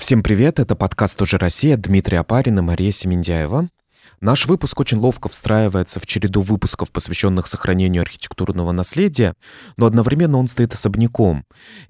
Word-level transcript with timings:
Всем 0.00 0.22
привет, 0.22 0.58
это 0.58 0.74
подкаст 0.74 1.18
«Тоже 1.18 1.36
Россия», 1.36 1.76
Дмитрий 1.76 2.16
Апарин 2.16 2.58
и 2.58 2.62
Мария 2.62 2.90
Семендяева. 2.90 3.68
Наш 4.20 4.46
выпуск 4.46 4.78
очень 4.80 4.98
ловко 4.98 5.28
встраивается 5.28 6.00
в 6.00 6.06
череду 6.06 6.40
выпусков, 6.40 6.90
посвященных 6.90 7.46
сохранению 7.46 8.02
архитектурного 8.02 8.72
наследия, 8.72 9.34
но 9.76 9.86
одновременно 9.86 10.38
он 10.38 10.46
стоит 10.46 10.74
особняком. 10.74 11.44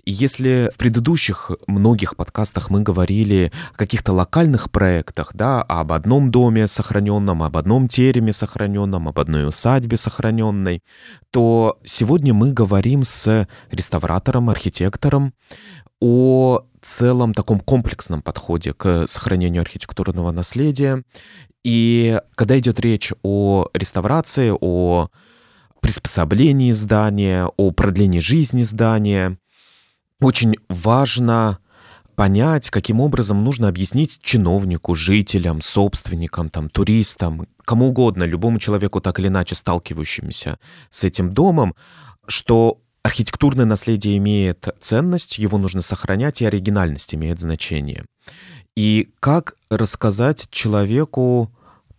И 0.05 0.11
если 0.11 0.71
в 0.73 0.77
предыдущих 0.77 1.51
многих 1.67 2.17
подкастах 2.17 2.71
мы 2.71 2.83
говорили 2.83 3.53
о 3.73 3.77
каких-то 3.77 4.13
локальных 4.13 4.71
проектах, 4.71 5.31
да, 5.35 5.63
об 5.63 5.93
одном 5.93 6.31
доме 6.31 6.69
сохраненном, 6.69 7.43
об 7.43 7.57
одном 7.57 7.89
тереме 7.89 8.33
сохраненном, 8.33 9.09
об 9.09 9.19
одной 9.19 9.47
усадьбе 9.49 9.97
сохраненной, 9.97 10.83
то 11.31 11.79
сегодня 11.85 12.35
мы 12.35 12.53
говорим 12.53 13.03
с 13.03 13.49
реставратором, 13.71 14.51
архитектором 14.51 15.33
о 16.01 16.65
целом 16.83 17.35
таком 17.35 17.61
комплексном 17.61 18.23
подходе 18.23 18.73
к 18.73 19.07
сохранению 19.07 19.63
архитектурного 19.63 20.31
наследия. 20.33 21.05
И 21.65 22.19
когда 22.35 22.59
идет 22.59 22.81
речь 22.81 23.13
о 23.23 23.69
реставрации, 23.75 24.53
о 24.59 25.09
приспособлении 25.81 26.73
здания, 26.73 27.47
о 27.57 27.71
продлении 27.71 28.21
жизни 28.21 28.63
здания, 28.63 29.39
очень 30.21 30.57
важно 30.69 31.59
понять, 32.15 32.69
каким 32.71 33.01
образом 33.01 33.43
нужно 33.45 33.69
объяснить 33.69 34.21
чиновнику, 34.23 34.95
жителям, 34.95 35.61
собственникам, 35.61 36.51
там, 36.51 36.69
туристам, 36.69 37.47
кому 37.65 37.89
угодно, 37.89 38.25
любому 38.25 38.59
человеку, 38.59 39.01
так 39.01 39.19
или 39.19 39.29
иначе 39.29 39.55
сталкивающемуся 39.55 40.59
с 40.91 41.05
этим 41.05 41.33
домом, 41.33 41.75
что 42.27 42.81
Архитектурное 43.03 43.65
наследие 43.65 44.19
имеет 44.19 44.69
ценность, 44.79 45.39
его 45.39 45.57
нужно 45.57 45.81
сохранять, 45.81 46.43
и 46.43 46.47
оригинальность 46.47 47.15
имеет 47.15 47.41
значение. 47.41 48.05
И 48.77 49.11
как 49.21 49.55
рассказать 49.71 50.49
человеку, 50.51 51.51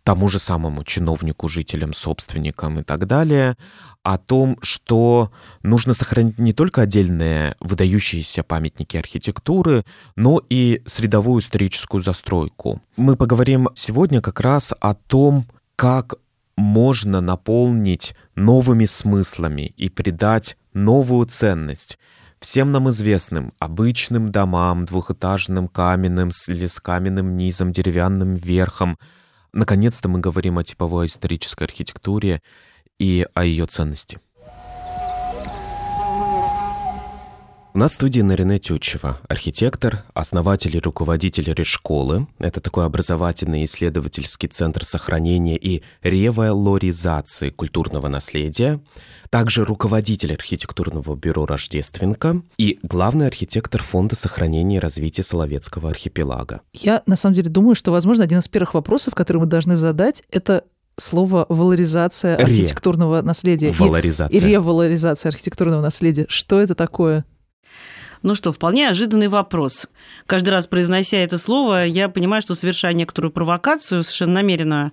тому 0.03 0.27
же 0.29 0.39
самому 0.39 0.83
чиновнику, 0.83 1.47
жителям, 1.47 1.93
собственникам 1.93 2.79
и 2.79 2.83
так 2.83 3.07
далее, 3.07 3.55
о 4.03 4.17
том, 4.17 4.57
что 4.61 5.31
нужно 5.63 5.93
сохранить 5.93 6.39
не 6.39 6.53
только 6.53 6.81
отдельные 6.81 7.55
выдающиеся 7.59 8.43
памятники 8.43 8.97
архитектуры, 8.97 9.85
но 10.15 10.41
и 10.49 10.81
средовую 10.85 11.41
историческую 11.41 12.01
застройку. 12.01 12.81
Мы 12.97 13.15
поговорим 13.15 13.69
сегодня 13.75 14.21
как 14.21 14.39
раз 14.39 14.73
о 14.79 14.93
том, 14.93 15.45
как 15.75 16.15
можно 16.57 17.21
наполнить 17.21 18.15
новыми 18.35 18.85
смыслами 18.85 19.73
и 19.77 19.89
придать 19.89 20.57
новую 20.73 21.25
ценность 21.27 21.97
всем 22.41 22.71
нам 22.71 22.89
известным 22.89 23.53
обычным 23.59 24.31
домам, 24.31 24.85
двухэтажным 24.85 25.67
каменным 25.67 26.29
или 26.47 26.65
с 26.65 26.79
каменным 26.79 27.35
низом, 27.35 27.71
деревянным 27.71 28.35
верхом. 28.35 28.97
Наконец-то 29.53 30.07
мы 30.07 30.19
говорим 30.19 30.57
о 30.57 30.63
типовой 30.63 31.07
исторической 31.07 31.63
архитектуре 31.63 32.41
и 32.99 33.27
о 33.33 33.43
ее 33.43 33.65
ценности. 33.65 34.19
У 37.73 37.77
нас 37.77 37.93
в 37.93 37.95
студии 37.95 38.19
Нарине 38.19 38.59
Тютчева, 38.59 39.17
архитектор, 39.29 40.03
основатель 40.13 40.75
и 40.75 40.79
руководитель 40.79 41.53
Решколы. 41.53 42.27
Это 42.37 42.59
такой 42.59 42.85
образовательный 42.85 43.63
исследовательский 43.63 44.49
центр 44.49 44.83
сохранения 44.83 45.55
и 45.55 45.81
ревалоризации 46.03 47.49
культурного 47.49 48.09
наследия. 48.09 48.81
Также 49.29 49.63
руководитель 49.63 50.33
архитектурного 50.33 51.15
бюро 51.15 51.45
«Рождественка» 51.45 52.41
и 52.57 52.77
главный 52.83 53.27
архитектор 53.27 53.81
Фонда 53.81 54.17
сохранения 54.17 54.75
и 54.75 54.79
развития 54.79 55.23
Соловецкого 55.23 55.89
архипелага. 55.89 56.59
Я, 56.73 57.03
на 57.05 57.15
самом 57.15 57.35
деле, 57.35 57.49
думаю, 57.49 57.75
что, 57.75 57.93
возможно, 57.93 58.25
один 58.25 58.39
из 58.39 58.49
первых 58.49 58.73
вопросов, 58.73 59.15
который 59.15 59.37
мы 59.37 59.45
должны 59.45 59.77
задать, 59.77 60.23
это 60.29 60.65
слово 60.97 61.45
валоризация 61.47 62.35
Ре. 62.35 62.43
архитектурного 62.43 63.21
наследия. 63.21 63.71
Валоризация. 63.71 64.37
И, 64.37 64.43
и 64.43 64.45
ревалоризация 64.45 65.29
архитектурного 65.29 65.81
наследия. 65.81 66.25
Что 66.27 66.59
это 66.59 66.75
такое? 66.75 67.23
Ну 68.23 68.35
что, 68.35 68.51
вполне 68.51 68.87
ожиданный 68.87 69.27
вопрос. 69.27 69.87
Каждый 70.27 70.51
раз 70.51 70.67
произнося 70.67 71.17
это 71.17 71.37
слово, 71.37 71.85
я 71.85 72.07
понимаю, 72.07 72.41
что 72.41 72.53
совершаю 72.53 72.95
некоторую 72.95 73.31
провокацию, 73.31 74.03
совершенно 74.03 74.33
намеренно, 74.33 74.91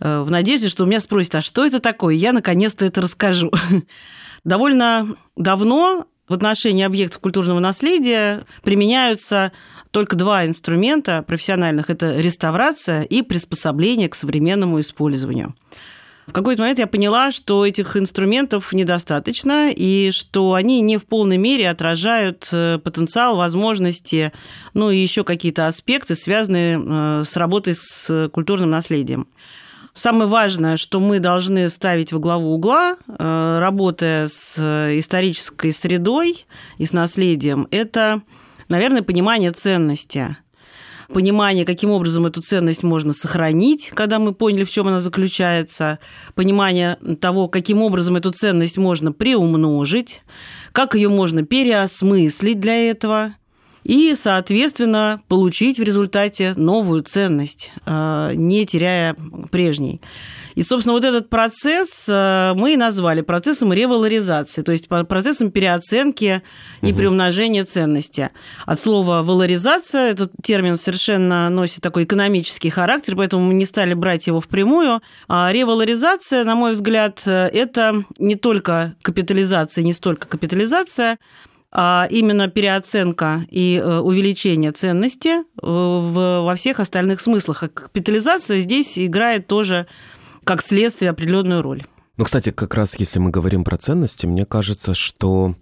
э, 0.00 0.20
в 0.22 0.30
надежде, 0.30 0.68
что 0.68 0.84
у 0.84 0.86
меня 0.86 1.00
спросят, 1.00 1.34
а 1.36 1.42
что 1.42 1.66
это 1.66 1.80
такое? 1.80 2.14
Я 2.14 2.32
наконец-то 2.32 2.86
это 2.86 3.02
расскажу. 3.02 3.52
Довольно 4.44 5.14
давно 5.36 6.06
в 6.26 6.34
отношении 6.34 6.84
объектов 6.84 7.20
культурного 7.20 7.58
наследия 7.58 8.44
применяются 8.62 9.52
только 9.90 10.16
два 10.16 10.46
инструмента 10.46 11.22
профессиональных. 11.22 11.90
Это 11.90 12.18
реставрация 12.18 13.02
и 13.02 13.22
приспособление 13.22 14.08
к 14.08 14.14
современному 14.14 14.80
использованию. 14.80 15.54
В 16.30 16.32
какой-то 16.32 16.62
момент 16.62 16.78
я 16.78 16.86
поняла, 16.86 17.32
что 17.32 17.66
этих 17.66 17.96
инструментов 17.96 18.72
недостаточно, 18.72 19.68
и 19.74 20.12
что 20.12 20.54
они 20.54 20.80
не 20.80 20.96
в 20.96 21.06
полной 21.06 21.38
мере 21.38 21.68
отражают 21.68 22.48
э, 22.52 22.78
потенциал, 22.78 23.36
возможности, 23.36 24.30
ну 24.72 24.90
и 24.90 24.96
еще 24.96 25.24
какие-то 25.24 25.66
аспекты, 25.66 26.14
связанные 26.14 26.80
э, 26.80 27.22
с 27.24 27.36
работой 27.36 27.74
с 27.74 28.28
культурным 28.32 28.70
наследием. 28.70 29.26
Самое 29.92 30.30
важное, 30.30 30.76
что 30.76 31.00
мы 31.00 31.18
должны 31.18 31.68
ставить 31.68 32.12
во 32.12 32.20
главу 32.20 32.54
угла, 32.54 32.96
э, 33.08 33.58
работая 33.58 34.28
с 34.28 34.56
исторической 34.56 35.72
средой 35.72 36.46
и 36.78 36.86
с 36.86 36.92
наследием, 36.92 37.66
это, 37.72 38.22
наверное, 38.68 39.02
понимание 39.02 39.50
ценности– 39.50 40.36
понимание, 41.12 41.64
каким 41.64 41.90
образом 41.90 42.26
эту 42.26 42.40
ценность 42.40 42.82
можно 42.82 43.12
сохранить, 43.12 43.90
когда 43.94 44.18
мы 44.18 44.32
поняли, 44.32 44.64
в 44.64 44.70
чем 44.70 44.88
она 44.88 44.98
заключается, 44.98 45.98
понимание 46.34 46.96
того, 47.20 47.48
каким 47.48 47.82
образом 47.82 48.16
эту 48.16 48.30
ценность 48.30 48.78
можно 48.78 49.12
приумножить, 49.12 50.22
как 50.72 50.94
ее 50.94 51.08
можно 51.08 51.44
переосмыслить 51.44 52.60
для 52.60 52.90
этого, 52.90 53.34
и, 53.84 54.14
соответственно, 54.14 55.22
получить 55.28 55.78
в 55.78 55.82
результате 55.82 56.52
новую 56.56 57.02
ценность, 57.02 57.72
э, 57.86 58.32
не 58.34 58.66
теряя 58.66 59.16
прежней. 59.50 60.00
И, 60.54 60.62
собственно, 60.62 60.94
вот 60.94 61.04
этот 61.04 61.30
процесс 61.30 62.06
э, 62.08 62.52
мы 62.54 62.74
и 62.74 62.76
назвали 62.76 63.20
процессом 63.20 63.72
ревалоризации, 63.72 64.62
то 64.62 64.72
есть 64.72 64.88
процессом 64.88 65.50
переоценки 65.50 66.42
и 66.82 66.92
приумножения 66.92 67.64
ценности. 67.64 68.30
От 68.66 68.78
слова 68.78 69.22
валоризация 69.22 70.10
этот 70.10 70.32
термин 70.42 70.76
совершенно 70.76 71.48
носит 71.50 71.82
такой 71.82 72.04
экономический 72.04 72.70
характер, 72.70 73.16
поэтому 73.16 73.44
мы 73.44 73.54
не 73.54 73.64
стали 73.64 73.94
брать 73.94 74.26
его 74.26 74.40
впрямую. 74.40 75.00
А 75.28 75.50
ревалоризация, 75.52 76.44
на 76.44 76.54
мой 76.54 76.72
взгляд, 76.72 77.22
э, 77.26 77.48
это 77.52 78.04
не 78.18 78.36
только 78.36 78.94
капитализация, 79.02 79.84
не 79.84 79.92
столько 79.92 80.28
капитализация, 80.28 81.18
а 81.72 82.08
именно 82.10 82.48
переоценка 82.48 83.46
и 83.48 83.80
э, 83.82 83.98
увеличение 83.98 84.72
ценности 84.72 85.44
во 85.62 86.54
всех 86.56 86.80
остальных 86.80 87.20
смыслах. 87.20 87.62
А 87.62 87.68
капитализация 87.68 88.60
здесь 88.60 88.98
играет 88.98 89.46
тоже 89.46 89.86
как 90.50 90.62
следствие 90.62 91.12
определенную 91.12 91.62
роль. 91.62 91.84
Ну, 92.16 92.24
кстати, 92.24 92.50
как 92.50 92.74
раз 92.74 92.98
если 92.98 93.20
мы 93.20 93.30
говорим 93.30 93.62
про 93.62 93.76
ценности, 93.76 94.26
мне 94.26 94.44
кажется, 94.44 94.94
что 94.94 95.54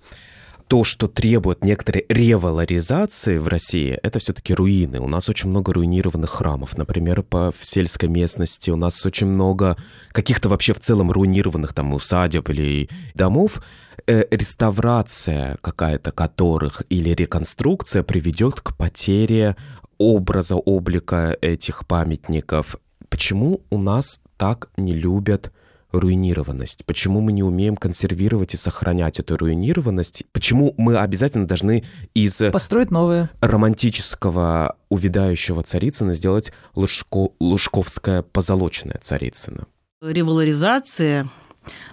то, 0.67 0.83
что 0.83 1.09
требует 1.09 1.63
некоторой 1.63 2.07
ревалоризации 2.09 3.37
в 3.37 3.49
России, 3.49 3.99
это 4.03 4.19
все-таки 4.19 4.55
руины. 4.55 4.99
У 4.99 5.07
нас 5.07 5.29
очень 5.29 5.51
много 5.51 5.75
руинированных 5.75 6.31
храмов. 6.31 6.79
Например, 6.79 7.23
по 7.23 7.53
в 7.53 7.67
сельской 7.67 8.09
местности 8.09 8.71
у 8.71 8.77
нас 8.77 9.05
очень 9.05 9.27
много 9.27 9.77
каких-то 10.13 10.49
вообще 10.49 10.73
в 10.73 10.81
целом 10.81 11.13
руинированных 11.13 11.75
там 11.75 11.93
усадеб 11.93 12.49
или 12.49 12.89
домов. 13.13 13.61
Э, 14.07 14.25
реставрация 14.31 15.59
какая-то 15.61 16.13
которых 16.13 16.83
или 16.89 17.11
реконструкция 17.11 18.03
приведет 18.03 18.63
к 18.63 18.75
потере 18.75 19.55
образа, 19.99 20.57
облика 20.57 21.37
этих 21.43 21.87
памятников. 21.87 22.79
Почему 23.19 23.63
у 23.71 23.79
нас 23.79 24.21
так 24.37 24.71
не 24.77 24.93
любят 24.93 25.53
руинированность? 25.91 26.85
Почему 26.85 27.21
мы 27.21 27.33
не 27.33 27.43
умеем 27.43 27.77
консервировать 27.77 28.55
и 28.55 28.57
сохранять 28.57 29.19
эту 29.19 29.37
руинированность? 29.37 30.23
Почему 30.31 30.73
мы 30.79 30.97
обязательно 30.97 31.45
должны 31.45 31.83
из 32.15 32.41
построить 32.53 32.93
новое 32.93 33.29
романтического 33.41 34.77
увядающего 34.89 35.65
Царицына 35.65 36.13
сделать 36.13 36.53
Лужко, 36.77 37.31
Лужковское 37.41 38.23
позолоченное 38.23 39.01
Царицыно? 39.01 39.67
Револаризация 40.01 41.29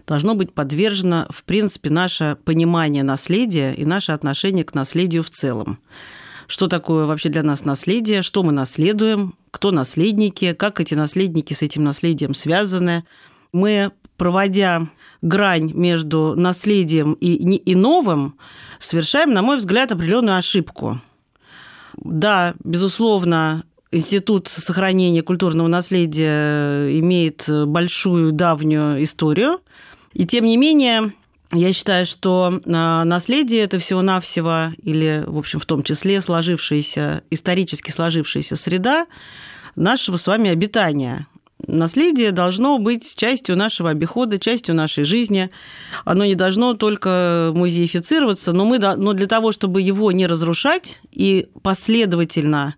должно 0.06 0.36
быть 0.36 0.54
подвержено, 0.54 1.26
в 1.32 1.44
принципе, 1.44 1.90
наше 1.90 2.38
понимание 2.46 3.02
наследия 3.02 3.74
и 3.74 3.84
наше 3.84 4.12
отношение 4.12 4.64
к 4.64 4.76
наследию 4.76 5.24
в 5.24 5.32
целом 5.32 5.80
что 6.48 6.68
такое 6.68 7.06
вообще 7.06 7.30
для 7.30 7.44
нас 7.44 7.66
наследие, 7.66 8.22
что 8.22 8.44
мы 8.44 8.52
наследуем, 8.52 9.36
кто 9.52 9.72
наследники, 9.72 10.54
как 10.54 10.80
эти 10.80 10.94
наследники 10.94 11.54
с 11.54 11.62
этим 11.62 11.84
наследием 11.84 12.34
связаны. 12.34 13.06
Мы, 13.52 13.92
проводя 14.18 14.88
грань 15.22 15.72
между 15.74 16.36
наследием 16.36 17.14
и, 17.14 17.34
и 17.34 17.76
новым, 17.76 18.38
совершаем, 18.80 19.32
на 19.32 19.42
мой 19.42 19.58
взгляд, 19.58 19.92
определенную 19.92 20.38
ошибку. 20.38 21.02
Да, 21.98 22.56
безусловно, 22.64 23.64
Институт 23.92 24.50
сохранения 24.50 25.22
культурного 25.22 25.70
наследия 25.70 27.00
имеет 27.00 27.48
большую 27.48 28.34
давнюю 28.34 29.02
историю. 29.04 29.62
И 30.14 30.26
тем 30.26 30.44
не 30.44 30.58
менее, 30.58 31.14
я 31.52 31.74
считаю, 31.74 32.06
что 32.06 32.60
а, 32.66 33.04
наследие– 33.04 33.62
это 33.64 33.80
всего-навсего, 33.80 34.74
или, 34.82 35.24
в 35.26 35.38
общем, 35.38 35.60
в 35.60 35.66
том 35.66 35.84
числе 35.84 36.22
сложившаяся, 36.22 37.24
исторически 37.30 37.92
сложившаяся 37.92 38.56
среда 38.56 39.06
нашего 39.76 40.18
с 40.18 40.28
вами 40.28 40.50
обитания. 40.50 41.28
Наследие 41.68 42.32
должно 42.32 42.78
быть 42.80 43.16
частью 43.16 43.56
нашего 43.56 43.90
обихода, 43.90 44.40
частью 44.40 44.76
нашей 44.76 45.04
жизни. 45.04 45.50
Оно 46.04 46.26
не 46.26 46.36
должно 46.36 46.74
только 46.74 47.52
музеифицироваться, 47.54 48.52
но, 48.52 48.66
мы, 48.66 48.78
но 48.78 49.14
для 49.14 49.26
того, 49.26 49.52
чтобы 49.52 49.82
его 49.82 50.12
не 50.12 50.28
разрушать 50.28 51.00
и 51.12 51.48
последовательно 51.64 52.76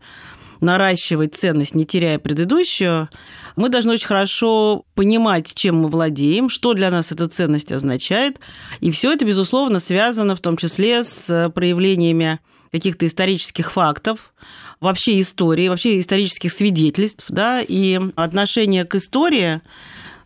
наращивать 0.61 1.35
ценность, 1.35 1.75
не 1.75 1.85
теряя 1.85 2.19
предыдущую, 2.19 3.09
мы 3.57 3.69
должны 3.69 3.93
очень 3.93 4.07
хорошо 4.07 4.85
понимать, 4.93 5.53
чем 5.53 5.77
мы 5.77 5.89
владеем, 5.89 6.47
что 6.47 6.73
для 6.75 6.91
нас 6.91 7.11
эта 7.11 7.27
ценность 7.27 7.71
означает. 7.71 8.39
И 8.79 8.91
все 8.91 9.11
это, 9.11 9.25
безусловно, 9.25 9.79
связано 9.79 10.35
в 10.35 10.39
том 10.39 10.55
числе 10.57 11.03
с 11.03 11.51
проявлениями 11.53 12.39
каких-то 12.71 13.07
исторических 13.07 13.71
фактов, 13.71 14.31
вообще 14.79 15.19
истории, 15.19 15.69
вообще 15.69 15.99
исторических 15.99 16.53
свидетельств, 16.53 17.25
да, 17.29 17.61
и 17.61 17.99
отношение 18.15 18.85
к 18.85 18.93
истории 18.93 19.61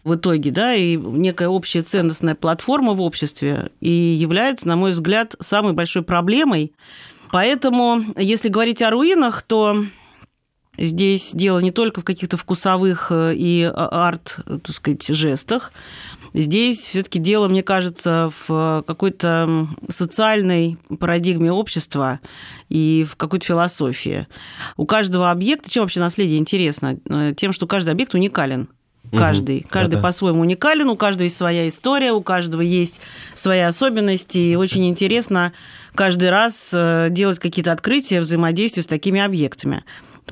в 0.04 0.16
итоге, 0.16 0.52
да, 0.52 0.74
и 0.74 0.98
некая 0.98 1.48
общая 1.48 1.84
ценностная 1.84 2.36
платформа 2.36 2.94
в 2.94 3.02
обществе 3.02 3.72
и 3.80 3.90
является, 3.90 4.68
на 4.68 4.76
мой 4.76 4.92
взгляд, 4.92 5.36
самой 5.40 5.72
большой 5.72 6.02
проблемой. 6.02 6.74
Поэтому, 7.32 8.04
если 8.18 8.50
говорить 8.50 8.82
о 8.82 8.90
руинах, 8.90 9.42
то 9.44 9.86
Здесь 10.78 11.34
дело 11.34 11.60
не 11.60 11.72
только 11.72 12.02
в 12.02 12.04
каких-то 12.06 12.38
вкусовых 12.38 13.08
э, 13.12 13.34
и 13.36 13.64
а, 13.64 14.08
арт, 14.08 14.40
так 14.46 14.70
сказать, 14.70 15.06
жестах. 15.08 15.74
Здесь 16.34 16.80
все-таки 16.88 17.20
дело, 17.20 17.50
мне 17.50 17.62
кажется, 17.62 18.32
в 18.48 18.84
какой-то 18.88 19.68
социальной 19.90 20.78
парадигме 20.98 21.52
общества 21.52 22.22
и 22.70 23.06
в 23.10 23.18
какой-то 23.18 23.46
философии. 23.46 24.28
У 24.78 24.86
каждого 24.86 25.30
объекта, 25.30 25.70
чем 25.70 25.84
вообще 25.84 26.00
наследие 26.00 26.40
интересно? 26.40 26.98
Э, 27.10 27.34
тем, 27.36 27.52
что 27.52 27.68
каждый 27.68 27.90
объект 27.90 28.14
уникален. 28.14 28.70
Каждый. 29.12 29.62
Угу. 29.62 29.68
Каждый 29.70 29.96
да, 29.96 30.02
по-своему 30.02 30.42
уникален, 30.42 30.88
у 30.90 30.96
каждого 30.96 31.26
есть 31.26 31.36
своя 31.36 31.68
история, 31.68 32.14
у 32.14 32.22
каждого 32.22 32.62
есть 32.62 33.02
свои 33.34 33.60
особенности. 33.60 34.38
И 34.38 34.56
очень 34.56 34.88
интересно 34.88 35.52
каждый 35.96 36.30
раз 36.30 36.72
э, 36.74 37.08
делать 37.10 37.40
какие-то 37.40 37.74
открытия 37.74 38.22
взаимодействия 38.22 38.84
с 38.84 38.88
такими 38.88 39.20
объектами. 39.20 39.84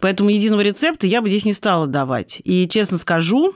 Поэтому 0.01 0.29
единого 0.29 0.61
рецепта 0.61 1.07
я 1.07 1.21
бы 1.21 1.29
здесь 1.29 1.45
не 1.45 1.53
стала 1.53 1.87
давать. 1.87 2.41
И 2.43 2.67
честно 2.67 2.97
скажу, 2.97 3.53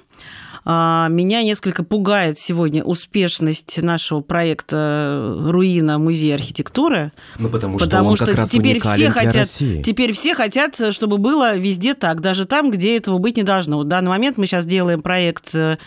а, 0.65 1.07
меня 1.09 1.43
несколько 1.43 1.83
пугает 1.83 2.37
сегодня 2.37 2.83
успешность 2.83 3.81
нашего 3.81 4.21
проекта 4.21 5.35
«Руина. 5.39 5.97
Музей 5.97 6.33
архитектуры». 6.33 7.11
Ну, 7.37 7.49
потому 7.49 7.77
что 7.77 7.85
потому 7.85 8.15
что 8.15 8.45
теперь 8.45 8.79
все 8.79 9.09
хотят, 9.09 9.35
России. 9.35 9.81
Теперь 9.81 10.13
все 10.13 10.33
хотят, 10.35 10.79
чтобы 10.91 11.17
было 11.17 11.57
везде 11.57 11.93
так, 11.95 12.21
даже 12.21 12.45
там, 12.45 12.71
где 12.71 12.95
этого 12.95 13.17
быть 13.17 13.35
не 13.35 13.43
должно. 13.43 13.77
Вот 13.77 13.87
в 13.87 13.89
данный 13.89 14.09
момент 14.09 14.37
мы 14.37 14.45
сейчас 14.45 14.65
делаем 14.65 15.01
проект 15.01 15.53
э, 15.53 15.77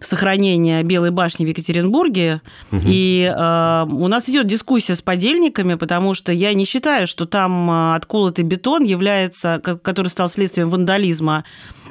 сохранения 0.00 0.82
Белой 0.82 1.10
башни 1.10 1.44
в 1.44 1.48
Екатеринбурге. 1.48 2.42
Угу. 2.72 2.82
И 2.84 3.32
э, 3.34 3.86
у 3.88 4.08
нас 4.08 4.28
идет 4.28 4.46
дискуссия 4.46 4.94
с 4.94 5.02
подельниками, 5.02 5.74
потому 5.74 6.14
что 6.14 6.32
я 6.32 6.52
не 6.54 6.64
считаю, 6.64 7.06
что 7.06 7.26
там 7.26 7.70
э, 7.70 7.96
отколотый 7.96 8.44
бетон 8.44 8.84
является, 8.84 9.60
который 9.62 10.08
стал 10.08 10.28
следствием 10.28 10.70
вандализма, 10.70 11.44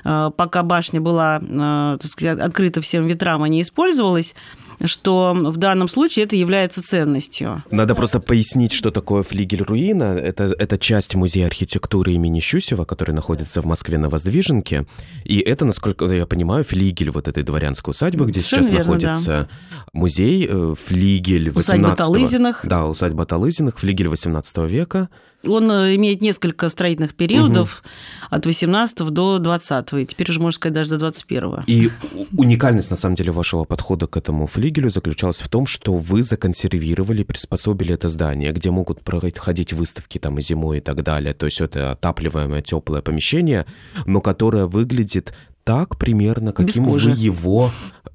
э, 0.04 0.32
пока 0.36 0.64
башня 0.64 1.02
была 1.02 1.40
э, 1.42 1.98
так 2.02 2.12
сказать, 2.12 2.40
открыта 2.40 2.82
всем 2.82 3.06
ветрам, 3.06 3.42
а 3.44 3.48
не 3.48 3.62
использовалась 3.62 4.36
что 4.84 5.34
в 5.34 5.58
данном 5.58 5.88
случае 5.88 6.26
это 6.26 6.36
является 6.36 6.84
ценностью. 6.84 7.64
Надо 7.72 7.96
просто 7.96 8.20
пояснить, 8.20 8.72
что 8.72 8.92
такое 8.92 9.24
флигель 9.24 9.64
руина. 9.64 10.18
Это, 10.18 10.44
это 10.58 10.78
часть 10.78 11.16
музея 11.16 11.48
архитектуры 11.48 12.14
имени 12.14 12.40
Щусева, 12.40 12.86
который 12.86 13.12
находится 13.12 13.62
в 13.62 13.66
Москве 13.66 13.98
на 13.98 14.10
Воздвиженке. 14.10 14.86
И 15.24 15.40
это, 15.40 15.66
насколько 15.66 16.06
я 16.06 16.26
понимаю, 16.26 16.64
флигель 16.64 17.12
вот 17.12 17.28
этой 17.28 17.44
дворянской 17.44 17.92
усадьбы, 17.92 18.26
где 18.26 18.40
Совершенно 18.40 18.64
сейчас 18.64 18.78
верно, 18.78 18.94
находится 18.94 19.32
да. 19.32 19.48
музей, 19.94 20.48
э, 20.50 20.76
флигель 20.76 21.52
18 21.52 21.58
Усадьба 21.58 21.96
Талызиных. 21.96 22.62
Да, 22.64 22.86
усадьба 22.86 23.26
Талызиных, 23.26 23.80
флигель 23.80 24.10
18 24.10 24.58
века. 24.70 25.10
Он 25.48 25.72
э, 25.72 25.96
имеет 25.96 26.22
несколько 26.22 26.70
строительных 26.70 27.16
периодов 27.16 27.84
угу. 27.84 28.36
от 28.36 28.46
18 28.46 28.98
до 29.10 29.40
20 29.40 29.94
и 29.94 30.06
теперь 30.06 30.30
уже, 30.30 30.40
можно 30.40 30.56
сказать, 30.56 30.74
даже 30.74 30.92
до 30.92 30.98
21 30.98 31.64
И 31.68 31.90
уникальность, 32.38 32.92
на 32.92 32.98
самом 32.98 33.16
деле, 33.16 33.32
вашего 33.32 33.64
подхода 33.64 34.08
к 34.08 34.18
этому 34.18 34.48
флигелю 34.48 34.90
заключалась 34.90 35.42
в 35.42 35.50
том, 35.50 35.66
что 35.66 35.96
вы 35.96 36.24
законсервировали, 36.24 37.24
приспособили 37.24 37.94
это 37.94 38.08
здание, 38.08 38.52
где 38.52 38.72
могут 38.72 39.02
проходить 39.02 39.74
выставки 39.74 40.18
там 40.18 40.38
и 40.40 40.42
зимой 40.42 40.78
и 40.78 40.82
так 40.82 41.04
далее. 41.04 41.34
То 41.34 41.46
есть 41.46 41.62
это 41.62 41.92
отапливаемое 41.92 42.62
теплое 42.62 43.02
помещение, 43.02 43.66
но 44.06 44.22
которое 44.22 44.66
выглядит 44.66 45.34
так 45.64 45.98
примерно, 45.98 46.52
каким 46.54 46.86
вы 46.86 47.00
его... 47.12 47.70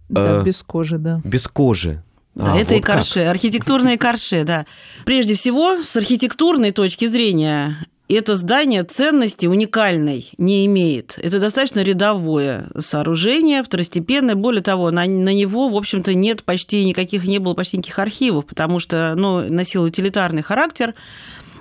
Да, 0.09 0.41
э, 0.41 0.45
без 0.45 0.63
кожи, 0.63 0.99
да. 0.99 1.21
Без 1.25 1.47
кожи. 1.47 2.03
Да, 2.35 2.55
а, 2.55 2.57
это 2.57 2.75
вот 2.75 2.81
и 2.81 2.83
карше, 2.83 3.21
как. 3.21 3.31
архитектурные 3.31 3.99
карше, 3.99 4.45
да. 4.45 4.67
Прежде 5.05 5.35
всего, 5.35 5.83
с 5.83 5.97
архитектурной 5.97 6.71
точки 6.71 7.07
зрения, 7.07 7.77
это 8.09 8.37
здание 8.37 8.83
ценности 8.83 9.47
уникальной 9.47 10.31
не 10.37 10.67
имеет. 10.67 11.19
Это 11.23 11.39
достаточно 11.39 11.81
рядовое 11.81 12.67
сооружение, 12.79 13.63
второстепенное. 13.63 14.35
Более 14.35 14.63
того, 14.63 14.91
на, 14.91 15.07
на 15.07 15.33
него, 15.33 15.69
в 15.69 15.77
общем-то, 15.77 16.15
нет 16.15 16.43
почти 16.43 16.85
никаких, 16.85 17.25
не 17.25 17.39
было 17.39 17.55
почти 17.55 17.77
никаких 17.77 17.99
архивов, 17.99 18.47
потому 18.47 18.81
что 18.81 19.15
ну, 19.17 19.49
носил 19.49 19.85
утилитарный 19.85 20.43
характер 20.43 20.95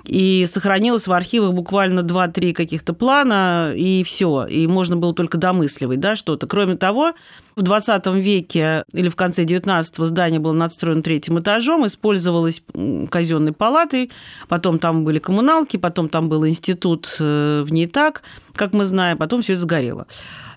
и 0.04 0.44
сохранилось 0.46 1.06
в 1.06 1.12
архивах 1.12 1.52
буквально 1.52 2.00
2-3 2.00 2.52
каких-то 2.52 2.94
плана, 2.94 3.72
и 3.74 4.02
все. 4.02 4.46
И 4.46 4.66
можно 4.66 4.96
было 4.96 5.14
только 5.14 5.38
домысливать 5.38 6.00
да, 6.00 6.16
что-то. 6.16 6.46
Кроме 6.46 6.76
того, 6.76 7.12
в 7.56 7.62
20 7.62 8.06
веке 8.06 8.84
или 8.92 9.08
в 9.08 9.16
конце 9.16 9.44
19-го 9.44 10.06
здание 10.06 10.40
было 10.40 10.52
надстроено 10.52 11.02
третьим 11.02 11.38
этажом, 11.38 11.86
использовалось 11.86 12.62
казенной 13.10 13.52
палатой, 13.52 14.10
потом 14.48 14.78
там 14.78 15.04
были 15.04 15.18
коммуналки, 15.18 15.76
потом 15.76 16.08
там 16.08 16.28
был 16.28 16.46
институт 16.46 17.16
э, 17.20 17.62
в 17.66 17.72
ней 17.72 17.86
так, 17.86 18.22
как 18.54 18.72
мы 18.72 18.86
знаем, 18.86 19.18
потом 19.18 19.42
все 19.42 19.52
это 19.54 19.62
сгорело. 19.62 20.06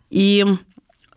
И 0.09 0.45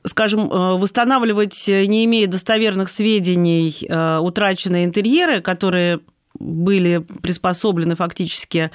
скажем, 0.04 0.50
э, 0.50 0.78
восстанавливать, 0.78 1.64
не 1.68 2.04
имея 2.04 2.26
достоверных 2.26 2.88
сведений, 2.88 3.76
э, 3.88 4.18
утраченные 4.18 4.84
интерьеры, 4.84 5.40
которые 5.40 6.00
были 6.38 6.98
приспособлены 7.22 7.96
фактически 7.96 8.70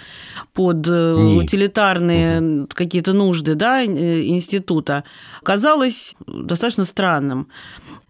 под 0.54 0.88
э, 0.88 1.16
Не. 1.18 1.38
утилитарные 1.38 2.42
угу. 2.42 2.68
какие-то 2.74 3.14
нужды 3.14 3.56
да, 3.56 3.82
э, 3.82 4.24
института, 4.28 5.04
казалось 5.44 6.16
достаточно 6.28 6.86
странным. 6.86 7.48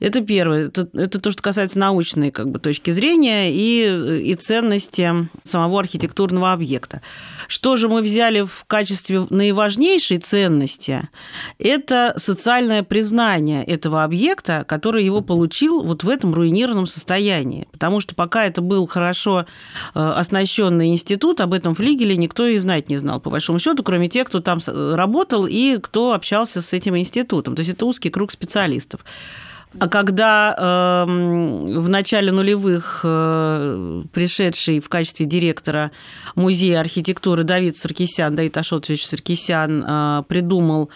Это 0.01 0.21
первое. 0.21 0.65
Это, 0.65 0.89
это 0.93 1.21
то, 1.21 1.29
что 1.29 1.43
касается 1.43 1.77
научной 1.77 2.31
как 2.31 2.49
бы, 2.49 2.57
точки 2.57 2.89
зрения 2.89 3.51
и, 3.53 4.31
и 4.31 4.33
ценности 4.33 5.29
самого 5.43 5.79
архитектурного 5.79 6.53
объекта. 6.53 7.01
Что 7.47 7.77
же 7.77 7.87
мы 7.87 8.01
взяли 8.01 8.41
в 8.41 8.65
качестве 8.65 9.27
наиважнейшей 9.29 10.17
ценности? 10.17 11.07
Это 11.59 12.15
социальное 12.17 12.81
признание 12.81 13.63
этого 13.63 14.03
объекта, 14.03 14.65
который 14.67 15.05
его 15.05 15.21
получил 15.21 15.83
вот 15.83 16.03
в 16.03 16.09
этом 16.09 16.33
руинированном 16.33 16.87
состоянии. 16.87 17.67
Потому 17.71 17.99
что 17.99 18.15
пока 18.15 18.45
это 18.45 18.61
был 18.61 18.87
хорошо 18.87 19.45
э, 19.93 19.99
оснащенный 19.99 20.89
институт, 20.89 21.41
об 21.41 21.53
этом 21.53 21.75
флигеле 21.75 22.17
никто 22.17 22.47
и 22.47 22.57
знать 22.57 22.89
не 22.89 22.97
знал, 22.97 23.19
по 23.19 23.29
большому 23.29 23.59
счету, 23.59 23.83
кроме 23.83 24.09
тех, 24.09 24.27
кто 24.27 24.39
там 24.39 24.57
работал 24.65 25.45
и 25.45 25.77
кто 25.77 26.13
общался 26.13 26.63
с 26.63 26.73
этим 26.73 26.97
институтом. 26.97 27.55
То 27.55 27.59
есть 27.59 27.71
это 27.71 27.85
узкий 27.85 28.09
круг 28.09 28.31
специалистов. 28.31 29.05
А 29.79 29.87
когда 29.87 30.53
э, 30.57 31.05
в 31.05 31.87
начале 31.87 32.31
нулевых 32.31 33.01
э, 33.03 34.03
пришедший 34.11 34.79
в 34.81 34.89
качестве 34.89 35.25
директора 35.25 35.91
музея 36.35 36.81
архитектуры 36.81 37.43
Давид 37.43 37.77
Саркисян, 37.77 38.35
Давид 38.35 38.57
Ашотович 38.57 39.05
Саркисян 39.05 39.85
э, 39.87 40.23
придумал 40.27 40.89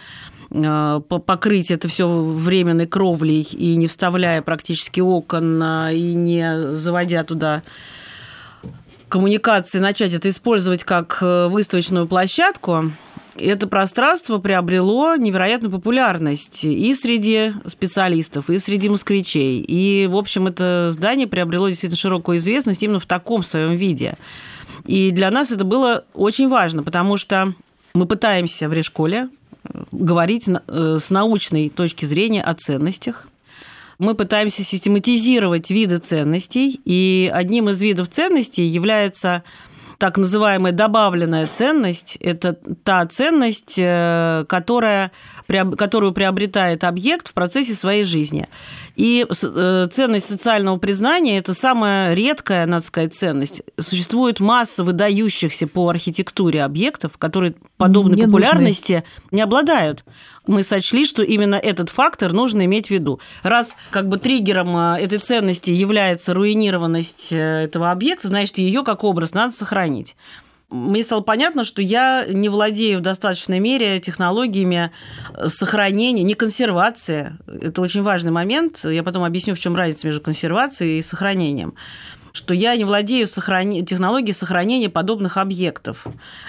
э, 0.52 1.02
покрыть 1.08 1.72
это 1.72 1.88
все 1.88 2.06
временной 2.08 2.86
кровлей 2.86 3.44
и 3.44 3.78
не 3.78 3.88
вставляя 3.88 4.42
практически 4.42 5.00
окон 5.00 5.64
и 5.64 6.14
не 6.14 6.72
заводя 6.74 7.24
туда 7.24 7.64
коммуникации, 9.08 9.80
начать 9.80 10.14
это 10.14 10.28
использовать 10.28 10.84
как 10.84 11.20
э, 11.22 11.48
выставочную 11.48 12.08
площадку, 12.08 12.92
это 13.38 13.68
пространство 13.68 14.38
приобрело 14.38 15.16
невероятную 15.16 15.72
популярность 15.72 16.64
и 16.64 16.94
среди 16.94 17.54
специалистов, 17.68 18.50
и 18.50 18.60
среди 18.60 18.90
москвичей. 18.90 19.64
И, 19.68 20.08
в 20.08 20.16
общем, 20.16 20.48
это 20.48 20.90
здание 20.92 21.28
приобрело 21.28 21.68
действительно 21.68 22.00
широкую 22.00 22.38
известность 22.38 22.82
именно 22.84 23.00
в 23.00 23.06
таком 23.06 23.44
своем 23.44 23.74
виде. 23.74 24.16
И 24.86 25.12
для 25.12 25.32
нас 25.32 25.52
это 25.52 25.66
было 25.66 26.06
очень 26.14 26.48
важно, 26.48 26.84
потому 26.84 27.18
что 27.18 27.54
мы 27.94 28.06
пытаемся 28.06 28.70
в 28.70 28.74
Решколе 28.74 29.30
э, 29.64 29.84
говорить 29.92 30.48
э, 30.50 30.98
с 31.00 31.10
научной 31.10 31.70
точки 31.70 32.06
зрения 32.06 32.44
о 32.44 32.54
ценностях. 32.54 33.28
Мы 33.98 34.14
пытаемся 34.14 34.64
систематизировать 34.64 35.72
виды 35.72 35.98
ценностей, 36.00 36.82
и 36.84 37.32
одним 37.34 37.70
из 37.70 37.82
видов 37.82 38.10
ценностей 38.10 38.64
является 38.64 39.44
так 39.98 40.18
называемая 40.18 40.72
добавленная 40.72 41.48
ценность– 41.48 42.18
это 42.22 42.58
та 42.84 43.06
ценность, 43.06 43.76
э, 43.78 44.46
которая, 44.48 45.12
которую 45.48 46.12
приобретает 46.12 46.84
объект 46.84 47.30
в 47.30 47.34
процессе 47.34 47.74
своей 47.74 48.04
жизни. 48.04 48.48
И 48.96 49.26
э, 49.30 49.88
ценность 49.92 50.28
социального 50.28 50.78
признания– 50.78 51.38
это 51.40 51.54
самая 51.54 52.14
редкая, 52.14 52.66
надо 52.66 52.84
сказать, 52.84 53.14
ценность. 53.14 53.62
Существует 53.78 54.40
масса 54.40 54.84
выдающихся 54.84 55.68
по 55.68 55.90
архитектуре 55.90 56.64
объектов, 56.64 57.18
которые 57.18 57.56
подобной 57.78 58.18
не 58.18 58.24
популярности 58.24 58.94
нужны. 58.94 59.06
не 59.32 59.42
обладают. 59.42 60.06
Мы 60.48 60.64
сочли, 60.64 61.06
что 61.06 61.24
именно 61.24 61.56
этот 61.56 61.90
фактор 61.90 62.32
нужно 62.32 62.66
иметь 62.66 62.88
в 62.88 62.92
виду. 62.92 63.20
Раз 63.44 63.76
как 63.90 64.08
бы 64.08 64.18
триггером 64.18 64.76
э, 64.76 65.00
этой 65.02 65.20
ценности 65.20 65.72
является 65.72 66.34
руинированность 66.34 67.32
этого 67.32 67.92
объекта, 67.92 68.30
значит, 68.30 68.58
ее 68.58 68.84
как 68.84 69.04
образ 69.04 69.34
надо 69.34 69.52
сохранить 69.52 70.16
мне 70.70 71.04
стало 71.04 71.22
понятно, 71.22 71.64
что 71.64 71.82
я 71.82 72.26
не 72.28 72.50
владею 72.50 73.00
в 73.00 73.02
достаточной 73.02 73.60
мере 73.60 74.00
технологиями 74.00 74.92
сохранения, 75.48 76.24
не 76.24 76.34
консервации. 76.34 77.38
Это 77.48 77.82
очень 77.82 78.02
важный 78.02 78.32
момент. 78.32 78.84
Я 78.84 79.04
потом 79.04 79.24
объясню, 79.24 79.56
в 79.56 79.60
чем 79.60 79.76
разница 79.76 80.08
между 80.08 80.22
консервацией 80.22 81.00
и 81.00 81.02
сохранением 81.02 81.76
что 82.36 82.54
я 82.54 82.76
не 82.76 82.84
владею 82.84 83.28
сохрани... 83.28 83.86
технологией 83.86 84.34
сохранения 84.34 84.90
подобных 84.90 85.38
объектов. 85.38 86.06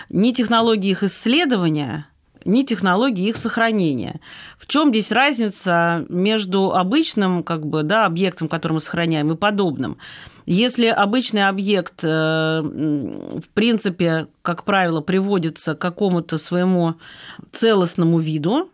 Ни 0.09 0.33
технологии 0.33 0.91
их 0.91 1.05
исследования, 1.05 2.09
ни 2.47 2.63
технологии 2.63 3.29
их 3.29 3.37
сохранения. 3.37 4.21
В 4.59 4.67
чем 4.67 4.91
здесь 4.91 5.13
разница 5.13 6.07
между 6.09 6.75
обычным 6.75 7.43
как 7.43 7.67
бы, 7.67 7.83
да, 7.83 8.07
объектом, 8.07 8.49
который 8.49 8.75
мы 8.75 8.81
сохраняем, 8.81 9.33
и 9.33 9.37
подобным? 9.37 9.99
Если 10.47 10.87
обычный 10.87 11.49
объект, 11.49 12.05
э, 12.05 12.61
в 12.63 13.49
принципе, 13.53 14.29
как 14.43 14.65
правило, 14.65 15.01
приводится 15.01 15.75
к 15.75 15.81
какому-то 15.81 16.39
своему 16.39 16.95
целостному 17.51 18.19
виду, 18.19 18.71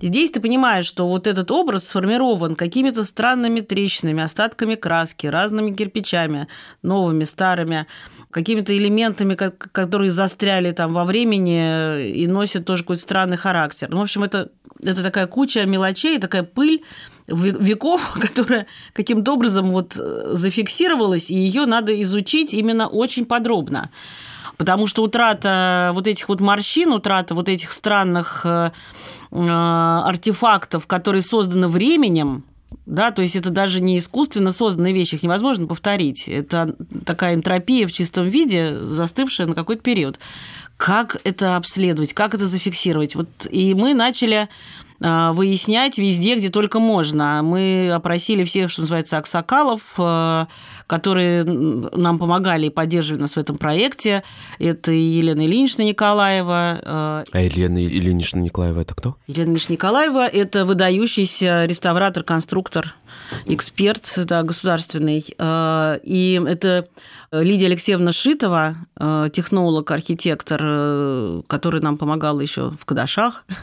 Здесь 0.00 0.30
ты 0.30 0.40
понимаешь, 0.40 0.86
что 0.86 1.06
вот 1.06 1.26
этот 1.26 1.50
образ 1.50 1.88
сформирован 1.88 2.56
какими-то 2.56 3.04
странными 3.04 3.60
трещинами, 3.60 4.22
остатками 4.22 4.74
краски, 4.74 5.26
разными 5.26 5.72
кирпичами, 5.72 6.48
новыми, 6.82 7.24
старыми, 7.24 7.86
какими-то 8.30 8.76
элементами, 8.76 9.34
которые 9.34 10.10
застряли 10.10 10.72
там 10.72 10.94
во 10.94 11.04
времени 11.04 12.10
и 12.10 12.26
носят 12.26 12.64
тоже 12.64 12.82
какой-то 12.82 13.02
странный 13.02 13.36
характер. 13.36 13.88
Ну, 13.90 13.98
в 13.98 14.02
общем, 14.02 14.24
это, 14.24 14.50
это 14.82 15.02
такая 15.02 15.26
куча 15.26 15.66
мелочей, 15.66 16.18
такая 16.18 16.42
пыль, 16.42 16.82
веков, 17.28 18.18
которая 18.20 18.66
каким-то 18.94 19.34
образом 19.34 19.72
вот 19.72 19.96
э, 19.98 20.30
зафиксировалась, 20.32 21.30
и 21.30 21.34
ее 21.34 21.66
надо 21.66 22.00
изучить 22.02 22.54
именно 22.54 22.88
очень 22.88 23.26
подробно. 23.26 23.90
Потому 24.62 24.86
что 24.86 25.02
утрата 25.02 25.90
вот 25.92 26.06
этих 26.06 26.28
вот 26.28 26.40
морщин, 26.40 26.92
утрата 26.92 27.34
вот 27.34 27.48
этих 27.48 27.72
странных 27.72 28.42
э, 28.46 28.70
э, 29.32 29.36
артефактов, 29.36 30.86
которые 30.86 31.22
созданы 31.22 31.66
временем, 31.66 32.44
да, 32.86 33.10
то 33.10 33.22
есть 33.22 33.34
это 33.34 33.50
даже 33.50 33.80
не 33.80 33.98
искусственно 33.98 34.52
созданные 34.52 34.92
вещи, 34.92 35.16
их 35.16 35.24
невозможно 35.24 35.66
повторить. 35.66 36.28
Это 36.28 36.76
такая 37.04 37.34
энтропия 37.34 37.88
в 37.88 37.92
чистом 37.92 38.28
виде, 38.28 38.78
застывшая 38.78 39.48
на 39.48 39.56
какой-то 39.56 39.82
период. 39.82 40.20
Как 40.76 41.16
это 41.24 41.56
обследовать, 41.56 42.12
как 42.12 42.32
это 42.32 42.46
зафиксировать? 42.46 43.16
Вот 43.16 43.28
и 43.50 43.74
мы 43.74 43.94
начали 43.94 44.48
выяснять 45.02 45.98
везде, 45.98 46.36
где 46.36 46.48
только 46.48 46.78
можно. 46.78 47.42
Мы 47.42 47.90
опросили 47.92 48.44
всех, 48.44 48.70
что 48.70 48.82
называется, 48.82 49.18
аксакалов, 49.18 49.80
э, 49.98 50.46
которые 50.86 51.44
нам 51.44 52.18
помогали 52.18 52.66
и 52.66 52.70
поддерживали 52.70 53.22
нас 53.22 53.36
в 53.36 53.38
этом 53.38 53.58
проекте. 53.58 54.22
Это 54.58 54.92
Елена 54.92 55.44
Ильинична 55.44 55.82
Николаева. 55.82 56.80
Э, 56.82 57.24
а 57.32 57.40
Елена 57.40 57.84
Ильинична 57.84 58.40
Николаева 58.40 58.80
это 58.80 58.94
кто? 58.94 59.16
Елена 59.26 59.48
Ильинична 59.48 59.72
Николаева– 59.72 60.26
это 60.32 60.64
выдающийся 60.64 61.64
реставратор, 61.66 62.22
конструктор, 62.22 62.94
эксперт 63.46 64.14
да, 64.24 64.42
государственный. 64.42 65.24
Э, 65.38 65.98
и 66.02 66.40
это 66.46 66.88
Лидия 67.30 67.66
Алексеевна 67.66 68.12
Шитова, 68.12 68.76
технолог, 69.32 69.90
архитектор, 69.90 70.60
который 71.46 71.80
нам 71.80 71.96
помогал 71.96 72.40
еще 72.40 72.70
в 72.78 72.84
Кадашах. 72.84 73.44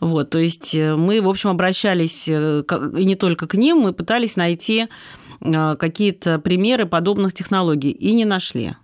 Вот, 0.00 0.30
то 0.30 0.38
есть 0.38 0.74
э, 0.74 0.94
мы, 0.94 1.20
в 1.20 1.28
общем, 1.28 1.50
обращались 1.50 2.28
э, 2.28 2.62
и 2.96 3.04
не 3.04 3.16
только 3.16 3.46
к 3.46 3.54
ним, 3.54 3.78
мы 3.78 3.92
пытались 3.92 4.36
найти 4.36 4.86
э, 5.40 5.76
какие-то 5.76 6.38
примеры 6.38 6.86
подобных 6.86 7.34
технологий 7.34 7.90
и 7.90 8.12
не 8.12 8.24
нашли. 8.24 8.76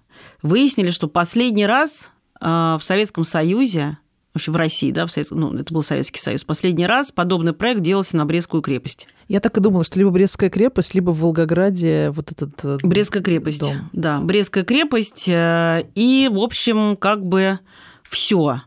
Выяснили, 0.42 0.90
что 0.90 1.08
последний 1.08 1.66
раз 1.66 2.10
в 2.40 2.80
Советском 2.82 3.24
Союзе, 3.24 3.96
вообще 4.34 4.50
в 4.50 4.56
России, 4.56 4.90
да, 4.90 5.06
в 5.06 5.10
Совет... 5.10 5.30
ну, 5.30 5.54
это 5.54 5.72
был 5.72 5.82
Советский 5.82 6.20
Союз, 6.20 6.44
последний 6.44 6.86
раз 6.86 7.12
подобный 7.12 7.52
проект 7.52 7.80
делался 7.80 8.16
на 8.16 8.26
Брестскую 8.26 8.62
крепость. 8.62 9.06
Я 9.28 9.40
так 9.40 9.56
и 9.56 9.60
думала, 9.60 9.84
что 9.84 9.98
либо 9.98 10.10
Брестская 10.10 10.50
крепость, 10.50 10.94
либо 10.94 11.10
в 11.10 11.20
Волгограде 11.20 12.10
вот 12.10 12.32
этот 12.32 12.82
Брестская 12.82 13.22
крепость, 13.22 13.60
дом. 13.60 13.88
да, 13.92 14.20
Брестская 14.20 14.64
крепость, 14.64 15.28
и, 15.28 16.28
в 16.30 16.38
общем, 16.38 16.96
как 16.96 17.24
бы 17.24 17.60
все. 18.02 18.62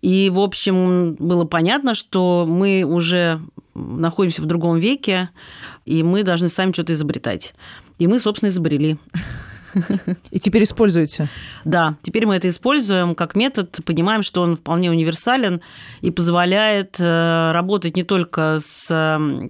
И, 0.00 0.30
в 0.32 0.38
общем, 0.38 1.14
было 1.14 1.44
понятно, 1.44 1.94
что 1.94 2.46
мы 2.48 2.84
уже 2.84 3.40
находимся 3.74 4.42
в 4.42 4.46
другом 4.46 4.78
веке, 4.78 5.30
и 5.86 6.02
мы 6.02 6.22
должны 6.22 6.48
сами 6.48 6.72
что-то 6.72 6.92
изобретать. 6.92 7.54
И 7.98 8.06
мы, 8.06 8.20
собственно, 8.20 8.50
изобрели. 8.50 8.98
И 10.30 10.38
теперь 10.38 10.64
используете? 10.64 11.28
Да, 11.64 11.96
теперь 12.02 12.26
мы 12.26 12.36
это 12.36 12.48
используем 12.48 13.14
как 13.14 13.36
метод, 13.36 13.80
понимаем, 13.84 14.22
что 14.22 14.42
он 14.42 14.56
вполне 14.56 14.90
универсален 14.90 15.60
и 16.00 16.10
позволяет 16.10 16.96
э, 16.98 17.52
работать 17.52 17.96
не 17.96 18.02
только 18.02 18.58
с 18.60 18.88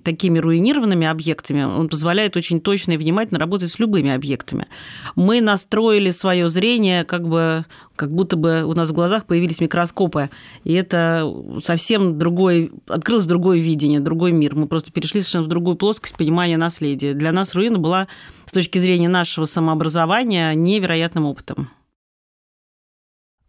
такими 0.04 0.38
руинированными 0.38 1.06
объектами, 1.06 1.62
он 1.62 1.88
позволяет 1.88 2.36
очень 2.36 2.60
точно 2.60 2.92
и 2.92 2.96
внимательно 2.96 3.38
работать 3.38 3.70
с 3.70 3.78
любыми 3.78 4.10
объектами. 4.10 4.66
Мы 5.14 5.40
настроили 5.40 6.10
свое 6.10 6.48
зрение 6.48 7.04
как 7.04 7.28
бы 7.28 7.64
как 7.98 8.12
будто 8.12 8.36
бы 8.36 8.62
у 8.64 8.72
нас 8.74 8.90
в 8.90 8.92
глазах 8.92 9.26
появились 9.26 9.60
микроскопы, 9.60 10.30
и 10.64 10.72
это 10.72 11.30
совсем 11.62 12.18
другой, 12.18 12.70
открылось 12.86 13.26
другое 13.26 13.58
видение, 13.58 14.00
другой 14.00 14.32
мир. 14.32 14.54
Мы 14.54 14.68
просто 14.68 14.92
перешли 14.92 15.20
совершенно 15.20 15.44
в 15.44 15.48
другую 15.48 15.76
плоскость 15.76 16.16
понимания 16.16 16.56
наследия. 16.56 17.12
Для 17.12 17.32
нас 17.32 17.54
руина 17.54 17.78
была 17.78 18.06
с 18.46 18.52
точки 18.52 18.78
зрения 18.78 19.08
нашего 19.08 19.44
самообразования 19.44 20.54
невероятным 20.54 21.26
опытом. 21.26 21.70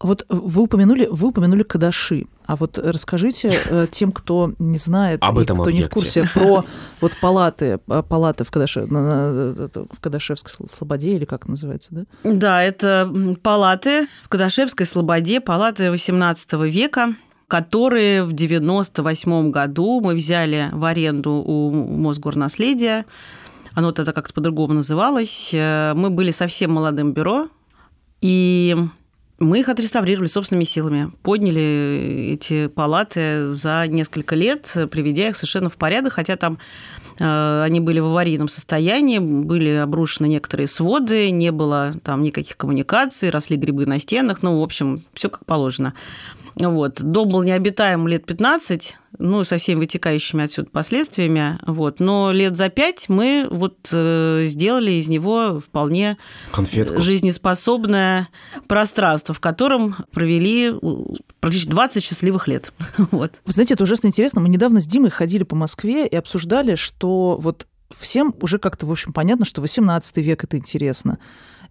Вот 0.01 0.25
вы 0.29 0.63
упомянули, 0.63 1.07
вы 1.11 1.27
упомянули 1.27 1.63
кадаши. 1.63 2.25
А 2.45 2.55
вот 2.55 2.77
расскажите 2.77 3.53
э, 3.69 3.87
тем, 3.91 4.13
кто 4.13 4.53
не 4.57 4.77
знает, 4.77 5.19
Об 5.21 5.37
этом 5.37 5.57
кто 5.57 5.63
объекте. 5.65 5.81
не 5.83 5.87
в 5.87 5.91
курсе 5.91 6.23
про 6.33 6.63
вот 7.01 7.11
палаты, 7.21 7.79
а, 7.87 8.01
палаты 8.01 8.45
в, 8.45 8.51
Кадаше, 8.51 8.85
в 8.85 9.99
Кадашевской 9.99 10.67
Слободе, 10.73 11.15
или 11.15 11.25
как 11.25 11.47
называется, 11.47 11.89
да? 11.91 12.05
Да, 12.23 12.63
это 12.63 13.11
палаты 13.43 14.07
в 14.23 14.29
Кадашевской 14.29 14.85
Слободе, 14.85 15.41
палаты 15.41 15.87
XVIII 15.87 16.69
века, 16.69 17.15
которые 17.49 18.23
в 18.23 18.31
98 18.31 19.51
году 19.51 19.99
мы 20.01 20.15
взяли 20.15 20.69
в 20.71 20.85
аренду 20.85 21.31
у 21.31 21.71
Мосгорнаследия. 21.71 23.05
Оно 23.73 23.91
тогда 23.91 24.13
как-то 24.13 24.33
по-другому 24.33 24.75
называлось. 24.75 25.51
Э, 25.53 25.93
мы 25.93 26.09
были 26.09 26.31
совсем 26.31 26.71
молодым 26.71 27.11
бюро, 27.11 27.49
и 28.21 28.77
мы 29.39 29.59
их 29.59 29.69
отреставрировали 29.69 30.27
собственными 30.27 30.65
силами, 30.65 31.11
подняли 31.23 32.33
эти 32.33 32.67
палаты 32.67 33.49
за 33.49 33.85
несколько 33.87 34.35
лет, 34.35 34.75
приведя 34.91 35.29
их 35.29 35.35
совершенно 35.35 35.69
в 35.69 35.77
порядок, 35.77 36.13
хотя 36.13 36.35
там 36.35 36.59
э, 37.19 37.61
они 37.63 37.79
были 37.79 37.99
в 37.99 38.05
аварийном 38.05 38.47
состоянии, 38.47 39.19
были 39.19 39.69
обрушены 39.69 40.27
некоторые 40.27 40.67
своды, 40.67 41.31
не 41.31 41.51
было 41.51 41.93
там 42.03 42.21
никаких 42.23 42.57
коммуникаций, 42.57 43.29
росли 43.29 43.57
грибы 43.57 43.85
на 43.85 43.99
стенах, 43.99 44.43
ну, 44.43 44.59
в 44.59 44.63
общем, 44.63 45.01
все 45.13 45.29
как 45.29 45.45
положено. 45.45 45.93
Вот. 46.59 47.01
Дом 47.01 47.29
был 47.29 47.43
необитаем 47.43 48.07
лет 48.07 48.25
15, 48.25 48.97
ну, 49.17 49.43
со 49.43 49.57
всеми 49.57 49.79
вытекающими 49.79 50.43
отсюда 50.43 50.69
последствиями. 50.69 51.57
Вот. 51.65 51.99
Но 51.99 52.31
лет 52.31 52.57
за 52.57 52.69
пять 52.69 53.07
мы 53.07 53.47
вот 53.49 53.89
э, 53.93 54.43
сделали 54.45 54.91
из 54.91 55.07
него 55.07 55.61
вполне 55.61 56.17
Конфетку. 56.51 56.99
жизнеспособное 56.99 58.27
пространство, 58.67 59.33
в 59.33 59.39
котором 59.39 59.95
провели 60.11 60.73
практически 61.39 61.69
20 61.69 62.03
счастливых 62.03 62.47
лет. 62.47 62.73
вот. 63.11 63.41
Вы 63.45 63.51
знаете, 63.51 63.75
это 63.75 63.83
ужасно 63.83 64.07
интересно. 64.07 64.41
Мы 64.41 64.49
недавно 64.49 64.81
с 64.81 64.85
Димой 64.85 65.11
ходили 65.11 65.43
по 65.43 65.55
Москве 65.55 66.05
и 66.07 66.15
обсуждали, 66.15 66.75
что 66.75 67.37
вот 67.39 67.67
всем 67.97 68.35
уже 68.41 68.59
как-то, 68.59 68.85
в 68.85 68.91
общем, 68.91 69.13
понятно, 69.13 69.45
что 69.45 69.61
18 69.61 70.17
век– 70.17 70.43
это 70.45 70.57
интересно. 70.57 71.19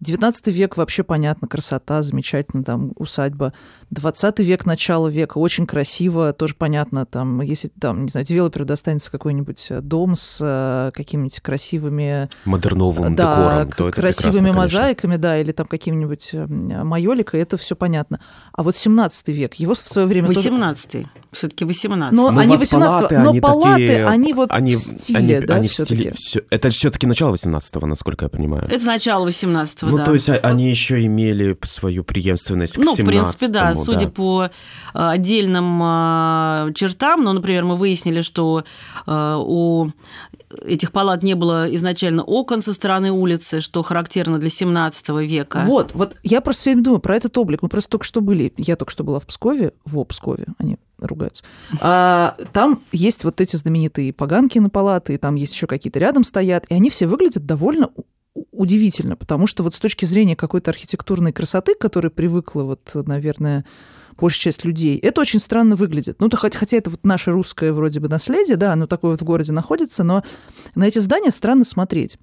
19 0.01 0.47
век 0.49 0.77
вообще 0.77 1.03
понятно, 1.03 1.49
красота, 1.49 2.03
замечательно, 2.03 2.63
там 2.63 2.93
усадьба. 2.97 3.53
20 3.91 4.39
век, 4.41 4.65
начало 4.65 5.09
века, 5.09 5.39
очень 5.39 5.67
красиво, 5.67 6.33
тоже 6.33 6.55
понятно, 6.57 7.05
там, 7.07 7.41
если 7.41 7.69
там, 7.69 8.05
не 8.05 8.11
знаю, 8.11 8.27
девелоперу 8.27 8.65
достанется 8.65 9.11
какой-нибудь 9.11 9.67
э, 9.71 9.81
дом 9.81 10.15
с 10.15 10.39
э, 10.41 10.93
какими-нибудь 10.95 11.41
красивыми... 11.41 12.29
Модерновым 12.45 13.17
да, 13.17 13.65
декором. 13.65 13.93
То 13.93 14.01
красивыми 14.01 14.51
мозаиками, 14.51 15.17
да, 15.17 15.39
или 15.39 15.53
там 15.53 15.67
каким-нибудь 15.67 16.31
э, 16.33 16.47
майоликой, 16.47 17.41
это 17.41 17.57
все 17.57 17.75
понятно. 17.75 18.21
А 18.53 18.63
вот 18.63 18.77
17 18.77 19.29
век, 19.29 19.55
его 19.55 19.75
в 19.75 19.79
свое 19.79 20.07
время 20.07 20.29
18 20.29 20.91
тоже... 20.91 21.07
все-таки 21.33 21.65
18 21.65 22.17
Но, 22.17 22.31
но 22.31 22.41
они 22.41 22.57
18 22.57 23.11
но 23.11 23.31
они 23.31 23.41
палаты, 23.41 23.71
такие, 23.71 24.07
они 24.07 24.33
вот 24.33 24.51
они, 24.53 24.75
в 24.75 24.79
стиле, 24.79 25.19
они, 25.19 25.47
да, 25.47 25.55
они 25.57 25.69
в 25.69 25.75
стиле, 25.75 26.13
все, 26.13 26.43
это 26.51 26.69
все-таки 26.69 27.07
начало 27.07 27.35
18-го, 27.35 27.87
насколько 27.87 28.27
я 28.27 28.29
понимаю. 28.29 28.69
Это 28.71 28.85
начало 28.87 29.27
18-го, 29.27 29.88
ну, 29.91 29.97
да. 29.99 30.05
то 30.05 30.15
есть 30.15 30.29
а, 30.29 30.35
они 30.35 30.69
еще 30.69 31.05
имели 31.05 31.57
свою 31.65 32.05
преемственность 32.05 32.75
к 32.75 32.79
Ну, 32.79 32.97
17 32.97 33.05
в 33.05 33.07
принципе, 33.07 33.49
да, 33.49 33.69
да. 33.71 33.75
судя 33.75 34.09
по 34.09 34.51
а, 34.95 35.11
отдельным 35.11 35.81
а, 35.83 36.71
чертам, 36.75 37.25
ну, 37.25 37.33
например, 37.33 37.65
мы 37.65 37.77
выяснили, 37.77 38.21
что 38.21 38.65
у 39.07 39.89
этих 40.65 40.93
палат 40.93 41.23
не 41.23 41.35
было 41.35 41.75
изначально 41.77 42.23
окон 42.23 42.61
со 42.61 42.73
стороны 42.73 43.11
улицы, 43.13 43.61
что 43.61 43.83
характерно 43.83 44.39
для 44.39 44.51
17 44.51 45.09
века. 45.21 45.63
Вот, 45.65 45.93
вот 45.95 46.17
я 46.23 46.41
просто 46.41 46.63
все 46.63 46.71
время 46.71 46.85
думаю 46.85 47.01
про 47.01 47.17
этот 47.17 47.37
облик. 47.37 47.63
Мы 47.63 47.69
просто 47.69 47.91
только 47.91 48.05
что 48.05 48.21
были, 48.21 48.53
я 48.57 48.77
только 48.77 48.91
что 48.91 49.05
была 49.05 49.21
в 49.21 49.27
Пскове, 49.27 49.73
в 49.85 50.03
Пскове, 50.05 50.47
они 50.59 50.79
ругаются. 50.99 51.45
А, 51.81 52.37
там 52.53 52.81
есть 52.93 53.25
вот 53.25 53.41
эти 53.41 53.57
знаменитые 53.57 54.13
поганки 54.13 54.59
на 54.59 54.71
палаты, 54.71 55.15
и 55.15 55.19
там 55.19 55.35
есть 55.35 55.55
еще 55.55 55.67
какие-то 55.67 55.99
рядом 55.99 56.25
стоят, 56.25 56.65
и 56.69 56.75
они 56.75 56.91
все 56.91 57.07
выглядят 57.07 57.47
довольно 57.47 57.91
удивительно, 58.51 59.17
потому 59.17 59.47
что 59.47 59.63
вот 59.63 59.75
с 59.75 59.79
точки 59.79 60.05
зрения 60.05 60.37
какой-то 60.37 60.71
архитектурной 60.71 61.33
красоты, 61.33 61.75
к 61.75 61.79
которой 61.79 62.11
привыкла 62.11 62.63
вот, 62.63 62.91
наверное, 62.95 63.65
большая 64.19 64.53
часть 64.53 64.65
людей. 64.65 64.99
Это 64.99 65.21
очень 65.21 65.41
странно 65.41 65.77
выглядит. 65.77 66.21
Ну, 66.21 66.29
то, 66.29 66.37
хотя 66.37 66.77
это 66.77 66.91
вот 66.91 67.05
наше 67.05 67.31
русское 67.31 67.73
вроде 67.73 68.01
бы 68.01 68.09
наследие, 68.09 68.57
да, 68.57 68.73
оно 68.73 68.87
такое 68.87 69.13
вот 69.13 69.21
в 69.21 69.25
городе 69.25 69.53
находится, 69.53 70.05
но 70.05 70.23
на 70.75 70.87
эти 70.87 70.99
здания 70.99 71.31
странно 71.31 71.65
смотреть. 71.65 72.19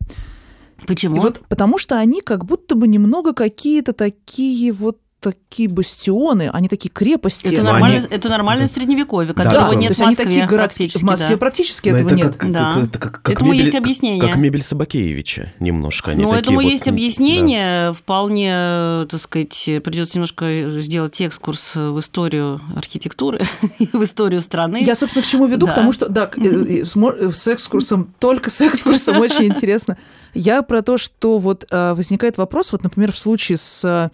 Почему? 0.87 1.17
И 1.17 1.19
вот 1.19 1.41
потому 1.47 1.77
что 1.77 1.97
они 1.97 2.21
как 2.21 2.45
будто 2.45 2.75
бы 2.75 2.87
немного 2.87 3.33
какие-то 3.33 3.93
такие 3.93 4.71
вот 4.73 4.99
такие 5.31 5.67
бастионы, 5.67 6.51
они 6.53 6.67
такие 6.67 6.89
крепости. 6.89 7.47
Это, 7.47 7.63
нормально, 7.63 7.97
они... 7.97 8.07
это 8.11 8.29
нормальное 8.29 8.67
да. 8.67 8.73
средневековье, 8.73 9.33
которого 9.33 9.73
да, 9.73 9.75
нет 9.75 9.95
в 9.95 9.99
Москве. 9.99 10.05
Они 10.05 10.15
такие 10.15 10.45
городские, 10.45 10.89
в 10.89 11.01
Москве 11.01 11.29
да. 11.29 11.37
практически 11.37 11.89
Но 11.89 11.95
этого 11.95 12.09
это 12.09 12.15
нет. 12.15 12.35
Как, 12.35 12.51
да. 12.51 12.71
это, 12.71 12.79
это 12.81 12.99
как, 12.99 13.21
как 13.23 13.35
этому 13.35 13.51
мебель, 13.51 13.65
есть 13.65 13.75
объяснение. 13.75 14.21
Как, 14.21 14.31
как 14.31 14.39
мебель 14.39 14.63
Собакеевича 14.63 15.51
немножко. 15.59 16.11
Они 16.11 16.23
ну, 16.23 16.33
этому 16.33 16.61
вот, 16.61 16.69
есть 16.69 16.87
объяснение. 16.87 17.87
Да. 17.87 17.93
Вполне, 17.93 19.07
так 19.09 19.19
сказать, 19.19 19.69
придется 19.83 20.17
немножко 20.17 20.79
сделать 20.79 21.19
экскурс 21.21 21.75
в 21.75 21.99
историю 21.99 22.61
архитектуры, 22.75 23.41
в 23.93 24.03
историю 24.03 24.43
страны. 24.43 24.83
Я, 24.83 24.93
собственно, 24.93 25.23
к 25.23 25.27
чему 25.27 25.47
веду? 25.47 25.65
Да. 25.65 25.71
К 25.71 25.75
тому, 25.75 25.91
что, 25.91 26.07
да, 26.07 26.29
с 26.35 27.47
экскурсом, 27.47 28.13
только 28.19 28.51
с 28.51 28.61
экскурсом 28.61 29.19
очень 29.19 29.45
интересно. 29.45 29.97
Я 30.35 30.61
про 30.61 30.83
то, 30.83 30.99
что 30.99 31.39
вот 31.39 31.65
возникает 31.71 32.37
вопрос, 32.37 32.71
вот, 32.71 32.83
например, 32.83 33.11
в 33.11 33.17
случае 33.17 33.57
с 33.57 34.11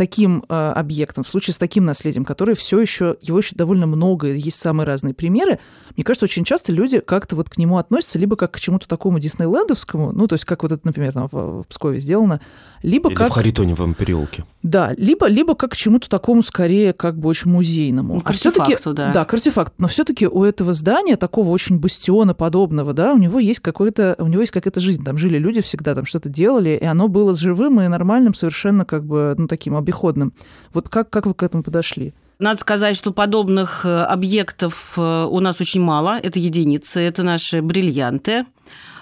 таким 0.00 0.42
э, 0.48 0.54
объектом, 0.54 1.24
в 1.24 1.28
случае 1.28 1.52
с 1.52 1.58
таким 1.58 1.84
наследием, 1.84 2.24
которое 2.24 2.54
все 2.54 2.80
еще, 2.80 3.16
его 3.20 3.36
еще 3.36 3.54
довольно 3.54 3.86
много, 3.86 4.28
есть 4.28 4.58
самые 4.58 4.86
разные 4.86 5.12
примеры, 5.12 5.58
мне 5.94 6.04
кажется, 6.04 6.24
очень 6.24 6.42
часто 6.42 6.72
люди 6.72 7.00
как-то 7.00 7.36
вот 7.36 7.50
к 7.50 7.58
нему 7.58 7.76
относятся 7.76 8.18
либо 8.18 8.34
как 8.36 8.52
к 8.52 8.58
чему-то 8.58 8.88
такому 8.88 9.18
диснейлендовскому, 9.18 10.12
ну, 10.12 10.26
то 10.26 10.36
есть 10.36 10.46
как 10.46 10.62
вот 10.62 10.72
это, 10.72 10.80
например, 10.86 11.12
там 11.12 11.28
в, 11.30 11.34
в 11.34 11.66
Пскове 11.68 12.00
сделано, 12.00 12.40
либо 12.82 13.10
Или 13.10 13.16
как... 13.16 13.28
в 13.28 13.32
Харитоневом 13.32 13.92
переулке. 13.92 14.46
Да, 14.62 14.94
либо, 14.96 15.26
либо 15.26 15.54
как 15.54 15.72
к 15.72 15.76
чему-то 15.76 16.08
такому 16.08 16.42
скорее 16.42 16.94
как 16.94 17.18
бы 17.18 17.28
очень 17.28 17.50
музейному. 17.50 18.14
Ну, 18.14 18.20
к 18.22 18.28
а 18.28 18.30
артефакту, 18.30 18.94
да. 18.94 19.12
Да, 19.12 19.26
к 19.26 19.34
артефакту. 19.34 19.74
Но 19.76 19.88
все-таки 19.88 20.26
у 20.26 20.44
этого 20.44 20.72
здания, 20.72 21.16
такого 21.16 21.50
очень 21.50 21.78
бастиона 21.78 22.32
подобного, 22.32 22.94
да, 22.94 23.12
у 23.12 23.18
него 23.18 23.38
есть 23.38 23.60
какой-то, 23.60 24.16
у 24.18 24.28
него 24.28 24.40
есть 24.40 24.52
какая-то 24.52 24.80
жизнь. 24.80 25.04
Там 25.04 25.18
жили 25.18 25.36
люди 25.36 25.60
всегда, 25.60 25.94
там 25.94 26.06
что-то 26.06 26.30
делали, 26.30 26.78
и 26.80 26.84
оно 26.86 27.08
было 27.08 27.36
живым 27.36 27.82
и 27.82 27.88
нормальным, 27.88 28.32
совершенно 28.32 28.86
как 28.86 29.04
бы, 29.04 29.34
ну, 29.36 29.46
таким 29.46 29.76
обиходным. 29.90 30.32
Вот 30.72 30.88
как, 30.88 31.10
как 31.10 31.26
вы 31.26 31.34
к 31.34 31.42
этому 31.42 31.62
подошли? 31.62 32.12
Надо 32.38 32.58
сказать, 32.58 32.96
что 32.96 33.12
подобных 33.12 33.84
э, 33.84 34.02
объектов 34.02 34.94
э, 34.96 35.26
у 35.30 35.40
нас 35.40 35.60
очень 35.60 35.82
мало. 35.82 36.18
Это 36.22 36.38
единицы, 36.38 37.00
это 37.00 37.22
наши 37.22 37.60
бриллианты. 37.60 38.46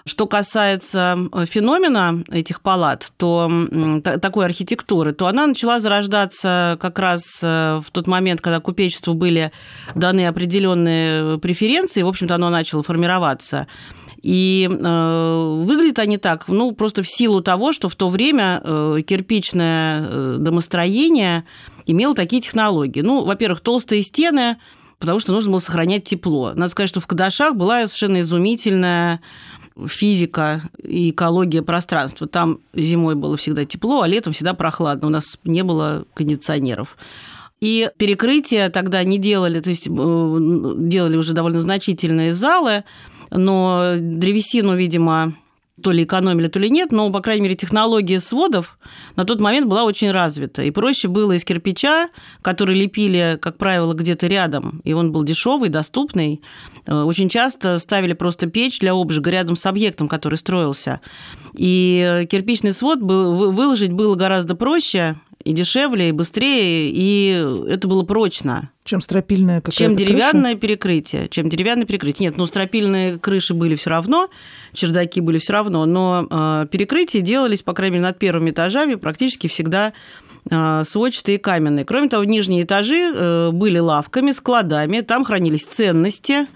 Что 0.05 0.27
касается 0.27 1.17
э, 1.33 1.45
феномена 1.47 2.25
этих 2.33 2.61
палат, 2.61 3.13
то 3.17 3.49
такой 4.03 4.47
архитектуры, 4.47 5.13
то 5.13 5.27
она 5.29 5.47
начала 5.47 5.79
зарождаться 5.79 6.79
как 6.81 6.99
раз 6.99 7.43
в 7.43 7.85
тот 7.93 8.07
момент, 8.09 8.41
когда 8.41 8.59
купечеству 8.59 9.15
были 9.15 9.53
даны 9.95 10.27
определенные 10.27 11.39
преференции, 11.39 12.03
в 12.03 12.09
общем-то, 12.09 12.35
оно 12.35 12.51
начало 12.51 12.83
формироваться. 12.83 13.69
И 14.23 14.69
э, 14.69 15.63
выглядят 15.65 16.01
они 16.01 16.19
так, 16.19 16.49
ну, 16.49 16.73
просто 16.73 17.03
в 17.03 17.09
силу 17.09 17.41
того, 17.41 17.73
что 17.73 17.89
в 17.89 17.95
то 17.95 18.09
время 18.09 18.61
э, 18.63 19.03
кирпичное 19.07 20.03
э, 20.03 20.37
домостроение 20.41 21.45
имело 21.87 22.15
такие 22.15 22.43
технологии. 22.43 23.01
Ну, 23.01 23.25
во-первых, 23.25 23.61
толстые 23.61 24.03
стены, 24.03 24.57
потому 24.99 25.21
что 25.21 25.33
нужно 25.33 25.53
было 25.53 25.61
сохранять 25.61 26.05
тепло. 26.05 26.53
Надо 26.55 26.69
сказать, 26.69 26.89
что 26.89 27.01
в 27.01 27.07
Кадашах 27.07 27.55
была 27.55 27.87
совершенно 27.87 28.21
изумительная 28.21 29.21
физика 29.87 30.63
и 30.83 31.11
экология 31.11 31.63
пространства. 31.63 32.27
Там 32.27 32.59
зимой 32.75 33.15
было 33.15 33.37
всегда 33.37 33.65
тепло, 33.65 34.03
а 34.03 34.09
летом 34.09 34.33
всегда 34.33 34.55
прохладно. 34.55 35.07
У 35.07 35.11
нас 35.11 35.39
не 35.45 35.63
было 35.63 36.05
кондиционеров. 36.15 36.97
И 37.61 37.91
перекрытия 37.97 38.71
тогда 38.71 39.03
не 39.03 39.19
делали, 39.19 39.61
то 39.61 39.71
есть 39.71 39.89
э, 39.89 39.91
делали 39.91 41.17
уже 41.17 41.33
довольно 41.33 41.61
значительные 41.61 42.33
залы, 42.33 42.85
но 43.31 43.95
древесину, 43.99 44.77
видимо, 44.77 45.35
то 45.83 45.93
ли 45.93 46.05
экономили, 46.05 46.49
то 46.49 46.59
ли 46.59 46.71
нет, 46.71 46.93
но, 46.93 47.11
по 47.11 47.21
крайней 47.21 47.43
мере, 47.43 47.55
технология 47.55 48.21
сводов 48.21 48.79
на 49.17 49.25
тот 49.25 49.41
момент 49.41 49.69
была 49.69 49.85
очень 49.85 50.11
развита. 50.11 50.63
И 50.63 50.71
проще 50.71 51.09
было 51.09 51.33
из 51.33 51.45
кирпича, 51.45 52.11
который 52.43 52.79
лепили, 52.79 53.39
как 53.41 53.59
правило, 53.59 53.95
где-то 53.95 54.27
рядом, 54.27 54.81
и 54.85 54.93
он 54.93 55.13
был 55.13 55.25
дешевый, 55.25 55.69
доступный. 55.69 56.43
Э, 56.87 57.03
очень 57.03 57.29
часто 57.29 57.79
ставили 57.79 58.13
просто 58.13 58.47
печь 58.47 58.81
для 58.81 58.93
обжига 58.93 59.31
рядом 59.31 59.57
с 59.57 59.67
объектом, 59.67 60.09
который 60.09 60.37
строился. 60.37 61.01
И 61.57 62.27
кирпичный 62.31 62.73
свод 62.73 63.01
был, 63.01 63.53
выложить 63.53 63.93
было 63.93 64.15
гораздо 64.15 64.55
проще, 64.55 65.17
и 65.45 65.53
дешевле, 65.53 66.09
и 66.09 66.13
быстрее, 66.13 66.91
и 66.93 67.67
это 67.69 67.89
было 67.89 68.03
прочно. 68.03 68.71
Чем 68.85 69.01
стропильная 69.01 69.61
какая-то 69.61 69.77
Чем 69.77 69.97
деревянное 69.97 70.53
крыша? 70.53 70.61
перекрытие. 70.61 71.29
Чем 71.29 71.49
деревянное 71.49 71.87
перекрытие. 71.87 72.29
Нет, 72.29 72.39
ну 72.39 72.47
стропильные 72.47 73.19
крыши 73.19 73.55
были 73.55 73.77
все 73.77 73.91
равно, 73.91 74.29
чердаки 74.73 75.21
были 75.21 75.39
все 75.39 75.53
равно, 75.53 75.87
но 75.87 76.27
э, 76.29 76.67
перекрытия 76.71 77.21
делались, 77.21 77.63
по 77.63 77.73
крайней 77.73 77.95
мере, 77.95 78.07
над 78.07 78.19
первыми 78.19 78.51
этажами 78.51 78.97
практически 78.97 79.47
всегда 79.47 79.93
э, 80.51 80.83
сводчатые 80.85 81.37
и 81.37 81.41
каменные. 81.41 81.85
Кроме 81.85 82.09
того, 82.09 82.25
нижние 82.25 82.65
этажи 82.65 83.13
э, 83.15 83.51
были 83.53 83.79
лавками, 83.79 84.33
складами, 84.33 85.01
там 85.01 85.25
хранились 85.25 85.67
ценности, 85.67 86.47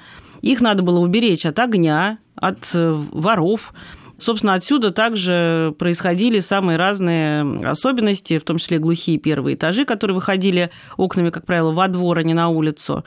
их 0.41 0.61
надо 0.61 0.83
было 0.83 0.99
уберечь 0.99 1.47
от 1.47 1.59
огня, 1.59 2.19
от 2.35 2.71
э, 2.75 2.93
воров. 3.13 3.73
Собственно, 4.23 4.55
отсюда 4.55 4.93
также 4.93 5.75
происходили 5.81 6.39
самые 6.39 6.79
разные 6.79 7.43
особенности, 7.69 8.39
в 8.39 8.45
том 8.45 8.59
числе 8.59 8.79
глухие 8.79 9.19
первые 9.19 9.57
этажи, 9.57 9.85
которые 9.85 10.15
выходили 10.15 10.71
окнами, 10.97 11.31
как 11.31 11.45
правило, 11.45 11.73
во 11.73 11.89
двор, 11.89 12.19
а 12.19 12.23
не 12.23 12.33
на 12.33 12.49
улицу. 12.49 13.05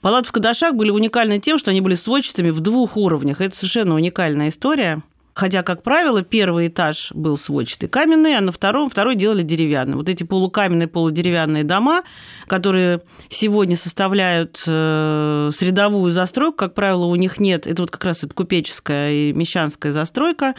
Палаты 0.00 0.28
в 0.28 0.32
Кадашах 0.32 0.74
были 0.74 0.90
уникальны 0.90 1.40
тем, 1.40 1.58
что 1.58 1.72
они 1.72 1.80
были 1.80 1.96
сводчатыми 1.96 2.50
в 2.50 2.60
двух 2.60 2.96
уровнях. 2.96 3.40
Это 3.40 3.56
совершенно 3.56 3.96
уникальная 3.96 4.50
история. 4.50 5.02
Хотя, 5.34 5.62
как 5.62 5.82
правило, 5.82 6.22
первый 6.22 6.68
этаж 6.68 7.10
был 7.12 7.38
сводчатый 7.38 7.88
каменный, 7.88 8.36
а 8.36 8.40
на 8.40 8.52
втором 8.52 8.90
второй 8.90 9.14
делали 9.14 9.42
деревянный. 9.42 9.96
Вот 9.96 10.08
эти 10.08 10.24
полукаменные, 10.24 10.88
полудеревянные 10.88 11.64
дома, 11.64 12.02
которые 12.48 13.00
сегодня 13.28 13.76
составляют 13.76 14.62
э, 14.66 15.50
средовую 15.52 16.12
застройку, 16.12 16.56
как 16.56 16.74
правило, 16.74 17.06
у 17.06 17.14
них 17.14 17.40
нет, 17.40 17.66
это 17.66 17.82
вот 17.82 17.90
как 17.90 18.04
раз 18.04 18.24
это 18.24 18.34
купеческая 18.34 19.12
и 19.12 19.32
мещанская 19.32 19.92
застройка, 19.92 20.54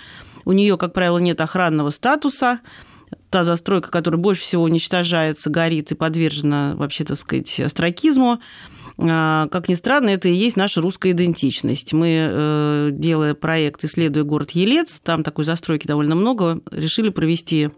у 0.46 0.52
нее, 0.54 0.78
как 0.78 0.94
правило, 0.94 1.20
нет 1.20 1.40
охранного 1.40 1.92
статуса, 1.92 2.60
та 3.30 3.44
застройка, 3.44 3.92
которая 3.92 4.20
больше 4.20 4.42
всего 4.42 4.64
уничтожается, 4.64 5.50
горит 5.50 5.92
и 5.92 5.96
подвержена, 5.96 6.76
вообще, 6.76 7.04
так 7.04 7.18
сказать, 7.18 7.60
астракизму, 7.60 8.40
как 8.98 9.70
ни 9.70 9.74
странно, 9.74 10.10
это 10.10 10.30
и 10.30 10.34
есть 10.34 10.56
наша 10.56 10.82
русская 10.82 11.12
идентичность. 11.12 11.94
Мы, 11.94 12.28
э, 12.30 12.90
делая 12.92 13.34
проект 13.34 13.84
«Исследуя 13.84 14.24
город 14.24 14.52
Елец», 14.52 15.00
там 15.00 15.24
такой 15.24 15.46
застройки 15.46 15.88
довольно 15.88 16.16
много, 16.16 16.62
решили 16.72 17.10
провести 17.10 17.70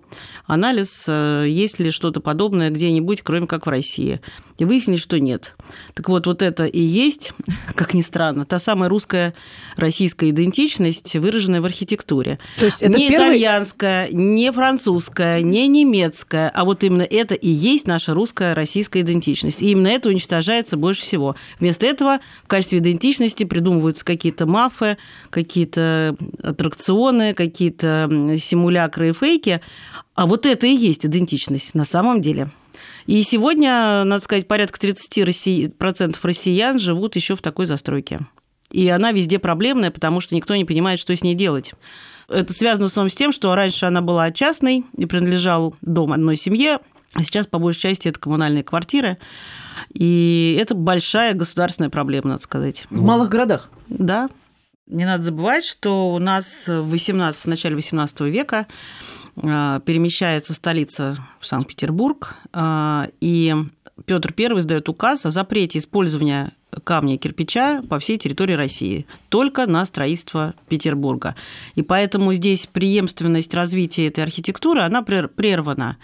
анализ, 0.45 1.05
э, 1.07 1.45
есть 1.47 1.79
ли 1.79 1.91
что-то 1.91 2.19
подобное 2.19 2.69
где-нибудь, 2.69 3.21
кроме 3.21 3.47
как 3.47 3.65
в 3.65 3.69
России. 3.69 4.19
И 4.57 4.65
выяснили, 4.65 4.97
что 4.97 5.19
нет. 5.19 5.55
Так 5.93 6.07
вот, 6.09 6.27
вот 6.27 6.41
это 6.41 6.65
и 6.65 6.79
есть, 6.79 7.33
как 7.75 7.93
ни 7.93 8.01
странно, 8.01 8.45
та 8.45 8.59
самая 8.59 8.89
русская 8.89 9.33
российская 9.77 10.29
идентичность, 10.29 11.15
выраженная 11.15 11.61
в 11.61 11.65
архитектуре. 11.65 12.39
То 12.59 12.65
есть 12.65 12.81
это 12.81 12.97
не 12.97 13.09
первый... 13.09 13.27
итальянская, 13.27 14.09
не 14.11 14.51
французская, 14.51 15.41
не 15.41 15.67
немецкая, 15.67 16.49
а 16.53 16.65
вот 16.65 16.83
именно 16.83 17.03
это 17.03 17.35
и 17.35 17.49
есть 17.49 17.87
наша 17.87 18.13
русская 18.13 18.53
российская 18.53 19.01
идентичность. 19.01 19.61
И 19.61 19.71
именно 19.71 19.87
это 19.87 20.09
уничтожается 20.09 20.77
больше 20.77 21.04
всего. 21.05 21.35
Вместо 21.59 21.85
этого 21.85 22.19
в 22.43 22.47
качестве 22.47 22.79
идентичности 22.79 23.43
придумываются 23.43 24.03
какие-то 24.03 24.45
мафы, 24.45 24.97
какие-то 25.29 26.15
аттракционы, 26.43 27.33
какие-то 27.33 28.09
симулякры 28.37 29.09
и 29.09 29.13
фейки. 29.13 29.61
А 30.15 30.27
вот 30.27 30.45
это 30.45 30.67
и 30.67 30.75
есть 30.75 31.05
идентичность 31.05 31.75
на 31.75 31.85
самом 31.85 32.21
деле. 32.21 32.49
И 33.05 33.21
сегодня, 33.23 34.03
надо 34.03 34.23
сказать, 34.23 34.47
порядка 34.47 34.79
30% 34.79 35.71
процентов 35.77 36.25
россиян 36.25 36.79
живут 36.79 37.15
еще 37.15 37.35
в 37.35 37.41
такой 37.41 37.67
застройке. 37.67 38.19
И 38.71 38.87
она 38.89 39.11
везде 39.11 39.39
проблемная, 39.39 39.91
потому 39.91 40.19
что 40.19 40.35
никто 40.35 40.55
не 40.55 40.65
понимает, 40.65 40.99
что 40.99 41.15
с 41.15 41.23
ней 41.23 41.35
делать. 41.35 41.73
Это 42.27 42.51
связано 42.51 42.87
в 42.87 42.91
основном 42.91 43.09
с 43.09 43.15
тем, 43.15 43.31
что 43.31 43.53
раньше 43.53 43.85
она 43.85 44.01
была 44.01 44.31
частной 44.31 44.83
и 44.97 45.05
принадлежал 45.05 45.75
дом 45.81 46.11
одной 46.11 46.35
семье, 46.35 46.79
сейчас, 47.23 47.47
по 47.47 47.59
большей 47.59 47.81
части, 47.81 48.07
это 48.07 48.19
коммунальные 48.19 48.63
квартиры. 48.63 49.17
И 49.93 50.57
это 50.59 50.75
большая 50.75 51.33
государственная 51.33 51.89
проблема, 51.89 52.29
надо 52.29 52.41
сказать. 52.41 52.85
В 52.89 53.03
малых 53.03 53.29
городах? 53.29 53.69
Да. 53.87 54.29
Не 54.87 55.05
надо 55.05 55.23
забывать, 55.23 55.65
что 55.65 56.13
у 56.13 56.19
нас 56.19 56.67
в, 56.67 56.89
18, 56.89 57.45
в 57.45 57.47
начале 57.47 57.75
XVIII 57.75 58.29
века 58.29 58.67
а, 59.41 59.79
перемещается 59.79 60.53
столица 60.53 61.17
в 61.39 61.47
Санкт-Петербург, 61.47 62.35
а, 62.53 63.07
и 63.19 63.55
Петр 64.05 64.33
I 64.37 64.59
издает 64.59 64.87
указ 64.87 65.25
о 65.25 65.31
запрете 65.31 65.79
использования 65.79 66.51
камня 66.83 67.15
и 67.15 67.17
кирпича 67.17 67.81
по 67.89 67.99
всей 67.99 68.17
территории 68.17 68.53
России, 68.53 69.05
только 69.29 69.65
на 69.65 69.85
строительство 69.85 70.53
Петербурга. 70.67 71.35
И 71.75 71.81
поэтому 71.81 72.33
здесь 72.33 72.67
преемственность 72.67 73.53
развития 73.53 74.07
этой 74.07 74.23
архитектуры, 74.23 74.81
она 74.81 75.01
прервана. 75.01 75.97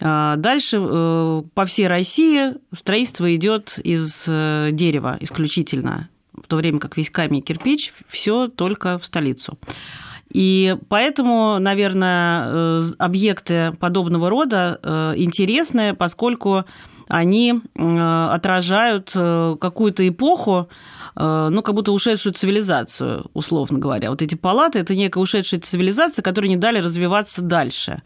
А, 0.00 0.36
дальше 0.36 0.78
э, 0.80 1.42
по 1.54 1.64
всей 1.64 1.86
России 1.86 2.54
строительство 2.72 3.34
идет 3.34 3.78
из 3.82 4.26
э, 4.28 4.70
дерева 4.72 5.18
исключительно, 5.20 6.08
в 6.32 6.46
то 6.46 6.56
время 6.56 6.78
как 6.78 6.96
весь 6.96 7.10
камень 7.10 7.38
и 7.38 7.42
кирпич 7.42 7.92
все 8.08 8.48
только 8.48 8.98
в 8.98 9.04
столицу. 9.04 9.58
И 10.32 10.76
поэтому, 10.88 11.58
наверное, 11.58 12.44
э, 12.46 12.82
объекты 12.98 13.72
подобного 13.78 14.30
рода 14.30 15.14
интересны, 15.16 15.94
поскольку 15.94 16.64
они 17.08 17.60
отражают 17.74 19.10
какую-то 19.10 20.08
эпоху, 20.08 20.68
ну, 21.20 21.62
как 21.62 21.74
будто 21.74 21.92
ушедшую 21.92 22.32
цивилизацию, 22.32 23.26
условно 23.34 23.78
говоря. 23.78 24.10
Вот 24.10 24.22
эти 24.22 24.34
палаты– 24.34 24.78
это 24.80 24.94
некая 24.94 25.20
ушедшая 25.20 25.60
цивилизация, 25.60 26.22
которая 26.22 26.48
не 26.48 26.56
дали 26.56 26.78
развиваться 26.78 27.42
дальше 27.42 28.02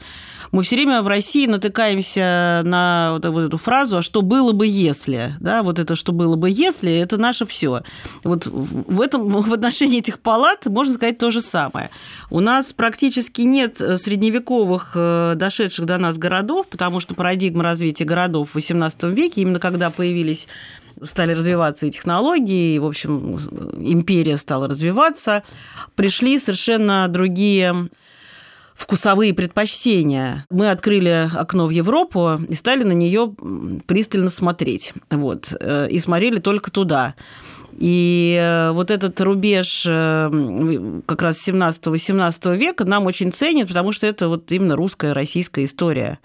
мы 0.54 0.62
все 0.62 0.76
время 0.76 1.02
в 1.02 1.08
России 1.08 1.48
натыкаемся 1.48 2.62
на 2.64 3.18
вот, 3.20 3.24
эту 3.24 3.56
фразу 3.56 3.96
«а 3.96 4.02
что 4.02 4.22
было 4.22 4.52
бы, 4.52 4.68
если?». 4.68 5.34
Да, 5.40 5.64
вот 5.64 5.80
это 5.80 5.96
«что 5.96 6.12
было 6.12 6.36
бы, 6.36 6.48
если?»– 6.48 6.92
это 6.92 7.16
наше 7.18 7.44
все. 7.44 7.82
Вот 8.22 8.46
в, 8.46 9.00
этом, 9.00 9.28
в 9.28 9.52
отношении 9.52 9.98
этих 9.98 10.20
палат 10.20 10.66
можно 10.66 10.94
сказать 10.94 11.18
то 11.18 11.32
же 11.32 11.40
самое. 11.40 11.90
У 12.30 12.38
нас 12.38 12.72
практически 12.72 13.42
нет 13.42 13.78
средневековых, 13.78 14.92
э, 14.94 15.32
дошедших 15.34 15.86
до 15.86 15.98
нас 15.98 16.18
городов, 16.18 16.68
потому 16.68 17.00
что 17.00 17.16
парадигма 17.16 17.64
развития 17.64 18.04
городов 18.04 18.54
в 18.54 18.56
XVIII 18.56 19.12
веке, 19.12 19.42
именно 19.42 19.58
когда 19.58 19.90
появились 19.90 20.46
стали 21.04 21.32
развиваться 21.32 21.86
и 21.86 21.90
технологии, 21.90 22.74
и, 22.74 22.78
в 22.78 22.86
общем, 22.86 23.38
империя 23.78 24.36
стала 24.36 24.68
развиваться, 24.68 25.42
пришли 25.94 26.38
совершенно 26.38 27.06
другие 27.08 27.88
вкусовые 28.74 29.32
предпочтения. 29.32 30.44
Мы 30.50 30.70
открыли 30.70 31.30
окно 31.32 31.66
в 31.66 31.70
Европу 31.70 32.40
и 32.48 32.54
стали 32.54 32.82
на 32.82 32.92
нее 32.92 33.34
пристально 33.86 34.28
смотреть. 34.28 34.92
Вот, 35.10 35.54
э, 35.58 35.88
и 35.90 35.98
смотрели 36.00 36.40
только 36.40 36.70
туда. 36.70 37.14
И 37.78 38.36
э, 38.40 38.70
вот 38.72 38.90
этот 38.90 39.20
рубеж 39.20 39.84
э, 39.88 41.00
как 41.06 41.22
раз 41.22 41.48
17-18 41.48 42.56
века 42.56 42.84
нам 42.84 43.06
очень 43.06 43.32
ценит, 43.32 43.68
потому 43.68 43.92
что 43.92 44.06
это 44.06 44.28
вот 44.28 44.50
именно 44.52 44.76
русская, 44.76 45.12
российская 45.12 45.64
история. 45.64 46.18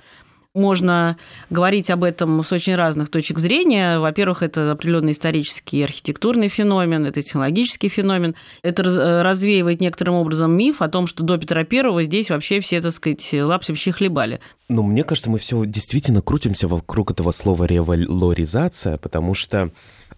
Можно 0.55 1.15
говорить 1.51 1.91
об 1.91 2.03
этом 2.03 2.41
с 2.41 2.51
очень 2.51 2.73
разных 2.73 3.09
точек 3.09 3.38
зрения. 3.38 3.99
Во-первых, 3.99 4.41
это 4.41 4.71
определенный 4.71 5.12
исторический 5.12 5.77
и 5.77 5.83
архитектурный 5.83 6.47
феномен, 6.47 7.05
это 7.05 7.21
технологический 7.21 7.88
феномен. 7.88 8.33
Это 8.63 8.81
э, 8.81 9.21
развеивает 9.21 9.79
некоторым 9.79 10.15
образом 10.15 10.51
миф 10.51 10.81
о 10.81 10.88
том, 10.88 11.05
что 11.05 11.23
до 11.23 11.38
Петра 11.38 11.65
Первого 11.65 12.03
здесь 12.03 12.31
вообще 12.31 12.62
все, 12.62 12.81
так 12.81 12.93
сказать, 12.93 13.31
лапси 13.31 13.71
вообще 13.71 13.91
хлебали. 13.91 14.39
Ну, 14.69 14.84
мне 14.84 15.03
кажется, 15.03 15.32
мы 15.32 15.39
все 15.39 15.65
действительно 15.65 16.21
крутимся 16.21 16.67
вокруг 16.67 17.10
этого 17.10 17.32
слова 17.32 17.63
револоризация, 17.63 18.97
потому 18.97 19.34
что 19.34 19.71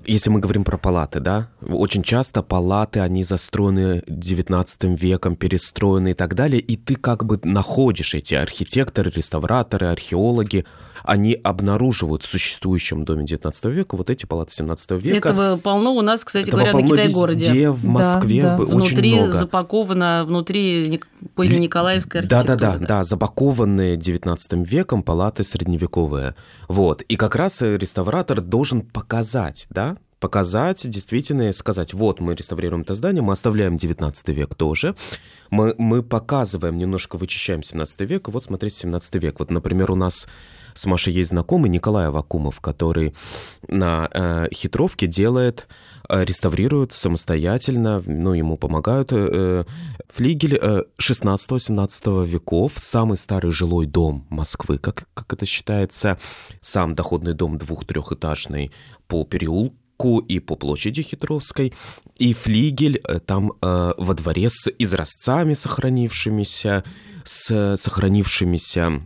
если 0.06 0.30
мы 0.30 0.40
говорим 0.42 0.66
про 0.66 0.78
палаты, 0.78 1.22
да, 1.22 1.48
очень 1.66 2.04
часто 2.04 2.44
палаты, 2.44 3.00
они 3.00 3.24
застроены 3.24 4.04
19 4.08 4.84
веком, 5.02 5.38
перестроены 5.38 6.12
и 6.12 6.14
так 6.14 6.36
далее, 6.36 6.60
и 6.60 6.76
ты 6.76 6.96
как 6.96 7.24
бы 7.24 7.40
находишь 7.44 8.14
эти 8.14 8.34
архитекторы, 8.34 9.12
реставраторы, 9.12 9.88
археологи, 9.88 10.66
они 11.04 11.34
обнаруживают 11.34 12.24
в 12.24 12.30
существующем 12.30 13.06
доме 13.06 13.26
19 13.26 13.66
века 13.66 13.96
вот 13.96 14.10
эти 14.10 14.26
палаты 14.26 14.54
17 14.54 14.92
века. 14.92 15.30
Этого 15.30 15.58
полно 15.58 15.94
у 15.94 16.02
нас, 16.02 16.24
кстати 16.24 16.50
Этого 16.50 16.62
говоря, 16.62 16.78
на 16.78 16.88
Китай-городе. 16.88 17.48
Везде, 17.48 17.70
в 17.70 17.86
Москве 17.86 18.42
да, 18.42 18.58
да. 18.58 18.64
очень 18.64 18.76
внутри 18.76 19.16
много. 19.16 19.32
запаковано, 19.34 20.26
внутри 20.28 21.02
позднениколаевской 21.36 22.22
архитектуры. 22.22 22.56
Да-да-да, 22.56 22.78
да, 22.78 22.86
да, 22.86 23.04
запакованные 23.04 23.98
19 23.98 24.41
веком 24.64 25.04
палаты 25.04 25.44
средневековые. 25.44 26.36
Вот. 26.68 27.02
И 27.04 27.16
как 27.16 27.36
раз 27.36 27.62
реставратор 27.62 28.42
должен 28.42 28.82
показать, 28.82 29.68
да, 29.70 29.98
показать, 30.22 30.88
действительно, 30.88 31.50
и 31.50 31.52
сказать, 31.52 31.94
вот, 31.94 32.22
мы 32.22 32.36
реставрируем 32.36 32.84
это 32.84 32.94
здание, 32.94 33.24
мы 33.24 33.34
оставляем 33.34 33.76
19 33.76 34.30
век 34.30 34.54
тоже, 34.54 34.96
мы, 35.50 35.74
мы 35.80 36.04
показываем, 36.04 36.78
немножко 36.78 37.18
вычищаем 37.18 37.64
17 37.64 38.02
век, 38.02 38.28
и 38.28 38.32
вот 38.32 38.44
смотрите 38.44 38.78
17 38.78 39.16
век. 39.16 39.40
Вот, 39.40 39.50
например, 39.50 39.92
у 39.92 39.96
нас 39.96 40.28
с 40.74 40.86
Машей 40.86 41.12
есть 41.12 41.32
знакомый 41.32 41.70
Николай 41.70 42.08
Авакумов, 42.08 42.62
который 42.62 43.14
на 43.68 44.10
э, 44.14 44.48
хитровке 44.54 45.08
делает 45.08 45.68
э, 45.68 45.74
реставрирует 46.10 46.94
самостоятельно, 46.94 48.04
ну, 48.06 48.34
ему 48.34 48.58
помогают. 48.58 49.10
Э, 49.12 49.66
флигель 50.10 50.58
э, 50.62 50.84
16-17 51.02 52.26
веков, 52.26 52.74
самый 52.76 53.18
старый 53.18 53.52
жилой 53.52 53.86
дом 53.86 54.26
Москвы, 54.30 54.78
как, 54.78 55.08
как 55.14 55.34
это 55.34 55.46
считается, 55.46 56.18
сам 56.62 56.96
доходный 56.96 57.34
дом 57.34 57.58
двух-трехэтажный 57.58 58.72
по 59.08 59.24
переулку, 59.24 59.78
и 60.28 60.40
по 60.40 60.56
площади 60.56 61.04
Хитровской, 61.04 61.74
и 62.18 62.34
флигель 62.34 63.02
э, 63.04 63.20
там 63.20 63.52
э, 63.62 63.94
во 63.98 64.14
дворе 64.14 64.50
с 64.50 64.68
изразцами 64.80 65.54
сохранившимися, 65.54 66.84
с 67.24 67.78
сохранившимися 67.78 69.02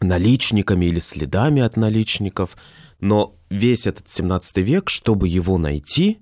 наличниками 0.00 0.86
или 0.86 0.98
следами 0.98 1.62
от 1.62 1.76
наличников. 1.76 2.56
Но 3.00 3.36
весь 3.50 3.86
этот 3.86 4.08
17 4.08 4.58
век, 4.58 4.90
чтобы 4.90 5.28
его 5.28 5.58
найти, 5.58 6.18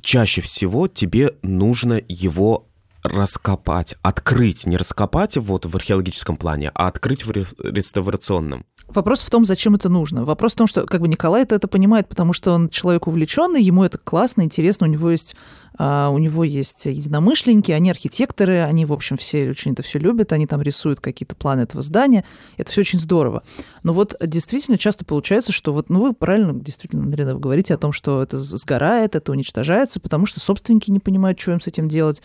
чаще 0.00 0.40
всего 0.40 0.88
тебе 0.88 1.32
нужно 1.42 2.00
его 2.08 2.68
раскопать, 3.02 3.94
открыть, 4.02 4.66
не 4.66 4.76
раскопать 4.76 5.36
вот 5.36 5.66
в 5.66 5.76
археологическом 5.76 6.36
плане, 6.36 6.70
а 6.74 6.88
открыть 6.88 7.24
в 7.24 7.30
реставрационном. 7.30 8.66
Вопрос 8.88 9.20
в 9.20 9.30
том, 9.30 9.44
зачем 9.44 9.74
это 9.74 9.88
нужно. 9.88 10.24
Вопрос 10.24 10.52
в 10.52 10.56
том, 10.56 10.66
что 10.66 10.86
как 10.86 11.00
бы 11.00 11.08
Николай 11.08 11.42
это, 11.42 11.56
это 11.56 11.66
понимает, 11.66 12.08
потому 12.08 12.32
что 12.32 12.52
он 12.52 12.68
человек 12.68 13.08
увлеченный, 13.08 13.60
ему 13.60 13.82
это 13.82 13.98
классно, 13.98 14.42
интересно, 14.42 14.86
у 14.86 14.90
него 14.90 15.10
есть 15.10 15.34
а, 15.78 16.08
у 16.10 16.18
него 16.18 16.44
есть 16.44 16.86
единомышленники, 16.86 17.70
они 17.72 17.90
архитекторы, 17.90 18.60
они, 18.60 18.86
в 18.86 18.92
общем, 18.92 19.16
все 19.16 19.50
очень 19.50 19.72
это 19.72 19.82
все 19.82 19.98
любят, 19.98 20.32
они 20.32 20.46
там 20.46 20.62
рисуют 20.62 21.00
какие-то 21.00 21.36
планы 21.36 21.62
этого 21.62 21.82
здания, 21.82 22.24
это 22.56 22.70
все 22.70 22.80
очень 22.80 22.98
здорово. 22.98 23.42
Но 23.82 23.92
вот 23.92 24.16
действительно 24.20 24.78
часто 24.78 25.04
получается, 25.04 25.52
что 25.52 25.72
вот, 25.72 25.90
ну 25.90 26.02
вы 26.02 26.12
правильно 26.14 26.54
действительно, 26.54 27.04
Марина, 27.04 27.34
вы 27.34 27.40
говорите 27.40 27.74
о 27.74 27.78
том, 27.78 27.92
что 27.92 28.22
это 28.22 28.36
сгорает, 28.36 29.14
это 29.14 29.32
уничтожается, 29.32 30.00
потому 30.00 30.26
что 30.26 30.40
собственники 30.40 30.90
не 30.90 31.00
понимают, 31.00 31.38
что 31.38 31.52
им 31.52 31.60
с 31.60 31.66
этим 31.66 31.88
делать, 31.88 32.22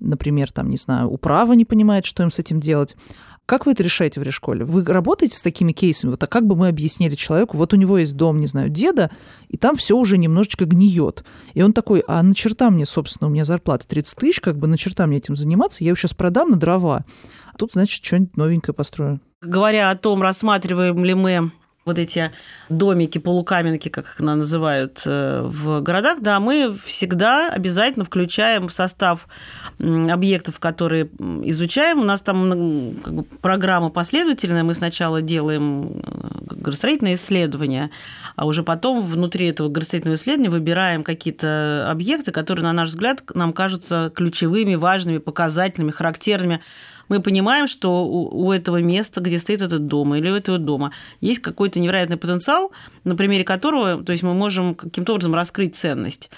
например, 0.00 0.50
там, 0.52 0.70
не 0.70 0.78
знаю, 0.78 1.08
управа 1.08 1.52
не 1.52 1.64
понимает, 1.64 2.06
что 2.06 2.22
им 2.22 2.30
с 2.30 2.38
этим 2.38 2.60
делать. 2.60 2.96
Как 3.46 3.66
вы 3.66 3.72
это 3.72 3.82
решаете 3.82 4.20
в 4.20 4.22
решколе? 4.22 4.64
Вы 4.64 4.84
работаете 4.84 5.36
с 5.36 5.42
такими 5.42 5.72
кейсами? 5.72 6.12
Вот 6.12 6.22
а 6.22 6.26
как 6.26 6.46
бы 6.46 6.56
мы 6.56 6.68
объяснили 6.68 7.14
человеку, 7.14 7.58
вот 7.58 7.74
у 7.74 7.76
него 7.76 7.98
есть 7.98 8.16
дом, 8.16 8.40
не 8.40 8.46
знаю, 8.46 8.70
деда, 8.70 9.10
и 9.48 9.58
там 9.58 9.76
все 9.76 9.96
уже 9.96 10.16
немножечко 10.16 10.64
гниет. 10.64 11.24
И 11.52 11.62
он 11.62 11.74
такой, 11.74 12.02
а 12.08 12.22
на 12.22 12.34
черта 12.34 12.70
мне, 12.70 12.86
собственно, 12.86 13.28
у 13.28 13.30
меня 13.30 13.44
зарплата 13.44 13.86
30 13.86 14.16
тысяч, 14.16 14.40
как 14.40 14.56
бы 14.58 14.66
на 14.66 14.78
черта 14.78 15.06
мне 15.06 15.18
этим 15.18 15.36
заниматься, 15.36 15.84
я 15.84 15.88
его 15.88 15.96
сейчас 15.96 16.14
продам 16.14 16.50
на 16.52 16.56
дрова. 16.56 17.04
А 17.52 17.58
тут, 17.58 17.72
значит, 17.72 18.02
что-нибудь 18.02 18.36
новенькое 18.36 18.74
построю. 18.74 19.20
Говоря 19.42 19.90
о 19.90 19.96
том, 19.96 20.22
рассматриваем 20.22 21.04
ли 21.04 21.12
мы 21.12 21.50
вот 21.84 21.98
эти 21.98 22.32
домики, 22.70 23.18
полукаменки, 23.18 23.88
как 23.88 24.06
их 24.06 24.20
называют 24.20 25.02
э, 25.04 25.42
в 25.44 25.80
городах, 25.82 26.20
да, 26.20 26.40
мы 26.40 26.74
всегда 26.84 27.50
обязательно 27.50 28.04
включаем 28.06 28.68
в 28.68 28.72
состав 28.72 29.28
объектов, 29.78 30.60
которые 30.60 31.10
изучаем. 31.44 32.00
У 32.00 32.04
нас 32.04 32.22
там 32.22 32.94
как 33.02 33.14
бы, 33.14 33.22
программа 33.22 33.90
последовательная. 33.90 34.62
Мы 34.62 34.72
сначала 34.72 35.20
делаем 35.20 36.02
э, 36.02 36.54
градостроительное 36.56 37.14
исследование, 37.14 37.90
а 38.36 38.46
уже 38.46 38.62
потом 38.62 39.02
внутри 39.02 39.48
этого 39.48 39.68
градостроительного 39.68 40.16
исследования 40.16 40.50
выбираем 40.50 41.04
какие-то 41.04 41.86
объекты, 41.90 42.32
которые, 42.32 42.64
на 42.64 42.72
наш 42.72 42.88
взгляд, 42.88 43.22
нам 43.34 43.52
кажутся 43.52 44.10
ключевыми, 44.14 44.74
важными, 44.74 45.18
показательными, 45.18 45.90
характерными 45.90 46.60
мы 47.08 47.20
понимаем, 47.20 47.66
что 47.66 48.04
у, 48.04 48.46
у 48.46 48.52
этого 48.52 48.82
места, 48.82 49.20
где 49.20 49.38
стоит 49.38 49.62
этот 49.62 49.86
дом 49.86 50.14
или 50.14 50.30
у 50.30 50.34
этого 50.34 50.58
дома, 50.58 50.92
есть 51.20 51.40
какой-то 51.40 51.80
невероятный 51.80 52.16
потенциал, 52.16 52.72
на 53.04 53.16
примере 53.16 53.44
которого 53.44 54.02
то 54.02 54.12
есть 54.12 54.22
мы 54.22 54.34
можем 54.34 54.74
каким-то 54.74 55.12
образом 55.12 55.34
раскрыть 55.34 55.76
ценность. 55.76 56.30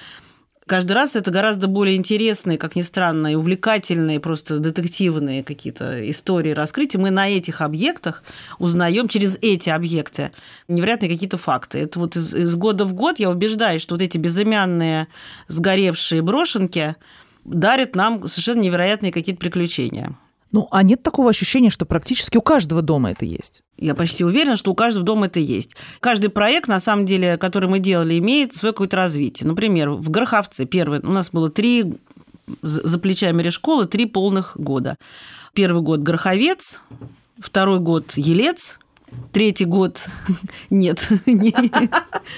Каждый 0.67 0.95
раз 0.95 1.15
это 1.15 1.31
гораздо 1.31 1.69
более 1.69 1.95
интересные, 1.95 2.59
как 2.59 2.75
ни 2.75 2.83
странно, 2.83 3.31
и 3.31 3.37
увлекательные, 3.37 4.19
просто 4.19 4.59
детективные 4.59 5.45
какие-то 5.45 6.11
истории 6.11 6.51
раскрытия. 6.51 7.01
Мы 7.01 7.11
на 7.11 7.29
этих 7.29 7.61
объектах 7.61 8.25
узнаем 8.59 9.07
через 9.07 9.39
эти 9.43 9.71
объекты 9.71 10.33
невероятные 10.67 11.09
какие-то 11.09 11.39
факты. 11.39 11.79
Это 11.79 12.01
вот 12.01 12.17
из, 12.17 12.35
из 12.35 12.57
года 12.57 12.85
в 12.85 12.95
год 12.95 13.21
я 13.21 13.31
убеждаюсь, 13.31 13.81
что 13.81 13.95
вот 13.95 14.03
эти 14.03 14.19
безымянные 14.19 15.07
сгоревшие 15.47 16.21
брошенки 16.21 16.97
дарят 17.45 17.95
нам 17.95 18.27
совершенно 18.27 18.63
невероятные 18.63 19.13
какие-то 19.13 19.41
приключения. 19.41 20.17
Ну, 20.53 20.69
а 20.71 20.83
нет 20.83 21.03
такого 21.03 21.31
ощущения, 21.31 21.71
что 21.71 21.87
практически 21.87 22.37
у 22.37 22.43
каждого 22.43 22.81
дома 22.81 23.11
это 23.11 23.25
есть? 23.25 23.63
Я 23.79 23.95
почти 23.95 24.25
уверена, 24.25 24.57
что 24.57 24.71
у 24.71 24.75
каждого 24.75 25.05
дома 25.05 25.27
это 25.27 25.41
есть. 25.41 25.77
Каждый 26.01 26.31
проект, 26.31 26.69
на 26.69 26.79
самом 26.79 27.05
деле, 27.05 27.37
который 27.37 27.69
мы 27.69 27.79
делали, 27.79 28.19
имеет 28.19 28.55
свое 28.55 28.73
какое-то 28.73 28.97
развитие. 28.97 29.49
Например, 29.49 29.91
в 29.91 30.09
Гороховце 30.09 30.65
первый 30.65 31.01
у 31.01 31.11
нас 31.11 31.31
было 31.31 31.51
три 31.51 31.95
за 32.63 32.99
плечами 32.99 33.43
решколы 33.43 33.87
три 33.87 34.07
полных 34.07 34.57
года. 34.57 34.99
Первый 35.53 35.83
год 35.83 36.01
Гороховец, 36.01 36.81
второй 37.39 37.81
год 37.81 38.13
Елец, 38.17 38.79
Третий 39.33 39.67
год 39.67 40.07
нет, 40.71 41.09
не, 41.27 41.55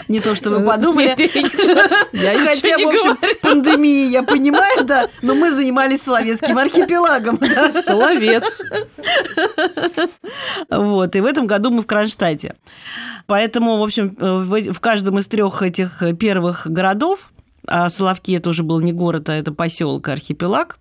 не 0.09 0.21
то, 0.21 0.35
что 0.35 0.51
вы 0.51 0.67
подумали. 0.67 1.09
Хотя, 1.17 2.79
в 2.79 2.89
общем, 2.89 3.19
пандемии, 3.41 4.11
я 4.11 4.23
понимаю, 4.23 4.85
да, 4.85 5.09
но 5.23 5.35
мы 5.35 5.51
занимались 5.51 6.03
Соловецким 6.03 6.59
архипелагом. 6.59 7.41
Соловец. 7.83 8.63
Вот, 10.69 11.17
и 11.17 11.21
в 11.21 11.27
этом 11.27 11.47
году 11.47 11.71
мы 11.71 11.83
в 11.83 11.87
Кронштадте. 11.87 12.55
Поэтому, 13.27 13.79
в 13.79 13.83
общем, 13.83 14.17
в 14.19 14.81
каждом 14.81 15.19
из 15.19 15.29
трех 15.29 15.63
этих 15.63 16.03
первых 16.19 16.67
городов, 16.67 17.31
а 17.67 17.89
Соловки 17.91 18.33
это 18.33 18.51
уже 18.51 18.63
был 18.63 18.81
не 18.81 18.93
город, 18.93 19.29
а 19.29 19.35
это 19.35 19.53
поселок, 19.53 20.09
архипелаг, 20.09 20.79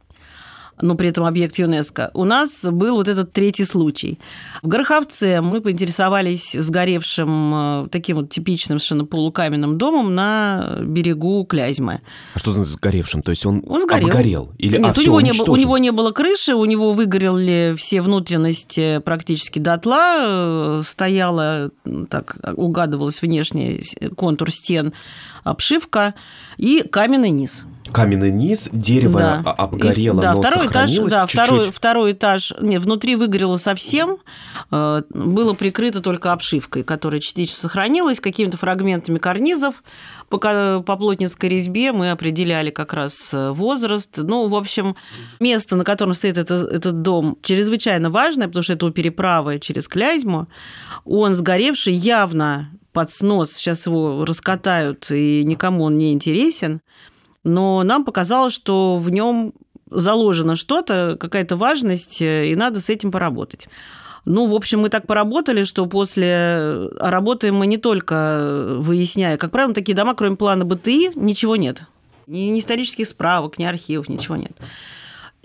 но 0.81 0.95
при 0.95 1.09
этом 1.09 1.25
объект 1.25 1.57
ЮНЕСКО, 1.57 2.11
у 2.13 2.23
нас 2.23 2.65
был 2.65 2.95
вот 2.95 3.07
этот 3.07 3.31
третий 3.31 3.65
случай. 3.65 4.19
В 4.61 4.67
Гороховце 4.67 5.41
мы 5.41 5.61
поинтересовались 5.61 6.55
сгоревшим 6.57 7.85
э, 7.85 7.87
таким 7.89 8.17
вот 8.17 8.29
типичным 8.29 8.79
совершенно 8.79 9.05
полукаменным 9.05 9.77
домом 9.77 10.13
на 10.13 10.77
берегу 10.81 11.45
Клязьмы. 11.45 12.01
А 12.33 12.39
что 12.39 12.51
значит 12.51 12.73
сгоревшим? 12.73 13.21
То 13.21 13.31
есть 13.31 13.45
он, 13.45 13.63
он 13.67 13.81
сгорел. 13.81 14.07
обгорел? 14.07 14.53
Или, 14.57 14.77
Нет, 14.77 14.97
а, 14.97 14.99
у, 14.99 15.03
него 15.03 15.21
не 15.21 15.31
было, 15.33 15.51
у 15.51 15.55
него 15.55 15.77
не 15.77 15.91
было 15.91 16.11
крыши, 16.11 16.53
у 16.53 16.65
него 16.65 16.93
выгорели 16.93 17.75
все 17.77 18.01
внутренности 18.01 18.99
практически 18.99 19.59
дотла, 19.59 20.17
э, 20.19 20.81
стояла, 20.85 21.71
так 22.09 22.37
угадывалась 22.55 23.21
внешний 23.21 23.81
контур 24.15 24.51
стен, 24.51 24.93
обшивка 25.43 26.13
и 26.57 26.83
каменный 26.83 27.31
низ 27.31 27.65
каменный 27.91 28.31
низ, 28.31 28.69
дерево 28.71 29.19
да. 29.19 29.51
обгорело, 29.51 30.19
и, 30.19 30.21
да, 30.21 30.33
но 30.33 30.41
второй 30.41 30.67
этаж, 30.67 30.91
да, 30.91 31.27
чуть-чуть. 31.27 31.31
второй, 31.31 31.71
второй 31.71 32.11
этаж, 32.13 32.53
нет, 32.61 32.81
внутри 32.81 33.15
выгорело 33.15 33.57
совсем, 33.57 34.17
э, 34.71 35.01
было 35.09 35.53
прикрыто 35.53 36.01
только 36.01 36.31
обшивкой, 36.33 36.83
которая 36.83 37.19
частично 37.19 37.57
сохранилась, 37.57 38.19
какими-то 38.19 38.57
фрагментами 38.57 39.17
карнизов. 39.17 39.83
По, 40.29 40.39
по 40.39 40.97
плотницкой 40.97 41.49
резьбе 41.49 41.93
мы 41.93 42.11
определяли 42.11 42.69
как 42.69 42.93
раз 42.93 43.29
э, 43.33 43.51
возраст. 43.51 44.17
Ну, 44.17 44.47
в 44.47 44.55
общем, 44.55 44.95
место, 45.39 45.75
на 45.77 45.85
котором 45.85 46.13
стоит 46.13 46.37
это, 46.37 46.55
этот 46.55 47.01
дом, 47.01 47.37
чрезвычайно 47.41 48.09
важное, 48.09 48.47
потому 48.47 48.63
что 48.63 48.73
это 48.73 48.85
у 48.85 48.91
переправы 48.91 49.59
через 49.59 49.87
Клязьму. 49.87 50.47
Он 51.05 51.33
сгоревший 51.33 51.93
явно 51.93 52.71
под 52.91 53.11
снос, 53.11 53.53
сейчас 53.53 53.85
его 53.85 54.25
раскатают, 54.25 55.11
и 55.11 55.43
никому 55.45 55.83
он 55.83 55.97
не 55.97 56.11
интересен 56.11 56.81
но 57.47 57.81
нам 57.83 58.03
показалось, 58.03 58.53
что 58.53 58.97
в 58.97 59.09
нем 59.09 59.53
заложено 59.89 60.55
что-то, 60.55 61.17
какая-то 61.19 61.55
важность, 61.55 62.21
и 62.21 62.53
надо 62.57 62.81
с 62.81 62.89
этим 62.89 63.11
поработать. 63.11 63.69
Ну, 64.25 64.47
в 64.47 64.53
общем, 64.53 64.81
мы 64.81 64.89
так 64.89 65.07
поработали, 65.07 65.63
что 65.63 65.85
после... 65.85 66.89
работаем 66.99 67.55
мы 67.55 67.65
не 67.65 67.77
только 67.77 68.75
выясняя. 68.79 69.37
Как 69.37 69.51
правило, 69.51 69.73
такие 69.73 69.95
дома, 69.95 70.13
кроме 70.13 70.35
плана 70.35 70.65
БТИ, 70.65 71.11
ничего 71.15 71.55
нет. 71.55 71.83
Ни, 72.27 72.49
ни 72.49 72.59
исторических 72.59 73.07
справок, 73.07 73.57
ни 73.57 73.63
архивов, 73.63 74.09
ничего 74.09 74.35
нет 74.35 74.51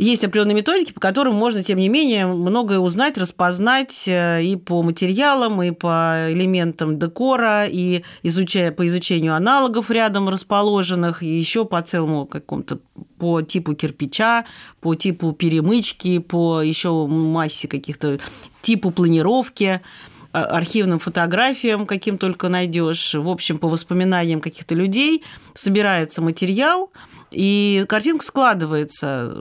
есть 0.02 0.24
определенные 0.24 0.56
методики, 0.56 0.92
по 0.92 1.00
которым 1.00 1.34
можно, 1.34 1.62
тем 1.62 1.78
не 1.78 1.88
менее, 1.88 2.26
многое 2.26 2.78
узнать, 2.78 3.16
распознать 3.16 4.08
э, 4.08 4.42
и 4.42 4.56
по 4.56 4.82
материалам, 4.82 5.62
и 5.62 5.70
по 5.70 6.26
элементам 6.30 6.98
декора, 6.98 7.66
и 7.66 8.02
изучая, 8.22 8.72
по 8.72 8.86
изучению 8.86 9.34
аналогов 9.34 9.90
рядом 9.90 10.28
расположенных, 10.28 11.22
и 11.22 11.26
еще 11.26 11.64
по 11.64 11.80
целому 11.82 12.26
какому-то 12.26 12.80
по 13.18 13.42
типу 13.42 13.74
кирпича, 13.74 14.44
по 14.80 14.96
типу 14.96 15.32
перемычки, 15.32 16.18
по 16.18 16.60
еще 16.60 17.06
массе 17.06 17.68
каких-то 17.68 18.18
типу 18.60 18.90
планировки 18.90 19.80
а, 20.32 20.44
архивным 20.44 20.98
фотографиям, 20.98 21.86
каким 21.86 22.18
только 22.18 22.48
найдешь, 22.48 23.14
в 23.14 23.28
общем, 23.28 23.58
по 23.58 23.68
воспоминаниям 23.68 24.40
каких-то 24.40 24.74
людей, 24.74 25.22
собирается 25.54 26.22
материал, 26.22 26.90
и 27.32 27.84
картинка 27.88 28.24
складывается, 28.24 29.34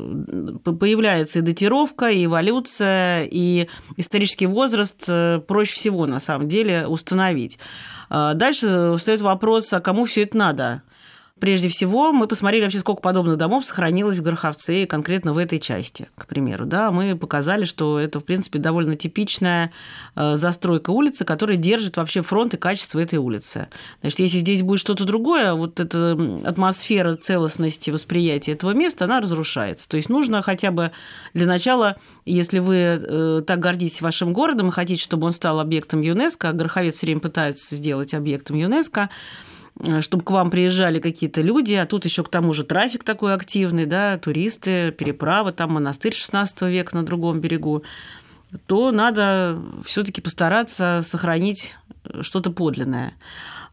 появляется 0.63 1.39
и 1.39 1.41
датировка, 1.41 2.09
и 2.09 2.25
эволюция, 2.25 3.27
и 3.29 3.67
исторический 3.97 4.47
возраст 4.47 5.05
э, 5.07 5.39
проще 5.47 5.73
всего, 5.73 6.05
на 6.05 6.19
самом 6.19 6.47
деле, 6.47 6.87
установить. 6.87 7.59
А 8.09 8.33
дальше 8.33 8.95
встает 8.97 9.21
вопрос, 9.21 9.71
а 9.73 9.81
кому 9.81 10.05
все 10.05 10.23
это 10.23 10.37
надо? 10.37 10.81
Прежде 11.41 11.69
всего, 11.69 12.11
мы 12.13 12.27
посмотрели 12.27 12.61
вообще, 12.61 12.77
сколько 12.77 13.01
подобных 13.01 13.35
домов 13.35 13.65
сохранилось 13.65 14.19
в 14.19 14.21
Гороховце, 14.21 14.85
конкретно 14.85 15.33
в 15.33 15.39
этой 15.39 15.57
части, 15.57 16.07
к 16.15 16.27
примеру. 16.27 16.67
Да, 16.67 16.91
мы 16.91 17.17
показали, 17.17 17.63
что 17.63 17.99
это, 17.99 18.19
в 18.19 18.23
принципе, 18.23 18.59
довольно 18.59 18.95
типичная 18.95 19.71
э, 20.15 20.35
застройка 20.35 20.91
улицы, 20.91 21.25
которая 21.25 21.57
держит 21.57 21.97
вообще 21.97 22.21
фронт 22.21 22.53
и 22.53 22.57
качество 22.57 22.99
этой 22.99 23.17
улицы. 23.17 23.69
Значит, 24.01 24.19
если 24.19 24.37
здесь 24.37 24.61
будет 24.61 24.81
что-то 24.81 25.03
другое, 25.03 25.55
вот 25.55 25.79
эта 25.79 26.15
атмосфера 26.45 27.15
целостности 27.15 27.89
восприятия 27.89 28.51
этого 28.51 28.71
места, 28.71 29.05
она 29.05 29.19
разрушается. 29.19 29.89
То 29.89 29.97
есть 29.97 30.09
нужно 30.09 30.43
хотя 30.43 30.69
бы 30.69 30.91
для 31.33 31.47
начала, 31.47 31.95
если 32.23 32.59
вы 32.59 32.75
э, 32.75 33.41
так 33.47 33.57
гордитесь 33.57 34.01
вашим 34.01 34.33
городом 34.33 34.67
и 34.67 34.71
хотите, 34.71 35.01
чтобы 35.01 35.25
он 35.25 35.31
стал 35.31 35.59
объектом 35.59 36.01
ЮНЕСКО, 36.01 36.49
а 36.49 36.53
Гороховец 36.53 36.97
все 36.97 37.07
время 37.07 37.19
пытается 37.19 37.75
сделать 37.75 38.13
объектом 38.13 38.57
ЮНЕСКо, 38.57 39.09
чтобы 40.01 40.23
к 40.23 40.31
вам 40.31 40.51
приезжали 40.51 40.99
какие-то 40.99 41.41
люди, 41.41 41.73
а 41.73 41.85
тут 41.85 42.05
еще 42.05 42.23
к 42.23 42.29
тому 42.29 42.53
же 42.53 42.63
трафик 42.63 43.03
такой 43.03 43.33
активный, 43.33 43.85
да, 43.85 44.17
туристы, 44.17 44.91
переправа, 44.91 45.51
там 45.51 45.73
монастырь 45.73 46.13
16 46.13 46.61
века 46.63 46.95
на 46.95 47.03
другом 47.03 47.39
берегу, 47.39 47.83
то 48.67 48.91
надо 48.91 49.59
все-таки 49.85 50.21
постараться 50.21 51.01
сохранить 51.03 51.75
э, 52.03 52.21
что-то 52.21 52.51
подлинное. 52.51 53.13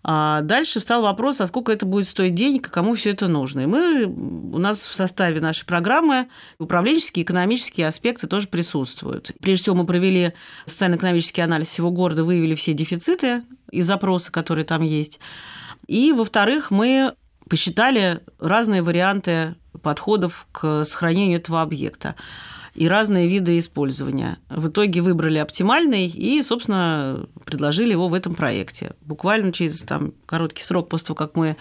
А 0.05 0.43
дальше 0.43 0.79
встал 0.79 1.03
вопрос, 1.03 1.41
а 1.41 1.47
сколько 1.47 1.73
это 1.73 1.85
будет 1.85 2.07
стоить 2.07 2.35
денег, 2.35 2.71
кому 2.71 2.95
все 2.95 3.11
это 3.11 3.27
нужно. 3.27 3.61
И 3.61 3.67
мы, 3.67 4.05
у 4.05 4.59
нас 4.59 4.87
в 4.87 4.95
составе 4.95 5.41
нашей 5.41 5.67
программы 5.67 6.29
управленческие 6.59 7.25
и 7.25 7.27
экономические 7.27 7.89
аспекты 7.89 8.27
тоже 8.29 8.47
присутствуют. 8.47 9.33
Прежде 9.43 9.65
всего, 9.65 9.77
мы 9.77 9.87
провели 9.87 10.33
социально-экономический 10.65 11.41
анализ 11.41 11.69
всего 11.69 11.91
города, 11.91 12.25
выявили 12.25 12.55
все 12.55 12.75
дефициты 12.75 13.43
и 13.71 13.83
запросы, 13.83 14.31
которые 14.31 14.65
там 14.65 14.83
есть. 14.83 15.19
И, 15.87 16.13
во-вторых, 16.13 16.71
мы 16.71 17.15
посчитали 17.49 18.21
разные 18.39 18.83
варианты 18.83 19.55
подходов 19.83 20.47
к 20.53 20.85
сохранению 20.85 21.39
этого 21.39 21.63
объекта. 21.63 22.15
и 22.79 22.87
разные 22.87 23.27
виды 23.27 23.59
использования. 23.59 24.39
В 24.49 24.69
итоге 24.69 25.01
выбрали 25.01 25.39
оптимальный 25.39 26.07
и, 26.07 26.41
собственно, 26.43 27.27
предложили 27.45 27.91
его 27.91 28.09
в 28.09 28.15
этом 28.15 28.37
проекте. 28.37 28.93
Буквально 29.01 29.53
через 29.53 29.83
там, 29.83 30.13
короткий 30.27 30.63
срок 30.63 30.89
после 30.89 31.09
того, 31.09 31.17
как 31.17 31.35
мы 31.35 31.57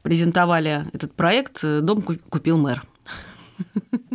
презентовали 0.00 0.86
этот 0.94 1.12
проект, 1.14 1.62
дом 1.62 2.00
купил 2.02 2.56
мэр. 2.56 2.82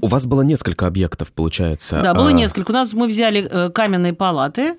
У 0.03 0.07
вас 0.07 0.27
было 0.27 0.41
несколько 0.41 0.85
объектов, 0.85 1.31
получается. 1.31 2.01
Да, 2.03 2.13
было 2.13 2.27
а... 2.27 2.33
несколько. 2.33 2.71
У 2.71 2.73
нас 2.73 2.93
мы 2.93 3.07
взяли 3.07 3.47
э, 3.49 3.69
каменные 3.69 4.11
палаты, 4.11 4.75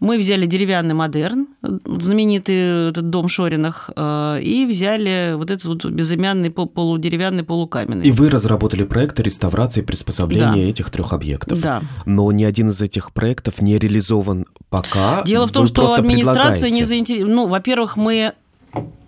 мы 0.00 0.18
взяли 0.18 0.44
деревянный 0.44 0.92
модерн, 0.92 1.46
знаменитый 1.62 2.90
этот 2.90 3.08
дом 3.08 3.26
Шориных, 3.26 3.88
э, 3.96 4.40
и 4.42 4.66
взяли 4.66 5.32
вот 5.34 5.50
этот 5.50 5.64
вот 5.64 5.86
безымянный 5.86 6.50
полудеревянный 6.50 7.42
полукаменный. 7.42 8.04
И 8.04 8.10
вы 8.10 8.28
разработали 8.28 8.84
проект 8.84 9.18
реставрации 9.18 9.80
и 9.80 9.82
приспособления 9.82 10.66
да. 10.66 10.70
этих 10.70 10.90
трех 10.90 11.14
объектов. 11.14 11.58
Да. 11.58 11.80
Но 12.04 12.30
ни 12.30 12.44
один 12.44 12.68
из 12.68 12.78
этих 12.82 13.14
проектов 13.14 13.62
не 13.62 13.78
реализован 13.78 14.44
пока. 14.68 15.22
Дело 15.22 15.46
в 15.46 15.52
том, 15.52 15.64
что 15.64 15.94
администрация 15.94 16.68
не 16.68 16.84
заинтересована. 16.84 17.34
Ну, 17.34 17.46
во-первых, 17.46 17.96
мы 17.96 18.34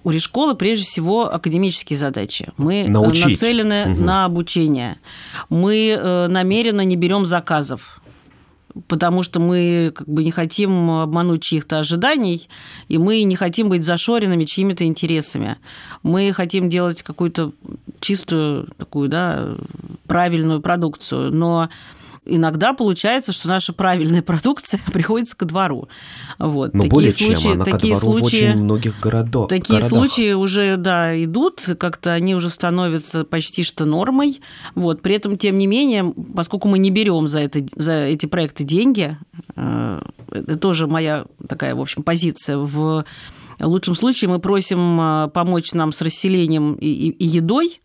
у 0.08 0.10
Рижшколы 0.10 0.54
прежде 0.54 0.86
всего 0.86 1.30
академические 1.32 1.98
задачи. 1.98 2.48
Мы 2.56 2.84
э, 2.84 2.88
Научить. 2.88 3.26
нацелены 3.26 3.92
угу. 3.92 4.02
на 4.02 4.24
обучение. 4.24 4.96
Мы 5.50 5.94
э, 5.98 6.26
намеренно 6.28 6.80
не 6.80 6.96
берем 6.96 7.26
заказов 7.26 8.00
потому 8.86 9.24
что 9.24 9.40
мы 9.40 9.92
как 9.92 10.06
бы 10.06 10.22
не 10.22 10.30
хотим 10.30 10.90
обмануть 10.90 11.42
чьих-то 11.42 11.80
ожиданий, 11.80 12.48
и 12.86 12.96
мы 12.96 13.22
не 13.22 13.34
хотим 13.34 13.68
быть 13.70 13.82
зашоренными 13.82 14.44
чьими-то 14.44 14.84
интересами. 14.84 15.56
Мы 16.04 16.32
хотим 16.32 16.68
делать 16.68 17.02
какую-то 17.02 17.52
чистую 17.98 18.68
такую, 18.76 19.08
да, 19.08 19.56
правильную 20.06 20.60
продукцию, 20.60 21.32
но 21.32 21.70
иногда 22.28 22.72
получается, 22.72 23.32
что 23.32 23.48
наша 23.48 23.72
правильная 23.72 24.22
продукция 24.22 24.80
приходится 24.92 25.36
ко 25.36 25.44
двору. 25.44 25.88
Вот. 26.38 26.74
Но 26.74 26.82
такие 26.82 26.90
более 26.90 27.12
случаи, 27.12 27.42
чем, 27.42 27.52
она 27.52 27.64
такие 27.64 27.94
ко 27.94 28.00
двору 28.00 28.18
случаи, 28.18 28.36
в 28.36 28.48
очень 28.50 28.58
многих 28.58 29.00
городах. 29.00 29.48
Такие 29.48 29.80
городах. 29.80 29.88
случаи 29.88 30.32
уже, 30.32 30.76
да, 30.76 31.22
идут, 31.24 31.66
как-то 31.78 32.12
они 32.12 32.34
уже 32.34 32.50
становятся 32.50 33.24
почти 33.24 33.62
что 33.62 33.84
нормой. 33.84 34.40
Вот. 34.74 35.02
При 35.02 35.14
этом, 35.14 35.36
тем 35.36 35.58
не 35.58 35.66
менее, 35.66 36.14
поскольку 36.34 36.68
мы 36.68 36.78
не 36.78 36.90
берем 36.90 37.26
за, 37.26 37.40
это, 37.40 37.64
за 37.74 37.92
эти 37.92 38.26
проекты 38.26 38.64
деньги, 38.64 39.16
э, 39.56 40.02
это 40.30 40.58
тоже 40.58 40.86
моя 40.86 41.24
такая, 41.48 41.74
в 41.74 41.80
общем, 41.80 42.02
позиция 42.02 42.56
в 42.58 43.04
лучшем 43.60 43.94
случае 43.94 44.30
мы 44.30 44.38
просим 44.38 45.00
э, 45.00 45.28
помочь 45.28 45.72
нам 45.72 45.92
с 45.92 46.00
расселением 46.00 46.74
и, 46.74 46.86
и, 46.86 47.08
и 47.10 47.26
едой, 47.26 47.80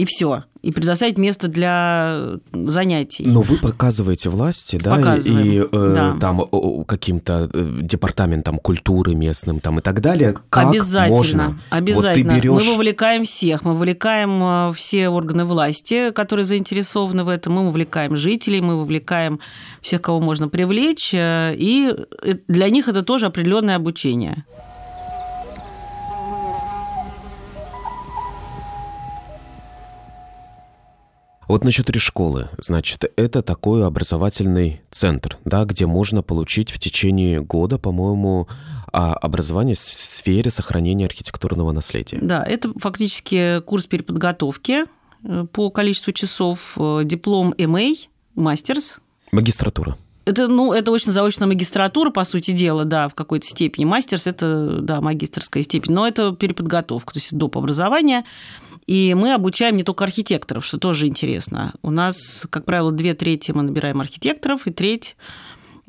и 0.00 0.04
все. 0.06 0.44
И 0.62 0.72
предоставить 0.72 1.18
место 1.18 1.48
для 1.48 2.38
занятий. 2.52 3.24
Но 3.26 3.42
вы 3.42 3.58
показываете 3.58 4.30
власти, 4.30 4.78
да, 4.82 4.96
Показываем, 4.96 5.46
и 5.46 5.58
э, 5.58 5.92
да. 5.94 6.16
там 6.18 6.84
каким-то 6.86 7.50
э, 7.52 7.78
департаментом 7.82 8.58
культуры 8.58 9.14
местным 9.14 9.60
там 9.60 9.78
и 9.78 9.82
так 9.82 10.00
далее. 10.00 10.36
Как 10.48 10.68
обязательно, 10.68 11.16
можно? 11.16 11.60
обязательно. 11.68 12.34
Вот 12.34 12.42
берешь... 12.42 12.66
Мы 12.66 12.74
вовлекаем 12.74 13.24
всех, 13.24 13.64
мы 13.64 13.74
вовлекаем 13.74 14.42
э, 14.42 14.72
все 14.74 15.10
органы 15.10 15.44
власти, 15.44 16.12
которые 16.12 16.46
заинтересованы 16.46 17.24
в 17.24 17.28
этом, 17.28 17.54
мы 17.54 17.66
вовлекаем 17.66 18.16
жителей, 18.16 18.62
мы 18.62 18.78
вовлекаем 18.78 19.40
всех, 19.82 20.00
кого 20.00 20.20
можно 20.20 20.48
привлечь, 20.48 21.12
э, 21.12 21.54
и 21.56 21.94
для 22.48 22.70
них 22.70 22.88
это 22.88 23.02
тоже 23.02 23.26
определенное 23.26 23.76
обучение. 23.76 24.44
Вот 31.50 31.64
насчет 31.64 31.90
школы, 31.96 32.48
значит, 32.58 33.10
это 33.16 33.42
такой 33.42 33.84
образовательный 33.84 34.82
центр, 34.92 35.36
да, 35.44 35.64
где 35.64 35.84
можно 35.84 36.22
получить 36.22 36.70
в 36.70 36.78
течение 36.78 37.40
года, 37.40 37.76
по-моему, 37.76 38.46
а, 38.92 39.14
образование 39.14 39.74
в 39.74 39.80
сфере 39.80 40.48
сохранения 40.48 41.06
архитектурного 41.06 41.72
наследия. 41.72 42.20
Да, 42.22 42.44
это 42.44 42.72
фактически 42.78 43.58
курс 43.62 43.86
переподготовки 43.86 44.84
э, 45.24 45.46
по 45.52 45.70
количеству 45.70 46.12
часов, 46.12 46.76
э, 46.78 47.00
диплом 47.02 47.52
MA, 47.58 47.96
мастерс. 48.36 49.00
Магистратура. 49.32 49.96
Это, 50.26 50.46
ну, 50.46 50.72
это 50.72 50.92
очень 50.92 51.10
заочная 51.10 51.48
магистратура, 51.48 52.10
по 52.10 52.22
сути 52.22 52.52
дела, 52.52 52.84
да, 52.84 53.08
в 53.08 53.14
какой-то 53.14 53.46
степени. 53.48 53.84
Мастерс– 53.84 54.26
это, 54.28 54.78
да, 54.80 55.00
магистрская 55.00 55.64
степень, 55.64 55.94
но 55.94 56.06
это 56.06 56.32
переподготовка, 56.32 57.14
то 57.14 57.18
есть 57.18 57.36
доп. 57.36 57.56
образование. 57.56 58.24
И 58.86 59.14
мы 59.14 59.34
обучаем 59.34 59.76
не 59.76 59.82
только 59.82 60.04
архитекторов, 60.04 60.64
что 60.64 60.78
тоже 60.78 61.06
интересно. 61.06 61.74
У 61.82 61.90
нас, 61.90 62.46
как 62.50 62.64
правило, 62.64 62.92
две 62.92 63.14
трети 63.14 63.52
мы 63.52 63.62
набираем 63.62 64.00
архитекторов, 64.00 64.66
и 64.66 64.72
треть 64.72 65.16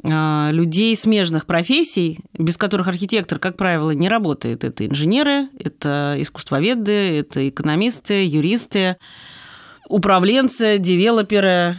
а, 0.04 0.50
людей 0.52 0.96
смежных 0.96 1.46
профессий, 1.46 2.20
без 2.38 2.58
которых 2.58 2.88
архитектор, 2.88 3.40
как 3.40 3.58
правило, 3.58 3.92
не 3.92 4.10
работает. 4.10 4.64
Это 4.64 4.86
инженеры, 4.86 5.48
это 5.60 6.16
искусствоведы, 6.20 7.20
это 7.20 7.48
экономисты, 7.48 8.26
юристы, 8.26 8.98
управленцы, 9.88 10.78
девелоперы, 10.78 11.78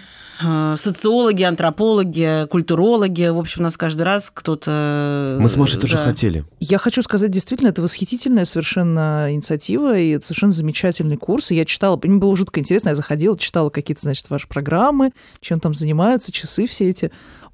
социологи, 0.76 1.42
антропологи, 1.42 2.46
культурологи. 2.48 3.28
В 3.28 3.38
общем, 3.38 3.62
у 3.62 3.64
нас 3.64 3.76
каждый 3.76 4.02
раз 4.02 4.31
кто-то... 4.31 5.38
Мы 5.40 5.48
с 5.48 5.57
Машей 5.57 5.76
да. 5.76 5.83
тоже 5.83 5.98
хотели. 5.98 6.44
Я 6.61 6.78
хочу 6.78 7.02
сказать, 7.02 7.31
действительно, 7.31 7.68
это 7.68 7.83
восхитительная 7.83 8.44
совершенно 8.44 9.28
инициатива 9.31 9.98
и 9.98 10.11
это 10.11 10.24
совершенно 10.24 10.52
замечательный 10.52 11.16
курс. 11.16 11.50
И 11.50 11.55
я 11.55 11.64
читала, 11.64 11.98
мне 12.02 12.18
было 12.18 12.37
жутко 12.37 12.61
интересно, 12.61 12.90
я 12.90 12.94
заходила, 12.94 13.38
читала 13.38 13.70
какие-то, 13.70 14.02
значит, 14.02 14.28
ваши 14.31 14.48
программы, 14.48 15.12
чем 15.40 15.61
там 15.61 15.74
занимаются, 15.74 16.33
часы 16.33 16.66
все 16.66 16.90
эти. 16.90 17.11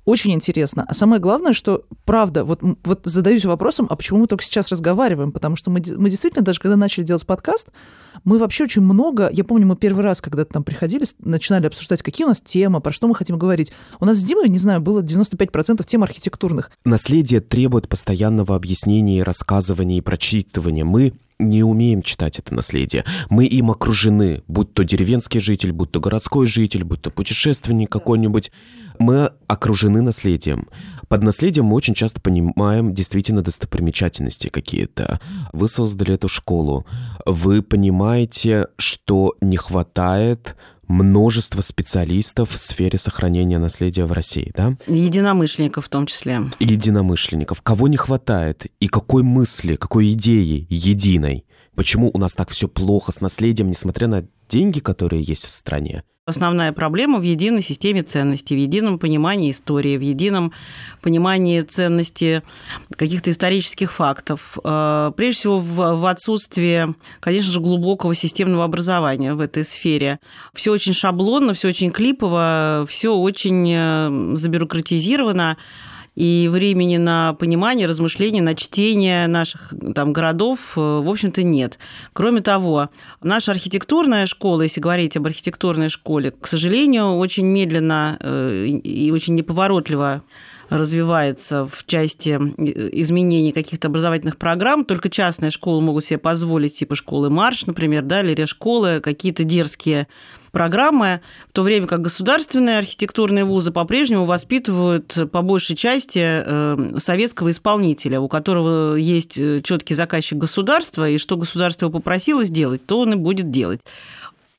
Очень 0.08 0.32
интересно. 0.32 0.86
А 0.88 0.94
самое 0.94 1.20
главное, 1.20 1.52
что, 1.52 1.84
правда, 2.06 2.42
вот, 2.42 2.62
вот 2.62 3.00
задаюсь 3.04 3.44
вопросом, 3.44 3.86
а 3.90 3.94
почему 3.94 4.20
мы 4.20 4.26
только 4.26 4.42
сейчас 4.42 4.70
разговариваем? 4.70 5.32
Потому 5.32 5.54
что 5.54 5.70
мы, 5.70 5.82
мы 5.98 6.08
действительно, 6.08 6.42
даже 6.42 6.60
когда 6.60 6.76
начали 6.76 7.04
делать 7.04 7.26
подкаст, 7.26 7.68
мы 8.24 8.38
вообще 8.38 8.64
очень 8.64 8.80
много... 8.80 9.28
Я 9.30 9.44
помню, 9.44 9.66
мы 9.66 9.76
первый 9.76 10.02
раз, 10.02 10.22
когда 10.22 10.46
там 10.46 10.64
приходили, 10.64 11.04
начинали 11.18 11.66
обсуждать, 11.66 12.02
какие 12.02 12.24
у 12.24 12.28
нас 12.28 12.40
темы, 12.40 12.80
про 12.80 12.90
что 12.90 13.06
мы 13.06 13.14
хотим 13.14 13.36
говорить. 13.36 13.70
У 14.00 14.06
нас 14.06 14.16
с 14.16 14.22
Димой, 14.22 14.48
не 14.48 14.56
знаю, 14.56 14.80
было 14.80 15.02
95% 15.02 15.84
тем 15.86 16.02
архитектурных. 16.02 16.70
Наследие 16.86 17.42
требует 17.42 17.86
постоянного 17.86 18.56
объяснения, 18.56 19.22
рассказывания 19.22 19.98
и 19.98 20.00
прочитывания. 20.00 20.86
Мы 20.86 21.12
не 21.38 21.62
умеем 21.62 22.02
читать 22.02 22.38
это 22.38 22.54
наследие. 22.54 23.04
Мы 23.30 23.46
им 23.46 23.70
окружены, 23.70 24.42
будь 24.48 24.74
то 24.74 24.84
деревенский 24.84 25.40
житель, 25.40 25.72
будь 25.72 25.92
то 25.92 26.00
городской 26.00 26.46
житель, 26.46 26.84
будь 26.84 27.02
то 27.02 27.10
путешественник 27.10 27.90
какой-нибудь. 27.90 28.50
Мы 28.98 29.32
окружены 29.46 30.02
наследием. 30.02 30.68
Под 31.08 31.22
наследием 31.22 31.66
мы 31.66 31.74
очень 31.74 31.94
часто 31.94 32.20
понимаем 32.20 32.92
действительно 32.92 33.42
достопримечательности 33.42 34.48
какие-то. 34.48 35.20
Вы 35.52 35.68
создали 35.68 36.14
эту 36.14 36.28
школу. 36.28 36.86
Вы 37.24 37.62
понимаете, 37.62 38.68
что 38.76 39.34
не 39.40 39.56
хватает 39.56 40.54
множество 40.86 41.60
специалистов 41.60 42.50
в 42.50 42.58
сфере 42.58 42.98
сохранения 42.98 43.58
наследия 43.58 44.06
в 44.06 44.12
России, 44.12 44.52
да? 44.56 44.76
Единомышленников 44.86 45.86
в 45.86 45.88
том 45.88 46.06
числе. 46.06 46.50
Единомышленников. 46.58 47.62
Кого 47.62 47.88
не 47.88 47.96
хватает? 47.96 48.66
И 48.80 48.88
какой 48.88 49.22
мысли, 49.22 49.76
какой 49.76 50.12
идеи 50.12 50.66
единой? 50.68 51.44
Почему 51.78 52.10
у 52.12 52.18
нас 52.18 52.34
так 52.34 52.50
все 52.50 52.66
плохо 52.66 53.12
с 53.12 53.20
наследием, 53.20 53.68
несмотря 53.68 54.08
на 54.08 54.26
деньги, 54.48 54.80
которые 54.80 55.22
есть 55.22 55.44
в 55.44 55.48
стране? 55.48 56.02
Основная 56.26 56.72
проблема 56.72 57.20
в 57.20 57.22
единой 57.22 57.62
системе 57.62 58.02
ценностей, 58.02 58.56
в 58.56 58.58
едином 58.58 58.98
понимании 58.98 59.52
истории, 59.52 59.96
в 59.96 60.00
едином 60.00 60.52
понимании 61.02 61.62
ценности 61.62 62.42
каких-то 62.90 63.30
исторических 63.30 63.92
фактов. 63.92 64.58
Э, 64.64 65.12
прежде 65.16 65.38
всего, 65.38 65.60
в 65.60 66.10
отсутствии, 66.10 66.96
конечно 67.20 67.52
же, 67.52 67.60
глубокого 67.60 68.12
системного 68.12 68.64
образования 68.64 69.34
в 69.34 69.40
этой 69.40 69.62
сфере. 69.62 70.18
Все 70.54 70.72
очень 70.72 70.94
шаблонно, 70.94 71.52
все 71.52 71.68
очень 71.68 71.92
клипово, 71.92 72.86
все 72.88 73.14
очень 73.14 73.70
э, 73.72 74.34
забюрократизировано 74.34 75.56
и 76.18 76.48
времени 76.48 76.96
на 76.96 77.34
понимание, 77.34 77.86
размышление, 77.86 78.42
на 78.42 78.56
чтение 78.56 79.28
наших 79.28 79.72
там, 79.94 80.12
городов, 80.12 80.72
э, 80.76 80.80
в 80.80 81.08
общем-то, 81.08 81.44
нет. 81.44 81.78
Кроме 82.12 82.40
того, 82.40 82.88
наша 83.22 83.52
архитектурная 83.52 84.26
школа, 84.26 84.62
если 84.62 84.80
говорить 84.80 85.16
об 85.16 85.26
архитектурной 85.26 85.88
школе, 85.88 86.32
к 86.32 86.48
сожалению, 86.48 87.18
очень 87.18 87.46
медленно 87.46 88.16
э, 88.20 88.66
и 88.66 89.12
очень 89.12 89.36
неповоротливо 89.36 90.24
развивается 90.68 91.66
в 91.66 91.84
части 91.86 92.38
э, 92.38 92.90
изменений 93.00 93.52
каких-то 93.52 93.88
образовательных 93.88 94.36
программ. 94.36 94.84
Только 94.84 95.08
частные 95.08 95.50
школы 95.50 95.80
могут 95.80 96.04
себе 96.04 96.18
позволить, 96.18 96.74
типа 96.74 96.94
школы 96.94 97.30
Марш, 97.30 97.66
например, 97.66 98.02
да, 98.02 98.20
или 98.20 98.44
школы, 98.44 99.00
какие-то 99.00 99.44
дерзкие 99.44 100.08
программы, 100.50 101.20
в 101.50 101.52
то 101.52 101.62
время 101.62 101.86
как 101.86 102.00
государственные 102.00 102.78
архитектурные 102.78 103.44
вузы 103.44 103.70
по-прежнему 103.70 104.24
воспитывают 104.24 105.30
по 105.30 105.42
большей 105.42 105.76
части 105.76 106.20
э, 106.22 106.98
советского 106.98 107.50
исполнителя, 107.50 108.20
у 108.20 108.28
которого 108.28 108.96
есть 108.96 109.38
э, 109.38 109.60
четкий 109.62 109.94
заказчик 109.94 110.38
государства, 110.38 111.08
и 111.08 111.18
что 111.18 111.36
государство 111.36 111.86
его 111.86 111.98
попросило 111.98 112.44
сделать, 112.44 112.84
то 112.86 113.00
он 113.00 113.12
и 113.12 113.16
будет 113.16 113.50
делать. 113.50 113.80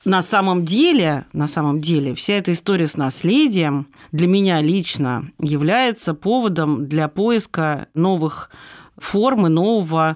На 0.06 0.22
самом 0.22 0.64
деле, 0.64 1.26
на 1.34 1.48
самом 1.48 1.82
деле, 1.82 2.16
вся 2.16 2.36
эта 2.36 2.54
история 2.54 2.88
с 2.88 2.96
наследием 2.96 3.88
для 4.14 4.28
меня 4.28 4.62
лично 4.62 5.30
является 5.40 6.14
поводом 6.14 6.88
для 6.88 7.10
поиска 7.10 7.88
новых 7.94 8.50
форм 8.98 9.48
и 9.48 9.50
нового 9.50 10.16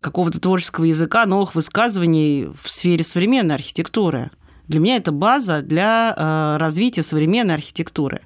какого-то 0.00 0.40
творческого 0.40 0.84
языка, 0.84 1.26
новых 1.26 1.54
высказываний 1.54 2.48
в 2.60 2.68
сфере 2.68 3.04
современной 3.04 3.54
архитектуры. 3.54 4.30
Для 4.66 4.80
меня 4.80 4.96
это 4.96 5.12
база 5.12 5.62
для 5.62 6.14
э, 6.16 6.56
развития 6.58 7.02
современной 7.02 7.54
архитектуры. 7.54 8.22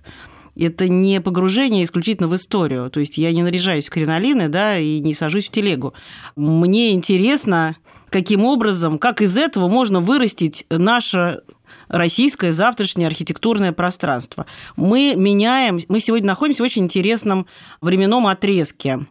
Это 0.57 0.89
не 0.89 1.21
погружение 1.21 1.85
исключительно 1.85 2.29
в 2.29 2.35
историю. 2.35 2.91
То 2.91 3.01
есть 3.01 3.19
я 3.19 3.33
не 3.33 3.43
наряжаюсь 3.43 3.89
в 3.89 3.91
кринолины, 3.91 4.49
да, 4.49 4.79
и 4.79 5.01
не 5.01 5.15
сажусь 5.15 5.49
в 5.49 5.51
телегу. 5.51 5.95
Мне 6.37 6.93
интересно, 6.93 7.77
каким 8.11 8.45
образом, 8.45 8.99
как 8.99 9.21
из 9.21 9.37
этого 9.37 9.69
можно 9.69 10.01
вырастить 10.01 10.67
наше 10.71 11.43
российское 11.89 12.53
завтрашнее 12.53 13.09
архитектурное 13.09 13.73
пространство. 13.73 14.47
Мы 14.77 15.15
меняем, 15.17 15.79
мы 15.89 16.01
сегодня 16.01 16.29
находимся 16.29 16.63
в 16.63 16.67
очень 16.67 16.85
интересном 16.85 17.47
временном 17.81 18.27
отрезке. 18.27 19.07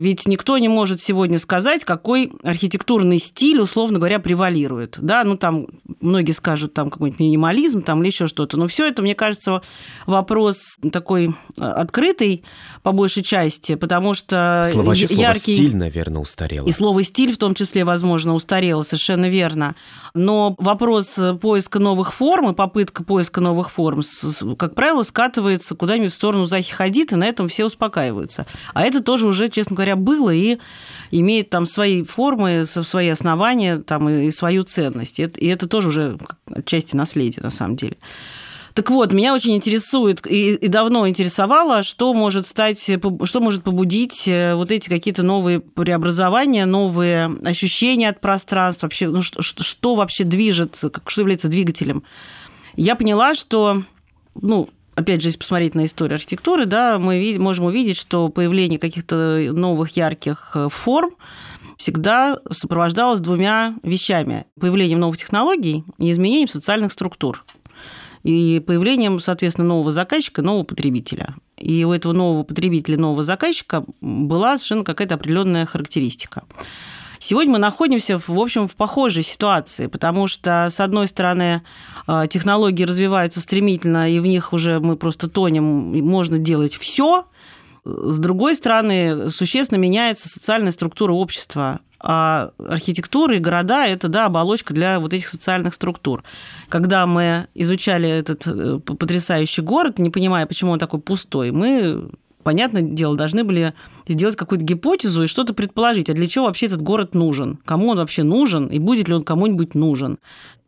Ведь 0.00 0.26
никто 0.26 0.56
не 0.56 0.68
может 0.68 1.00
сегодня 1.00 1.38
сказать, 1.38 1.84
какой 1.84 2.32
архитектурный 2.42 3.18
стиль, 3.18 3.60
условно 3.60 3.98
говоря, 3.98 4.18
превалирует. 4.18 4.96
Да, 4.98 5.22
ну 5.24 5.36
там 5.36 5.66
многие 6.00 6.32
скажут 6.32 6.72
там 6.72 6.88
какой-нибудь 6.88 7.20
минимализм 7.20 7.82
там 7.82 8.00
или 8.00 8.08
еще 8.08 8.26
что-то. 8.26 8.56
Но 8.56 8.66
все 8.66 8.88
это, 8.88 9.02
мне 9.02 9.14
кажется, 9.14 9.60
вопрос 10.06 10.78
такой 10.90 11.34
э, 11.58 11.62
открытый 11.62 12.44
по 12.82 12.92
большей 12.92 13.22
части, 13.22 13.74
потому 13.74 14.14
что 14.14 14.66
Слово, 14.72 14.92
яркий... 14.94 15.14
Слово 15.14 15.34
стиль, 15.34 15.76
наверное, 15.76 16.22
устарело. 16.22 16.66
И 16.66 16.72
слово 16.72 17.02
стиль 17.02 17.34
в 17.34 17.36
том 17.36 17.54
числе, 17.54 17.84
возможно, 17.84 18.34
устарело, 18.34 18.82
совершенно 18.82 19.28
верно. 19.28 19.74
Но 20.14 20.54
вопрос 20.58 21.20
поиска 21.42 21.78
новых 21.78 22.14
форм 22.14 22.50
и 22.50 22.54
попытка 22.54 23.04
поиска 23.04 23.42
новых 23.42 23.70
форм, 23.70 24.00
как 24.56 24.74
правило, 24.74 25.02
скатывается 25.02 25.74
куда-нибудь 25.74 26.12
в 26.12 26.14
сторону 26.14 26.46
Захи 26.46 26.72
Хадид, 26.72 27.12
и 27.12 27.16
на 27.16 27.26
этом 27.26 27.48
все 27.48 27.66
успокаиваются. 27.66 28.46
А 28.72 28.82
это 28.82 29.02
тоже 29.02 29.26
уже, 29.26 29.50
честно 29.50 29.76
говоря, 29.76 29.89
было 29.96 30.30
и 30.30 30.58
имеет 31.10 31.50
там 31.50 31.66
свои 31.66 32.02
формы, 32.04 32.64
свои 32.64 33.08
основания 33.08 33.78
там, 33.78 34.08
и 34.08 34.30
свою 34.30 34.62
ценность. 34.62 35.18
И 35.20 35.46
это 35.46 35.68
тоже 35.68 35.88
уже 35.88 36.18
отчасти 36.46 36.96
наследие, 36.96 37.42
на 37.42 37.50
самом 37.50 37.76
деле. 37.76 37.96
Так 38.74 38.90
вот, 38.90 39.12
меня 39.12 39.34
очень 39.34 39.56
интересует 39.56 40.24
и, 40.26 40.54
и 40.54 40.68
давно 40.68 41.08
интересовало, 41.08 41.82
что 41.82 42.14
может 42.14 42.46
стать, 42.46 42.80
что 43.24 43.40
может 43.40 43.64
побудить 43.64 44.28
э, 44.28 44.54
вот 44.54 44.70
эти 44.70 44.88
какие-то 44.88 45.24
новые 45.24 45.60
преобразования, 45.60 46.66
новые 46.66 47.26
ощущения 47.44 48.08
от 48.08 48.20
пространства, 48.20 48.86
вообще, 48.86 49.08
ну, 49.08 49.22
что, 49.22 49.42
что 49.42 49.94
вообще 49.96 50.24
движет, 50.24 50.76
что 51.06 51.20
является 51.20 51.48
двигателем. 51.48 52.04
Я 52.76 52.94
поняла, 52.94 53.34
что 53.34 53.82
ну, 54.40 54.68
опять 55.00 55.20
же, 55.22 55.28
если 55.28 55.38
посмотреть 55.38 55.74
на 55.74 55.84
историю 55.84 56.16
архитектуры, 56.16 56.66
да, 56.66 56.98
мы 56.98 57.36
можем 57.38 57.66
увидеть, 57.66 57.96
что 57.96 58.28
появление 58.28 58.78
каких-то 58.78 59.38
новых 59.52 59.96
ярких 59.96 60.52
э, 60.54 60.68
форм 60.70 61.14
всегда 61.76 62.38
сопровождалось 62.50 63.20
двумя 63.20 63.74
вещами. 63.82 64.46
Появлением 64.60 65.00
новых 65.00 65.16
технологий 65.16 65.84
и 65.98 66.10
изменением 66.10 66.48
социальных 66.48 66.92
структур. 66.92 67.44
И 68.22 68.62
появлением, 68.66 69.18
соответственно, 69.18 69.68
нового 69.68 69.90
заказчика, 69.90 70.42
нового 70.42 70.64
потребителя. 70.64 71.34
И 71.56 71.84
у 71.84 71.92
этого 71.92 72.12
нового 72.12 72.42
потребителя, 72.42 72.98
нового 72.98 73.22
заказчика 73.22 73.84
была 74.00 74.58
совершенно 74.58 74.84
какая-то 74.84 75.14
определенная 75.14 75.64
характеристика. 75.64 76.42
Сегодня 77.22 77.52
мы 77.52 77.58
находимся, 77.58 78.18
в 78.18 78.38
общем, 78.38 78.66
в 78.66 78.74
похожей 78.74 79.22
ситуации, 79.22 79.88
потому 79.88 80.26
что, 80.26 80.68
с 80.70 80.80
одной 80.80 81.06
стороны, 81.06 81.60
э, 82.08 82.26
технологии 82.30 82.84
развиваются 82.84 83.42
стремительно, 83.42 84.10
и 84.10 84.18
в 84.20 84.26
них 84.26 84.54
уже 84.54 84.80
мы 84.80 84.96
просто 84.96 85.28
тонем, 85.28 85.64
можно 86.02 86.38
делать 86.38 86.74
все. 86.74 87.26
С 87.84 88.18
другой 88.18 88.56
стороны, 88.56 89.28
существенно 89.28 89.78
меняется 89.78 90.30
социальная 90.30 90.70
структура 90.70 91.12
общества. 91.12 91.80
А 92.02 92.52
архитектура 92.58 93.36
и 93.36 93.38
города– 93.38 93.86
это, 93.86 94.08
да, 94.08 94.24
оболочка 94.24 94.72
для 94.72 94.98
вот 94.98 95.12
этих 95.12 95.28
социальных 95.28 95.74
структур. 95.74 96.24
Когда 96.70 97.06
мы 97.06 97.48
изучали 97.54 98.08
этот 98.08 98.46
э, 98.46 98.78
потрясающий 98.78 99.60
город, 99.60 99.98
не 99.98 100.08
понимая, 100.08 100.46
почему 100.46 100.72
он 100.72 100.78
такой 100.78 101.00
пустой, 101.00 101.50
мы 101.50 102.08
понятное 102.42 102.82
дело, 102.82 103.16
должны 103.16 103.44
были 103.44 103.74
сделать 104.08 104.36
какую-то 104.36 104.64
гипотезу 104.64 105.24
и 105.24 105.26
что-то 105.26 105.54
предположить, 105.54 106.10
а 106.10 106.14
для 106.14 106.26
чего 106.26 106.46
вообще 106.46 106.66
этот 106.66 106.82
город 106.82 107.14
нужен, 107.14 107.58
кому 107.64 107.88
он 107.88 107.98
вообще 107.98 108.22
нужен 108.22 108.66
и 108.66 108.78
будет 108.78 109.08
ли 109.08 109.14
он 109.14 109.22
кому-нибудь 109.22 109.74
нужен. 109.74 110.18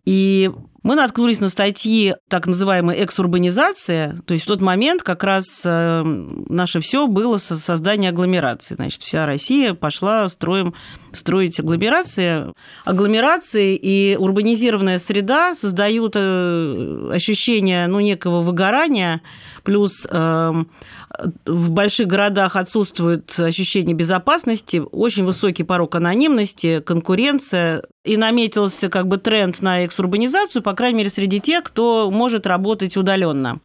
И 0.04 0.50
мы 0.82 0.96
наткнулись 0.96 1.40
на 1.40 1.48
статьи 1.48 2.14
так 2.28 2.46
называемой 2.46 3.04
эксурбанизация, 3.04 4.20
то 4.26 4.34
есть 4.34 4.44
в 4.44 4.48
тот 4.48 4.60
момент 4.60 5.02
как 5.02 5.22
раз 5.22 5.62
э, 5.64 6.02
наше 6.48 6.80
все 6.80 7.06
было 7.06 7.36
создание 7.36 8.10
агломерации. 8.10 8.74
Значит, 8.74 9.02
вся 9.02 9.26
Россия 9.26 9.74
пошла 9.74 10.28
строим, 10.28 10.74
строить 11.12 11.60
агломерации. 11.60 12.52
Агломерации 12.84 13.76
и 13.76 14.16
урбанизированная 14.18 14.98
среда 14.98 15.54
создают 15.54 16.14
э, 16.16 17.10
ощущение 17.12 17.86
ну, 17.86 18.00
некого 18.00 18.40
выгорания, 18.40 19.22
плюс 19.62 20.06
э, 20.10 20.64
в 21.46 21.70
больших 21.70 22.06
городах 22.06 22.56
отсутствует 22.56 23.38
ощущение 23.38 23.94
безопасности, 23.94 24.82
очень 24.90 25.24
высокий 25.24 25.62
порог 25.62 25.94
анонимности, 25.94 26.80
конкуренция. 26.80 27.82
И 28.04 28.16
наметился 28.16 28.88
как 28.88 29.06
бы 29.06 29.16
тренд 29.16 29.62
на 29.62 29.86
эксурбанизацию, 29.86 30.60
по 30.72 30.76
крайней 30.76 30.96
мере, 30.96 31.10
среди 31.10 31.38
тех, 31.38 31.64
кто 31.64 32.10
может 32.10 32.46
работать 32.46 32.96
удаленно. 32.96 33.58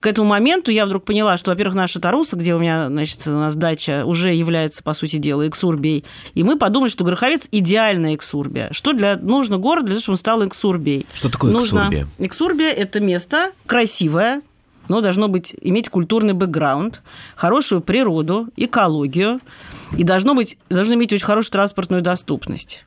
К 0.00 0.06
этому 0.06 0.30
моменту 0.30 0.70
я 0.70 0.86
вдруг 0.86 1.04
поняла, 1.04 1.36
что, 1.36 1.50
во-первых, 1.50 1.74
наша 1.74 2.00
Таруса, 2.00 2.34
где 2.34 2.54
у 2.54 2.58
меня, 2.58 2.86
значит, 2.88 3.26
у 3.26 3.32
нас 3.32 3.56
дача, 3.56 4.06
уже 4.06 4.32
является, 4.32 4.82
по 4.82 4.94
сути 4.94 5.16
дела, 5.16 5.46
эксурбией. 5.46 6.06
И 6.32 6.44
мы 6.44 6.56
подумали, 6.56 6.88
что 6.88 7.04
Гороховец– 7.04 7.46
идеальная 7.52 8.14
эксурбия. 8.14 8.68
Что 8.70 8.94
для, 8.94 9.16
нужно 9.16 9.58
город 9.58 9.84
для 9.84 9.96
того, 9.96 10.00
чтобы 10.00 10.14
он 10.14 10.16
стал 10.16 10.46
эксурбией? 10.48 11.04
Что 11.12 11.28
такое 11.28 11.52
нужно... 11.52 11.80
эксурбия? 11.80 12.08
Эксурбия– 12.20 12.70
это 12.70 13.00
место 13.00 13.50
красивое, 13.66 14.40
оно 14.88 15.02
должно 15.02 15.28
быть, 15.28 15.54
иметь 15.60 15.90
культурный 15.90 16.32
бэкграунд, 16.32 17.02
хорошую 17.34 17.82
природу, 17.82 18.48
экологию, 18.56 19.40
и 19.94 20.04
должно, 20.04 20.34
быть, 20.34 20.56
должно 20.70 20.94
иметь 20.94 21.12
очень 21.12 21.26
хорошую 21.26 21.52
транспортную 21.52 22.00
доступность 22.00 22.86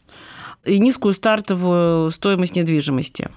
и 0.66 0.80
низкую 0.80 1.14
стартовую 1.14 2.12
стоимость 2.12 2.56
недвижимости. 2.56 3.30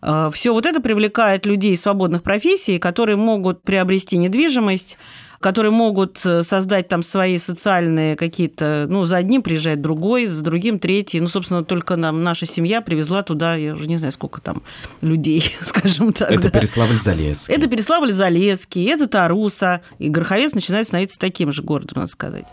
А, 0.00 0.30
Все 0.30 0.52
вот 0.52 0.66
это 0.66 0.80
привлекает 0.80 1.46
людей 1.46 1.76
свободных 1.76 2.22
профессий, 2.22 2.78
которые 2.78 3.16
могут 3.16 3.62
приобрести 3.62 4.16
недвижимость 4.16 4.98
которые 5.40 5.70
могут 5.70 6.24
э, 6.24 6.42
создать 6.42 6.88
там 6.88 7.02
свои 7.02 7.38
социальные 7.38 8.16
какие-то, 8.16 8.86
ну, 8.88 9.04
за 9.04 9.18
одним 9.18 9.42
приезжает 9.42 9.80
другой, 9.80 10.26
за 10.26 10.42
другим 10.42 10.78
третий. 10.78 11.20
Ну, 11.20 11.28
собственно, 11.28 11.64
только 11.64 11.96
нам 11.96 12.24
наша 12.24 12.46
семья 12.46 12.80
привезла 12.80 13.22
туда, 13.22 13.54
я 13.54 13.74
уже 13.74 13.86
не 13.86 13.96
знаю, 13.96 14.12
сколько 14.12 14.40
там 14.40 14.62
людей, 15.00 15.44
скажем 15.60 16.12
так. 16.12 16.30
Это 16.30 16.50
да. 16.50 16.58
Переславль-Залесский. 16.58 17.54
Это 17.54 17.68
Переславль-Залесский, 17.68 18.88
это 18.90 19.06
Таруса. 19.06 19.82
И 19.98 20.08
Гороховец 20.08 20.54
начинает 20.54 20.86
становиться 20.86 21.18
таким 21.18 21.52
же 21.52 21.62
городом, 21.62 21.98
надо 21.98 22.08
сказать. 22.08 22.46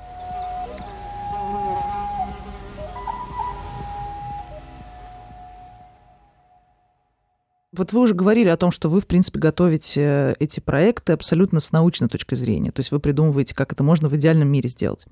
Вот 7.75 7.91
вы 7.91 8.01
уже 8.01 8.13
говорили 8.13 8.49
о 8.49 8.57
том, 8.57 8.69
что 8.69 8.87
вы, 8.87 9.01
в 9.01 9.07
принципе, 9.07 9.39
готовите 9.39 10.01
э, 10.01 10.35
эти 10.39 10.59
проекты 10.59 11.13
абсолютно 11.13 11.59
с 11.59 11.71
научной 11.71 12.07
точки 12.07 12.35
зрения. 12.35 12.71
То 12.71 12.81
есть 12.81 12.91
вы 12.91 12.99
придумываете, 12.99 13.55
как 13.55 13.73
это 13.73 13.83
можно 13.83 14.09
в 14.09 14.15
идеальном 14.15 14.47
мире 14.47 14.69
сделать. 14.69 15.07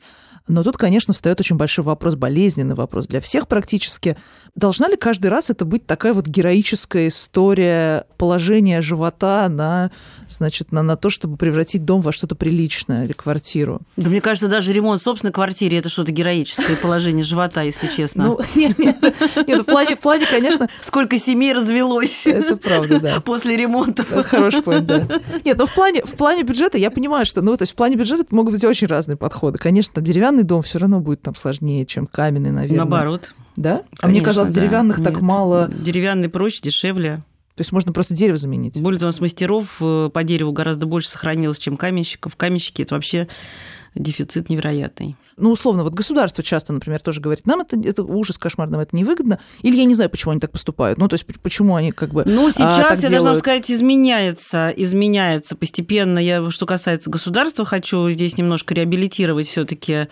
Но 0.48 0.62
тут, 0.64 0.78
конечно, 0.78 1.12
встает 1.16 1.40
очень 1.40 1.56
большой 1.56 1.84
вопрос, 1.84 2.14
болезненный 2.14 2.76
вопрос 2.76 3.08
для 3.08 3.20
всех 3.20 3.48
практически. 3.48 4.16
Должна 4.54 4.90
ли 4.90 4.96
каждый 4.96 5.28
раз 5.28 5.50
это 5.50 5.66
быть 5.66 5.88
такая 5.88 6.14
вот 6.14 6.28
героическая 6.28 7.08
история 7.08 8.06
положения 8.18 8.82
живота 8.82 9.50
на, 9.50 9.90
значит, 10.30 10.72
на, 10.72 10.84
на 10.84 10.98
то, 10.98 11.10
чтобы 11.10 11.38
превратить 11.38 11.84
дом 11.84 12.02
во 12.02 12.12
что-то 12.12 12.36
приличное 12.36 13.06
или 13.06 13.14
квартиру? 13.14 13.82
Да 13.98 14.10
мне 14.10 14.22
кажется, 14.22 14.48
даже 14.48 14.72
ремонт 14.72 15.02
собственной 15.02 15.34
квартиры– 15.34 15.78
это 15.78 15.90
что-то 15.90 16.12
героическое 16.12 16.76
положение 16.76 17.24
живота, 17.24 17.64
если 17.64 17.88
честно. 17.88 18.26
Ну, 18.26 18.40
нет, 18.56 18.78
нет, 18.78 18.98
нет 19.48 19.62
в, 19.62 19.64
плане, 19.64 19.96
в 19.96 20.00
плане, 20.00 20.28
конечно... 20.30 20.70
Сколько 20.80 21.18
семей 21.18 21.54
развелось. 21.54 22.28
Это 22.52 22.58
правда, 22.58 23.00
да. 23.00 23.20
После 23.26 23.58
ремонта. 23.58 24.04
Хороший 24.04 24.62
point, 24.62 24.82
да. 24.82 25.08
Нет, 25.46 25.58
ну 25.58 25.66
в 25.66 25.74
плане, 25.74 26.02
в 26.04 26.14
плане 26.14 26.44
бюджета 26.44 26.78
я 26.78 26.92
понимаю, 26.92 27.26
что, 27.26 27.42
ну, 27.42 27.56
то 27.56 27.64
есть 27.64 27.74
в 27.74 27.76
плане 27.76 27.96
бюджета 27.96 28.26
могут 28.32 28.54
быть 28.54 28.64
очень 28.64 28.88
разные 28.88 29.18
подходы. 29.18 29.58
Конечно, 29.58 29.94
там 29.96 30.04
деревянный 30.04 30.44
дом 30.44 30.62
все 30.62 30.80
равно 30.80 31.00
будет 31.00 31.22
там 31.22 31.36
сложнее, 31.36 31.86
чем 31.86 32.08
каменный, 32.08 32.52
наверное. 32.52 32.78
Наоборот. 32.78 33.34
Да? 33.56 33.84
Конечно, 33.96 33.98
а 34.02 34.08
мне 34.08 34.22
казалось, 34.22 34.52
деревянных 34.52 34.98
да. 35.00 35.06
так 35.06 35.14
Нет, 35.16 35.22
мало. 35.22 35.70
Деревянный 35.70 36.30
проще, 36.30 36.62
дешевле. 36.64 37.24
То 37.52 37.58
То 37.58 37.62
есть 37.62 37.72
можно 37.74 37.92
просто 37.92 38.14
дерево 38.14 38.38
заменить. 38.38 38.80
Более 38.80 39.00
того, 39.00 39.12
с 39.12 39.20
мастеров 39.20 39.78
э, 39.82 40.10
по 40.14 40.24
дереву 40.24 40.54
гораздо 40.54 40.86
больше 40.86 41.10
сохранилось, 41.10 41.60
чем 41.60 41.76
каменщиков. 41.78 42.36
Каменщики– 42.36 42.82
это 42.84 42.96
вообще 42.96 43.28
дефицит 43.96 44.50
невероятный. 44.50 45.16
Ну, 45.38 45.52
условно, 45.52 45.84
вот 45.84 45.94
государство 45.94 46.44
часто, 46.44 46.72
например, 46.72 47.02
тоже 47.02 47.20
говорит, 47.20 47.48
нам 47.48 47.62
это, 47.62 47.80
это 47.80 48.04
ужас, 48.04 48.38
кошмар, 48.38 48.70
нам 48.70 48.80
это 48.80 48.96
невыгодно. 48.96 49.40
Или 49.62 49.76
я 49.78 49.86
не 49.86 49.96
знаю, 49.96 50.10
почему 50.10 50.32
они 50.32 50.40
так 50.40 50.52
поступают. 50.52 50.98
Ну, 51.00 51.08
то 51.08 51.16
есть, 51.16 51.26
почему 51.42 51.76
они 51.76 51.92
как 51.92 52.12
бы 52.12 52.24
Ну, 52.26 52.48
а, 52.48 52.52
сейчас, 52.52 52.78
так 52.78 52.90
я 52.98 53.10
делают. 53.10 53.24
должна 53.24 53.36
сказать, 53.38 53.72
изменяется, 53.72 54.74
изменяется 54.76 55.56
постепенно. 55.56 56.20
Я, 56.20 56.50
что 56.52 56.66
касается 56.66 57.10
государства, 57.10 57.66
хочу 57.66 58.10
здесь 58.12 58.38
немножко 58.38 58.74
реабилитировать 58.74 59.48
все 59.48 59.66
таки 59.66 60.08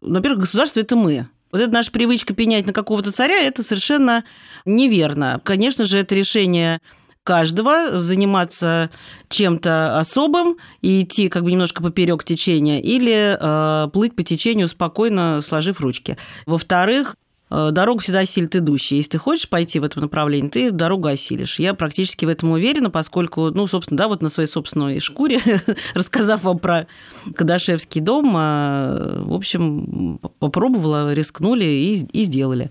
Во-первых, 0.00 0.40
государство– 0.40 0.80
это 0.80 0.96
мы. 0.96 1.28
Вот 1.52 1.60
эта 1.60 1.70
наша 1.70 1.92
привычка 1.92 2.34
пенять 2.34 2.66
на 2.66 2.72
какого-то 2.72 3.12
царя– 3.12 3.38
это 3.42 3.62
совершенно 3.62 4.24
неверно. 4.64 5.40
Конечно 5.44 5.84
же, 5.84 5.98
это 5.98 6.14
решение 6.14 6.80
каждого 7.24 8.00
заниматься 8.00 8.90
чем-то 9.28 9.98
особым 9.98 10.56
и 10.80 11.02
идти 11.02 11.28
как 11.28 11.44
бы 11.44 11.52
немножко 11.52 11.82
поперек 11.82 12.24
течения 12.24 12.80
или 12.80 13.36
э, 13.38 13.88
плыть 13.90 14.16
по 14.16 14.22
течению 14.22 14.68
спокойно, 14.68 15.40
сложив 15.40 15.80
ручки. 15.80 16.16
Во-вторых, 16.46 17.16
э, 17.50 17.70
дорогу 17.70 18.00
всегда 18.00 18.20
осилит 18.20 18.56
идущий. 18.56 18.96
Если 18.96 19.12
ты 19.12 19.18
хочешь 19.18 19.48
пойти 19.48 19.78
в 19.78 19.84
этом 19.84 20.02
направлении, 20.02 20.48
ты 20.48 20.70
дорогу 20.72 21.08
осилишь. 21.08 21.60
Я 21.60 21.74
практически 21.74 22.24
в 22.24 22.28
этом 22.28 22.50
уверена, 22.50 22.90
поскольку, 22.90 23.50
ну, 23.50 23.66
собственно, 23.68 23.98
да, 23.98 24.08
вот 24.08 24.20
на 24.20 24.28
своей 24.28 24.48
собственной 24.48 24.98
шкуре, 24.98 25.38
рассказав 25.94 26.42
вам 26.42 26.58
про 26.58 26.88
Кадашевский 27.36 28.00
дом, 28.00 28.36
э, 28.36 29.22
в 29.22 29.32
общем, 29.32 30.18
попробовала, 30.40 31.12
рискнули 31.12 31.64
и, 31.64 32.04
и 32.12 32.24
сделали. 32.24 32.70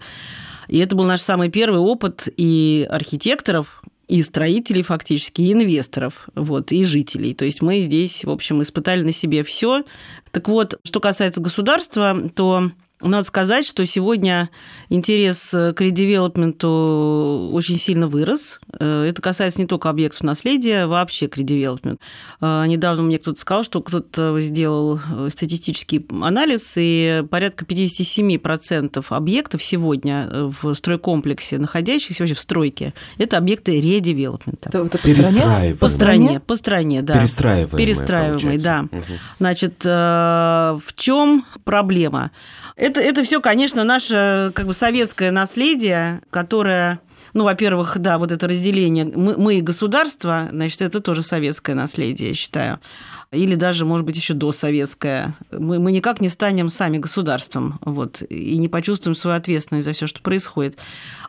И 0.67 0.77
это 0.77 0.95
был 0.95 1.05
наш 1.05 1.21
самый 1.21 1.49
первый 1.49 1.81
опыт 1.81 2.29
и 2.37 2.87
архитекторов, 2.89 3.81
и 4.11 4.21
строителей 4.23 4.81
фактически, 4.81 5.41
и 5.41 5.53
инвесторов, 5.53 6.27
вот, 6.35 6.73
и 6.73 6.83
жителей. 6.83 7.33
То 7.33 7.45
есть 7.45 7.61
мы 7.61 7.79
здесь, 7.81 8.25
в 8.25 8.29
общем, 8.29 8.61
испытали 8.61 9.03
на 9.03 9.13
себе 9.13 9.41
все. 9.41 9.85
Так 10.31 10.49
вот, 10.49 10.77
что 10.83 10.99
касается 10.99 11.39
государства, 11.39 12.29
то 12.35 12.71
надо 12.99 13.23
сказать, 13.23 13.65
что 13.65 13.85
сегодня 13.85 14.49
интерес 14.89 15.51
к 15.51 15.75
редевелопменту 15.79 17.51
очень 17.53 17.77
сильно 17.77 18.09
вырос. 18.09 18.59
Это 18.81 19.21
касается 19.21 19.61
не 19.61 19.67
только 19.67 19.89
объектов 19.89 20.23
наследия, 20.23 20.87
вообще 20.87 21.27
к 21.27 21.37
редевелопмент. 21.37 21.99
Недавно 22.41 23.03
мне 23.03 23.19
кто-то 23.19 23.39
сказал, 23.39 23.63
что 23.63 23.81
кто-то 23.81 24.39
сделал 24.41 24.99
статистический 25.29 26.05
анализ, 26.21 26.73
и 26.77 27.23
порядка 27.29 27.65
57% 27.65 29.05
объектов 29.09 29.63
сегодня 29.63 30.27
в 30.31 30.73
стройкомплексе, 30.73 31.59
находящихся 31.59 32.23
вообще 32.23 32.35
в 32.35 32.39
стройке, 32.39 32.93
это 33.17 33.37
объекты 33.37 33.79
редевелопмента. 33.79 34.69
Это, 34.69 34.79
это 34.79 34.97
по 34.97 35.07
стране? 35.07 35.75
По 35.75 35.87
стране, 35.87 36.39
по 36.39 36.55
стране, 36.55 37.01
да. 37.01 37.19
Перестраиваемые, 37.19 37.77
Перестраиваемые, 37.77 38.59
да. 38.59 38.87
Угу. 38.91 39.01
Значит, 39.39 39.85
в 39.85 40.81
чем 40.95 41.45
проблема? 41.63 42.31
Это, 42.75 42.99
это 43.01 43.23
все, 43.23 43.41
конечно, 43.41 43.83
наше 43.83 44.51
как 44.55 44.65
бы 44.65 44.73
советское 44.73 45.29
наследие, 45.31 46.21
которое, 46.31 46.99
ну, 47.33 47.43
во-первых, 47.43 47.97
да, 47.99 48.17
вот 48.17 48.31
это 48.31 48.47
разделение 48.47 49.05
мы, 49.05 49.37
мы 49.37 49.55
и 49.55 49.61
государство, 49.61 50.49
значит, 50.51 50.81
это 50.81 51.01
тоже 51.01 51.21
советское 51.21 51.73
наследие, 51.73 52.29
я 52.29 52.35
считаю. 52.35 52.79
Или 53.31 53.55
даже, 53.55 53.85
может 53.85 54.05
быть, 54.05 54.17
еще 54.17 54.33
досоветское. 54.33 55.33
Мы, 55.53 55.79
мы 55.79 55.93
никак 55.93 56.19
не 56.19 56.27
станем 56.27 56.67
сами 56.67 56.97
государством 56.97 57.79
вот, 57.81 58.21
и 58.29 58.57
не 58.57 58.67
почувствуем 58.67 59.15
свою 59.15 59.37
ответственность 59.37 59.85
за 59.85 59.93
все, 59.93 60.05
что 60.05 60.21
происходит. 60.21 60.77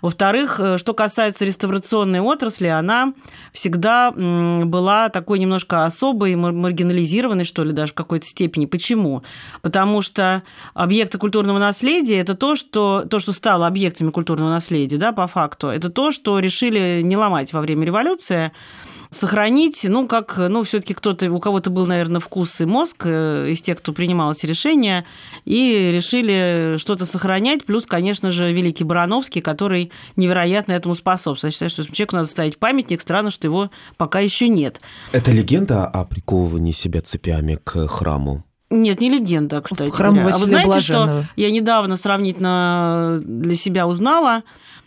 Во-вторых, 0.01 0.61
что 0.79 0.95
касается 0.95 1.45
реставрационной 1.45 2.19
отрасли, 2.19 2.67
она 2.67 3.15
всегда 3.53 4.11
была 4.11 5.11
такой 5.11 5.39
немножко 5.39 5.85
особой, 5.85 6.35
маргинализированной, 6.35 7.45
что 7.45 7.63
ли, 7.63 7.71
даже 7.71 7.93
в 7.93 7.95
какой-то 7.95 8.27
степени. 8.27 8.67
Почему? 8.67 9.23
Потому 9.61 10.03
что 10.03 10.43
объекты 10.75 11.19
культурного 11.19 11.61
наследия– 11.61 12.17
это 12.19 12.35
то, 12.35 12.57
что, 12.57 13.05
то, 13.09 13.21
что 13.21 13.31
стало 13.31 13.69
объектами 13.69 14.11
культурного 14.11 14.51
наследия, 14.51 14.97
да, 14.97 15.13
по 15.13 15.29
факту. 15.29 15.69
Это 15.69 15.89
то, 15.89 16.11
что 16.11 16.41
решили 16.41 17.01
не 17.05 17.17
ломать 17.17 17.53
во 17.53 17.61
время 17.61 17.87
революции, 17.87 18.51
сохранить, 19.13 19.85
ну, 19.89 20.09
как, 20.09 20.37
ну, 20.37 20.63
все-таки 20.63 20.95
кто-то, 20.95 21.31
у 21.31 21.39
кого-то 21.39 21.71
был, 21.71 21.87
наверное, 21.87 22.21
вкус 22.21 22.61
и 22.61 22.65
мозг 22.65 23.07
из 23.07 23.63
тех, 23.63 23.79
кто 23.79 23.93
принимал 23.93 24.33
эти 24.33 24.47
решения, 24.47 25.05
и 25.45 25.91
решили 25.95 26.77
что-то 26.79 27.07
сохранять, 27.07 27.65
плюс, 27.65 27.87
конечно 27.87 28.31
же, 28.31 28.53
великий 28.53 28.85
Барановский, 28.85 29.41
который 29.41 29.93
невероятно 30.17 30.73
этому 30.73 30.95
способствует. 30.95 31.53
Я 31.53 31.69
считаю, 31.69 31.71
что 31.71 31.85
человеку 31.85 32.17
надо 32.17 32.29
ставить 32.29 32.59
памятник, 32.59 33.01
странно, 33.01 33.31
что 33.31 33.47
его 33.47 33.71
пока 33.97 34.21
еще 34.21 34.49
нет. 34.49 34.81
Это 35.13 35.31
легенда 35.31 35.87
о 35.87 36.05
приковывании 36.05 36.73
себя 36.73 37.03
цепями 37.03 37.59
к 37.63 37.87
храму? 37.89 38.45
Нет, 38.71 39.03
не 39.03 39.11
легенда, 39.11 39.61
кстати. 39.61 39.91
В 39.91 39.93
храму 39.93 40.21
говоря. 40.21 40.35
А 40.35 40.39
вы 40.39 40.47
знаете, 40.47 40.71
Блаженного. 40.71 41.25
что 41.25 41.33
я 41.37 41.51
недавно 41.51 41.97
сравнительно 41.97 43.21
для 43.23 43.55
себя 43.55 43.87
узнала? 43.87 44.45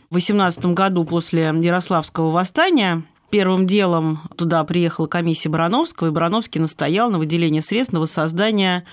В 0.09 0.15
18 0.15 0.65
году 0.67 1.03
после 1.03 1.43
Ярославского 1.43 2.31
восстания 2.31 3.03
Первым 3.29 3.65
делом 3.65 4.21
туда 4.37 4.63
приехала 4.63 5.07
комиссия 5.07 5.49
Барановского, 5.49 6.07
и 6.07 6.11
Барановский 6.11 6.61
настоял 6.61 7.09
на 7.09 7.17
выделении 7.17 7.59
средств 7.59 7.93
на 7.93 7.99
воссоздание 7.99 8.85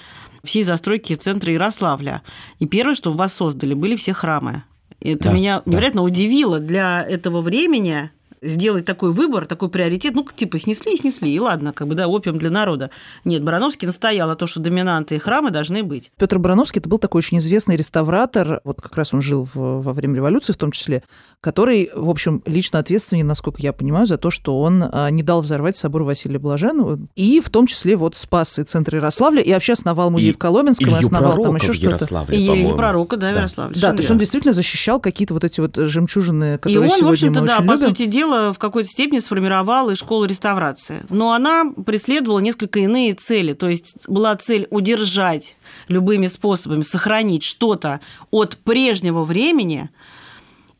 всей 0.43 0.62
застройки 0.62 1.14
центра 1.14 1.53
Ярославля. 1.53 2.22
И 2.59 2.66
первое, 2.66 2.95
что 2.95 3.12
воссоздали, 3.12 3.74
были 3.74 3.95
все 3.97 4.12
храмы. 4.12 4.64
Это 5.01 5.24
Да, 5.24 5.33
меня 5.33 5.62
да. 5.64 5.70
невероятно 5.72 6.03
удивило 6.03 6.59
для 6.59 7.03
этого 7.03 7.41
времени 7.43 8.11
сделать 8.43 8.84
такой 8.84 9.12
выбор, 9.12 9.47
такой 9.47 9.68
приоритет. 9.68 10.14
Ну, 10.14 10.26
типа, 10.34 10.59
снесли 10.59 10.95
и 10.95 10.97
снесли, 10.97 11.32
и 11.32 11.38
ладно, 11.38 11.72
как 11.72 11.86
бы, 11.88 11.95
да, 11.95 12.09
опиум 12.09 12.38
для 12.38 12.51
народа. 12.51 12.90
Нет, 13.24 13.43
Барановский 13.43 13.86
настоял 13.86 14.28
на 14.28 14.36
то, 14.36 14.47
что 14.47 14.61
доминанты 14.61 15.14
и 15.16 15.18
храмы 15.18 15.51
должны 15.51 15.82
быть. 15.84 16.11
Петр 16.18 16.38
Барановский 16.38 16.80
это 16.80 16.88
был 16.88 16.99
такой 16.99 17.18
очень 17.20 17.38
известный 17.38 17.76
реставратор, 17.76 18.61
вот 18.64 18.80
как 18.80 18.97
раз 18.97 19.14
он 19.14 19.22
жил 19.22 19.45
в- 19.55 19.80
во 19.82 19.93
время 19.93 20.16
революции 20.16 20.53
в 20.53 20.57
том 20.57 20.72
числе, 20.72 21.03
который, 21.40 21.90
в 21.95 22.09
общем, 22.11 22.43
лично 22.47 22.78
ответственен, 22.80 23.26
насколько 23.26 23.61
я 23.62 23.72
понимаю, 23.72 24.07
за 24.07 24.18
то, 24.18 24.30
что 24.30 24.61
он 24.61 24.84
а, 24.90 25.09
не 25.11 25.22
дал 25.22 25.40
взорвать 25.40 25.76
собор 25.76 26.03
Василия 26.03 26.38
Блаженного, 26.38 26.99
и 27.14 27.40
в 27.40 27.49
том 27.51 27.66
числе 27.66 27.97
вот 27.97 28.16
спас 28.16 28.59
и 28.59 28.64
центр 28.64 28.97
Ярославля, 28.97 29.40
и 29.43 29.53
вообще 29.53 29.74
основал 29.74 30.11
музей 30.11 30.30
И 30.30 30.32
в 30.32 30.38
Коломенском, 30.38 30.86
и 30.88 30.90
Илью 30.90 30.99
основал 31.07 31.43
там 31.43 31.57
еще 31.57 31.72
в 31.72 31.74
что-то. 31.74 31.95
Ярославле, 31.97 32.38
И, 32.38 32.43
и 32.45 32.49
по-моему. 32.49 32.76
пророка, 32.76 33.16
да, 33.16 33.30
Да. 33.32 33.38
Ярославля. 33.38 33.80
Да, 33.80 33.90
то 33.93 33.99
есть 33.99 34.11
он 34.11 34.18
действительно 34.18 34.53
защищал 34.53 35.01
какие-то 35.01 35.34
вот 35.34 35.45
эти 35.45 35.61
вот 35.61 35.76
жемчужины, 35.76 36.55
И 36.55 36.59
которые 36.59 36.80
он, 36.82 36.88
в 36.88 36.99
сегодня 36.99 37.12
общем-то, 37.12 37.40
мы 37.40 37.47
да, 37.47 37.57
очень 37.59 37.66
по 37.66 37.72
любим. 37.72 37.88
сути 37.88 38.07
дела, 38.07 38.32
в 38.33 38.59
какой-то 38.59 38.89
степени 38.89 39.18
сформировал 39.18 39.91
и 39.91 39.95
школу 39.95 40.24
реставрации. 40.24 41.05
Но 41.09 41.33
она 41.33 41.64
преследовала 41.87 42.39
несколько 42.41 42.80
иные 42.80 43.14
цели. 43.14 43.53
То 43.53 43.68
есть 43.68 44.09
была 44.09 44.35
цель 44.37 44.66
удержать 44.70 45.57
любыми 45.89 46.26
способами, 46.26 46.83
сохранить 46.83 47.43
что-то 47.43 48.01
от 48.30 48.57
прежнего 48.59 49.24
времени 49.24 49.91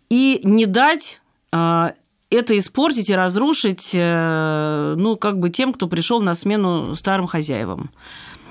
и 0.09 0.40
не 0.44 0.66
дать 0.66 1.20
а, 1.53 1.94
это 2.30 2.59
испортить 2.59 3.11
и 3.11 3.14
разрушить, 3.14 3.90
э, 3.92 4.94
ну, 4.96 5.16
как 5.16 5.38
бы 5.38 5.50
тем, 5.50 5.72
кто 5.72 5.86
пришел 5.86 6.20
на 6.20 6.34
смену 6.34 6.94
старым 6.94 7.26
хозяевам. 7.26 7.90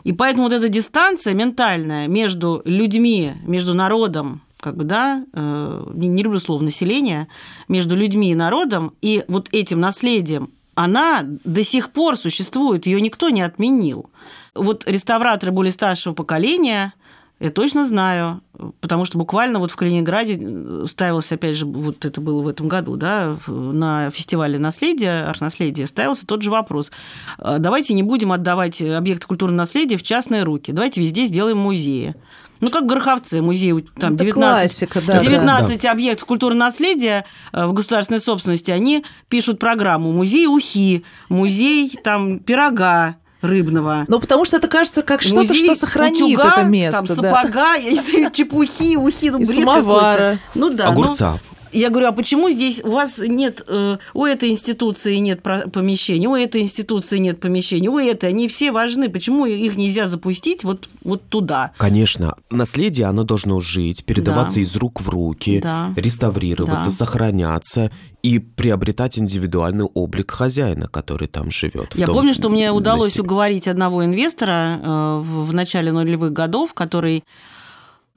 И 0.04 0.14
поэтому 0.14 0.44
вот 0.44 0.54
эта 0.54 0.70
дистанция 0.70 1.34
ментальная 1.34 2.08
между 2.08 2.62
людьми, 2.66 3.34
между 3.44 3.74
народом, 3.74 4.42
как 4.62 4.78
бы, 4.78 4.84
да, 4.86 5.26
э, 5.34 5.84
не, 5.94 6.08
не 6.08 6.24
люблю 6.24 6.40
слово 6.40 6.64
население, 6.64 7.28
между 7.68 7.96
людьми 7.96 8.32
и 8.32 8.36
народом, 8.36 8.94
и 9.02 9.26
вот 9.28 9.50
этим 9.52 9.80
наследием, 9.80 10.50
она 10.76 11.22
до 11.24 11.64
сих 11.64 11.90
пор 11.90 12.16
существует, 12.16 12.86
ее 12.86 13.02
никто 13.02 13.30
не 13.30 13.42
отменил. 13.42 14.10
Вот 14.56 14.88
реставраторы 14.88 15.52
более 15.52 15.72
старшего 15.72 16.14
поколения, 16.14 16.94
я 17.40 17.50
точно 17.50 17.88
знаю, 17.88 18.42
потому 18.82 19.04
что 19.04 19.18
буквально 19.18 19.58
вот 19.58 19.72
в 19.72 19.76
Калининграде 19.76 20.38
э, 20.40 20.86
ставился, 20.88 21.36
опять 21.36 21.56
же, 21.56 21.66
вот 21.66 22.06
это 22.06 22.22
было 22.22 22.44
в 22.44 22.48
этом 22.48 22.68
году, 22.68 22.98
да, 22.98 23.36
на 23.48 24.12
фестивале 24.12 24.60
наследия, 24.60 25.26
арт-наследия, 25.28 25.88
ставился 25.88 26.28
тот 26.28 26.44
же 26.44 26.52
вопрос. 26.52 26.92
А 27.40 27.58
Давайте 27.58 27.96
не 27.96 28.04
будем 28.04 28.32
отдавать 28.32 28.80
объекты 28.82 29.26
культурного 29.26 29.58
наследия 29.58 29.98
в 29.98 30.04
частные 30.04 30.44
руки. 30.44 30.72
Давайте 30.72 31.02
везде 31.02 31.26
сделаем 31.26 31.58
музеи. 31.58 32.16
Ну, 32.62 32.70
как 32.70 32.84
в 32.84 32.86
Гороховце, 32.86 33.42
музей, 33.42 33.74
там 34.00 34.14
Это 34.14 34.24
19, 34.24 34.34
классика, 34.34 35.02
да, 35.02 35.14
да. 35.14 35.20
19 35.20 35.86
объектов 35.86 36.28
культурного 36.28 36.66
наследия 36.66 37.26
э, 37.52 37.66
в 37.66 37.74
государственной 37.74 38.20
собственности, 38.20 38.72
они 38.72 39.04
пишут 39.30 39.60
программу 39.60 40.12
«Музей 40.12 40.46
ухи», 40.48 41.04
«Музей 41.28 41.92
там 42.04 42.40
пирога», 42.40 43.16
рыбного. 43.42 44.06
Ну, 44.08 44.20
потому 44.20 44.46
что 44.46 44.58
это 44.58 44.68
кажется 44.68 45.02
как 45.02 45.24
что-то, 45.24 45.38
Музей 45.38 45.66
что 45.66 45.76
сохранит 45.76 46.22
утюга, 46.22 46.52
это 46.52 46.64
место. 46.64 47.06
Там 47.06 47.08
да. 47.08 47.16
сапога, 47.16 47.78
знаю, 47.96 48.32
чепухи, 48.32 48.96
ухи, 48.96 49.32
ну, 49.32 49.40
бред 49.40 49.66
какой-то. 49.66 50.40
Ну 50.54 50.70
да, 50.70 50.86
ну, 50.86 50.92
Огурца. 50.92 51.40
Я 51.74 51.90
говорю, 51.90 52.08
а 52.08 52.12
почему 52.12 52.50
здесь 52.50 52.82
у 52.84 52.92
вас 52.92 53.20
нет, 53.20 53.64
э, 53.68 53.98
у 54.14 54.26
этой 54.26 54.50
институции 54.50 55.16
нет 55.18 55.42
помещений, 55.42 56.28
у 56.28 56.36
этой 56.36 56.62
институции 56.62 57.18
нет 57.18 57.40
помещений, 57.40 57.88
у 57.88 57.98
этой, 57.98 58.30
они 58.30 58.48
все 58.48 58.72
важны, 58.72 59.10
почему 59.10 59.46
их 59.46 59.78
нельзя 59.78 60.08
запустить 60.08 60.64
вот, 60.64 60.90
вот 61.04 61.24
туда? 61.30 61.72
Конечно, 61.78 62.36
наследие, 62.50 63.08
оно 63.08 63.24
должно 63.24 63.60
жить, 63.60 64.04
передаваться 64.04 64.56
да. 64.56 64.62
из 64.62 64.76
рук 64.76 65.02
в 65.02 65.10
руки, 65.10 65.60
да. 65.62 65.94
реставрироваться, 65.96 66.90
да. 66.90 66.96
сохраняться 66.96 67.92
и 68.24 68.40
приобретать 68.40 69.18
индивидуальный 69.18 69.86
облик 69.86 70.32
хозяина, 70.32 70.88
который 70.88 71.28
там 71.28 71.52
живет. 71.52 71.96
Я 71.96 72.08
помню, 72.08 72.34
что 72.34 72.50
мне 72.50 72.72
удалось 72.72 73.20
уговорить 73.20 73.68
одного 73.68 74.06
инвестора 74.06 74.80
э, 74.82 75.22
в 75.24 75.54
начале 75.54 75.92
нулевых 75.92 76.32
годов, 76.32 76.74
который 76.74 77.24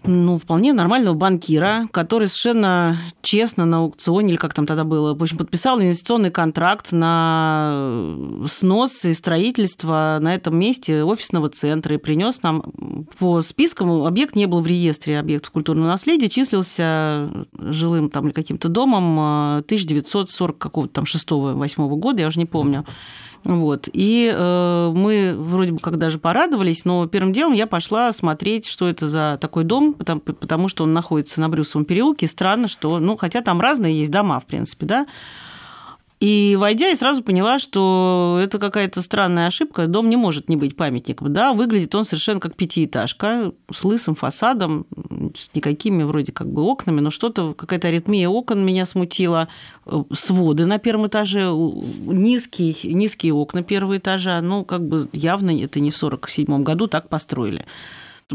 ну, 0.07 0.37
вполне 0.37 0.73
нормального 0.73 1.15
банкира, 1.15 1.89
который 1.91 2.29
совершенно 2.29 2.97
честно 3.23 3.65
на 3.65 3.79
аукционе, 3.79 4.31
или 4.31 4.37
как 4.37 4.55
там 4.55 4.67
тогда 4.67 4.85
было, 4.85 5.15
в 5.15 5.23
общем, 5.23 5.39
подписал 5.39 5.81
инвестиционный 5.81 6.31
контракт 6.31 6.93
на 6.93 8.07
снос 8.47 9.05
и 9.05 9.15
строительство 9.15 10.19
на 10.21 10.35
этом 10.35 10.59
месте 10.59 11.05
офисного 11.05 11.49
центра 11.49 11.95
и 11.95 11.99
принес 11.99 12.43
нам 12.43 12.63
по 13.19 13.41
спискам, 13.41 14.05
объект 14.05 14.37
не 14.37 14.47
был 14.47 14.61
в 14.61 14.67
реестре 14.67 15.19
объектов 15.19 15.53
культурного 15.53 15.89
наследия, 15.89 16.29
числился 16.29 17.31
жилым 17.59 18.11
там 18.11 18.27
или 18.27 18.35
каким-то 18.35 18.69
домом 18.69 19.19
1940 19.59 20.59
какого-то 20.59 20.93
там 20.93 21.05
6-8 21.05 21.89
года, 21.97 22.21
я 22.21 22.29
уже 22.29 22.39
не 22.39 22.47
помню. 22.47 22.85
Вот. 23.45 23.89
И 23.93 24.33
э, 24.35 24.93
мы 24.95 25.35
вроде 25.37 25.73
бы 25.73 25.79
как 25.79 25.99
даже 25.99 26.19
порадовались, 26.19 26.85
но 26.87 27.07
первым 27.07 27.33
делом 27.33 27.53
я 27.53 27.67
пошла 27.67 28.11
смотреть, 28.13 28.67
что 28.67 28.89
это 28.89 29.09
за 29.09 29.39
такой 29.41 29.65
дом, 29.65 29.93
потому, 29.93 30.21
потому 30.21 30.69
что 30.69 30.85
он 30.85 30.95
находится 30.95 31.41
на 31.41 31.49
Брюсовом 31.51 31.85
переулке. 31.85 32.27
Странно, 32.27 32.69
что, 32.69 32.99
ну, 32.99 33.17
хотя 33.17 33.43
там 33.43 33.61
разные 33.61 33.99
есть 33.99 34.11
дома, 34.11 34.41
в 34.41 34.47
принципе, 34.47 34.87
да, 34.87 35.07
и 36.21 36.57
войдя, 36.59 36.89
я 36.89 36.97
сразу 36.97 37.23
поняла, 37.23 37.59
что 37.59 38.41
это 38.43 38.59
какая-то 38.59 39.03
странная 39.03 39.49
ошибка. 39.49 39.87
Дом 39.87 40.09
не 40.09 40.17
может 40.17 40.49
не 40.49 40.57
быть 40.57 40.77
памятником. 40.77 41.33
Да, 41.33 41.53
выглядит 41.53 41.95
он 41.95 42.05
совершенно 42.05 42.41
как 42.41 42.57
пятиэтажка, 42.57 43.53
с 43.71 43.85
лысым 43.85 44.15
фасадом, 44.15 44.87
с 45.35 45.51
никакими 45.55 46.03
вроде 46.03 46.33
как 46.33 46.49
бы 46.49 46.63
окнами, 46.63 47.01
но 47.01 47.11
что-то, 47.11 47.53
какая-то 47.53 47.89
аритмия 47.89 48.29
окон 48.29 48.65
меня 48.65 48.87
смутила. 48.87 49.49
Своды 50.13 50.67
на 50.67 50.79
первом 50.79 51.09
этаже, 51.09 51.51
низкие, 51.51 52.75
низкие 52.85 53.35
окна 53.35 53.63
первого 53.63 53.99
этажа. 53.99 54.41
Ну, 54.41 54.65
как 54.65 54.87
бы 54.87 55.09
явно 55.13 55.51
это 55.51 55.81
не 55.81 55.91
в 55.91 55.97
47 55.97 56.63
году 56.63 56.87
так 56.87 57.09
построили. 57.09 57.67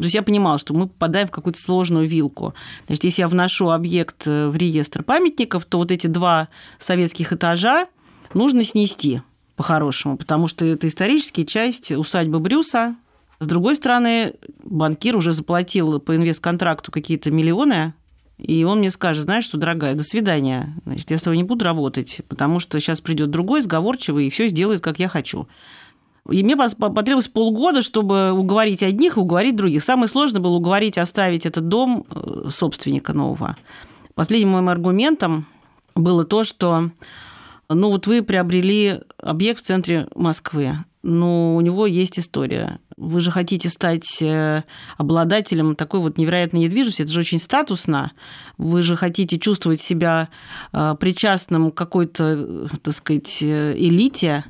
То 0.01 0.05
есть 0.05 0.15
я 0.15 0.21
понимала, 0.21 0.57
что 0.57 0.73
мы 0.73 0.87
попадаем 0.87 1.27
в 1.27 1.31
какую-то 1.31 1.59
сложную 1.59 2.07
вилку. 2.07 2.53
Значит, 2.87 3.03
если 3.05 3.21
я 3.21 3.27
вношу 3.27 3.69
объект 3.69 4.27
э, 4.27 4.47
в 4.47 4.55
реестр 4.55 5.03
памятников, 5.03 5.65
то 5.65 5.77
вот 5.77 5.91
эти 5.91 6.07
два 6.07 6.49
советских 6.77 7.33
этажа 7.33 7.87
нужно 8.33 8.63
снести 8.63 9.21
по-хорошему, 9.55 10.17
потому 10.17 10.47
что 10.47 10.65
это 10.65 10.87
историческая 10.87 11.45
часть 11.45 11.91
усадьбы 11.91 12.39
Брюса. 12.39 12.95
С 13.39 13.47
другой 13.47 13.75
стороны, 13.75 14.33
банкир 14.63 15.15
уже 15.15 15.33
заплатил 15.33 15.99
по 15.99 16.15
инвестконтракту 16.15 16.91
какие-то 16.91 17.31
миллионы, 17.31 17.93
и 18.37 18.63
он 18.63 18.79
мне 18.79 18.89
скажет, 18.89 19.23
знаешь 19.23 19.43
что, 19.43 19.57
дорогая, 19.57 19.95
до 19.95 20.03
свидания. 20.03 20.73
Значит, 20.85 21.11
я 21.11 21.17
с 21.17 21.23
тобой 21.23 21.37
не 21.37 21.43
буду 21.43 21.65
работать, 21.65 22.21
потому 22.29 22.59
что 22.59 22.79
сейчас 22.79 23.01
придет 23.01 23.31
другой, 23.31 23.61
сговорчивый, 23.61 24.27
и 24.27 24.29
все 24.29 24.47
сделает, 24.47 24.79
как 24.79 24.97
я 24.97 25.09
хочу. 25.09 25.47
И 26.31 26.43
мне 26.43 26.55
потребовалось 26.55 27.27
полгода, 27.27 27.81
чтобы 27.81 28.31
уговорить 28.31 28.83
одних 28.83 29.17
и 29.17 29.19
уговорить 29.19 29.55
других. 29.55 29.83
Самое 29.83 30.07
сложное 30.07 30.41
было 30.41 30.55
уговорить 30.55 30.97
оставить 30.97 31.45
этот 31.45 31.67
дом 31.67 32.05
э, 32.09 32.49
собственника 32.49 33.13
нового. 33.13 33.55
Последним 34.15 34.49
моим 34.49 34.69
аргументом 34.69 35.45
было 35.95 36.23
то, 36.25 36.43
что 36.43 36.91
ну 37.69 37.89
вот 37.89 38.07
вы 38.07 38.23
приобрели 38.23 39.01
объект 39.21 39.59
в 39.59 39.63
центре 39.63 40.07
Москвы, 40.15 40.75
но 41.03 41.55
у 41.55 41.61
него 41.61 41.85
есть 41.85 42.19
история. 42.19 42.79
Вы 42.97 43.21
же 43.21 43.31
хотите 43.31 43.69
стать 43.69 44.21
э, 44.21 44.63
обладателем 44.97 45.75
такой 45.75 46.01
вот 46.01 46.17
невероятной 46.17 46.61
недвижимости, 46.61 47.03
это 47.03 47.11
же 47.11 47.21
очень 47.21 47.39
статусно. 47.39 48.11
Вы 48.57 48.81
же 48.81 48.95
хотите 48.95 49.39
чувствовать 49.39 49.79
себя 49.79 50.29
э, 50.73 50.95
причастным 50.99 51.71
к 51.71 51.75
какой-то, 51.75 52.67
так 52.83 52.93
сказать, 52.93 53.41
элите, 53.41 54.43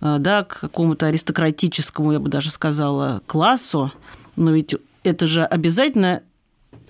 да, 0.00 0.44
к 0.44 0.60
какому-то 0.60 1.06
аристократическому, 1.06 2.12
я 2.12 2.20
бы 2.20 2.28
даже 2.28 2.50
сказала, 2.50 3.22
классу, 3.26 3.92
но 4.36 4.52
ведь 4.52 4.74
это 5.02 5.26
же 5.26 5.44
обязательно 5.44 6.22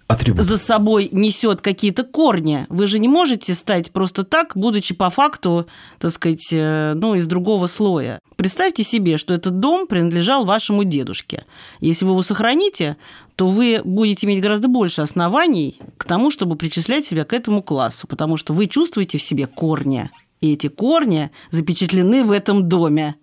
Атрибут. 0.07 0.45
за 0.45 0.57
собой 0.57 1.09
несет 1.13 1.61
какие-то 1.61 2.05
корни. 2.05 2.67
Вы 2.69 2.87
же 2.87 2.99
не 2.99 3.09
можете 3.09 3.55
стать 3.55 3.93
просто 3.93 4.25
так, 4.25 4.53
будучи 4.57 4.95
по 4.95 5.11
факту, 5.11 5.67
так 5.99 6.11
сказать, 6.11 6.49
э, 6.53 6.95
ну, 6.97 7.15
из 7.15 7.27
другого 7.27 7.67
слоя. 7.67 8.19
Представьте 8.37 8.83
себе, 8.83 9.19
что 9.19 9.35
этот 9.35 9.61
дом 9.61 9.87
принадлежал 9.87 10.45
вашему 10.45 10.85
дедушке. 10.85 11.45
Если 11.81 12.05
вы 12.05 12.13
его 12.13 12.23
сохраните, 12.23 12.97
то 13.37 13.49
вы 13.49 13.81
будете 13.85 14.27
иметь 14.27 14.43
гораздо 14.43 14.69
больше 14.69 15.01
оснований 15.03 15.79
к 15.97 16.05
тому, 16.05 16.31
чтобы 16.31 16.57
причислять 16.57 17.05
себя 17.05 17.25
к 17.25 17.33
этому 17.33 17.63
классу, 17.63 18.07
потому 18.07 18.37
что 18.37 18.53
вы 18.53 18.67
чувствуете 18.67 19.19
в 19.19 19.23
себе 19.23 19.47
корни. 19.47 20.11
И 20.41 20.55
эти 20.55 20.69
корни 20.69 21.31
запечатлены 21.51 22.25
в 22.25 22.31
этом 22.33 22.69
доме. 22.69 23.17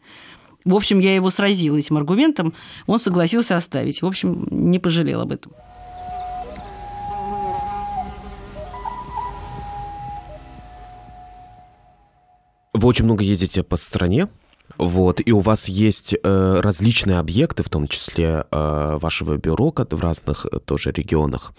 В 0.66 0.76
общем, 0.76 1.00
я 1.00 1.16
его 1.16 1.30
сразила 1.30 1.78
этим 1.78 1.98
аргументом. 1.98 2.54
Он 2.86 3.00
согласился 3.00 3.56
оставить. 3.56 4.02
В 4.02 4.06
общем, 4.06 4.48
не 4.52 4.80
пожалел 4.80 5.22
об 5.22 5.32
этом. 5.32 5.52
Вы 12.74 12.88
очень 12.88 13.06
много 13.06 13.24
ездите 13.24 13.64
по 13.64 13.76
стране, 13.76 14.28
вот, 14.78 15.22
и 15.26 15.32
у 15.32 15.40
вас 15.40 15.68
есть 15.68 16.14
э, 16.14 16.60
различные 16.62 17.18
объекты, 17.18 17.64
в 17.64 17.70
том 17.70 17.88
числе 17.88 18.46
э, 18.52 18.98
вашего 19.02 19.38
бюро 19.38 19.74
в 19.76 20.00
разных 20.00 20.46
тоже 20.66 20.92
регионах 20.92 21.54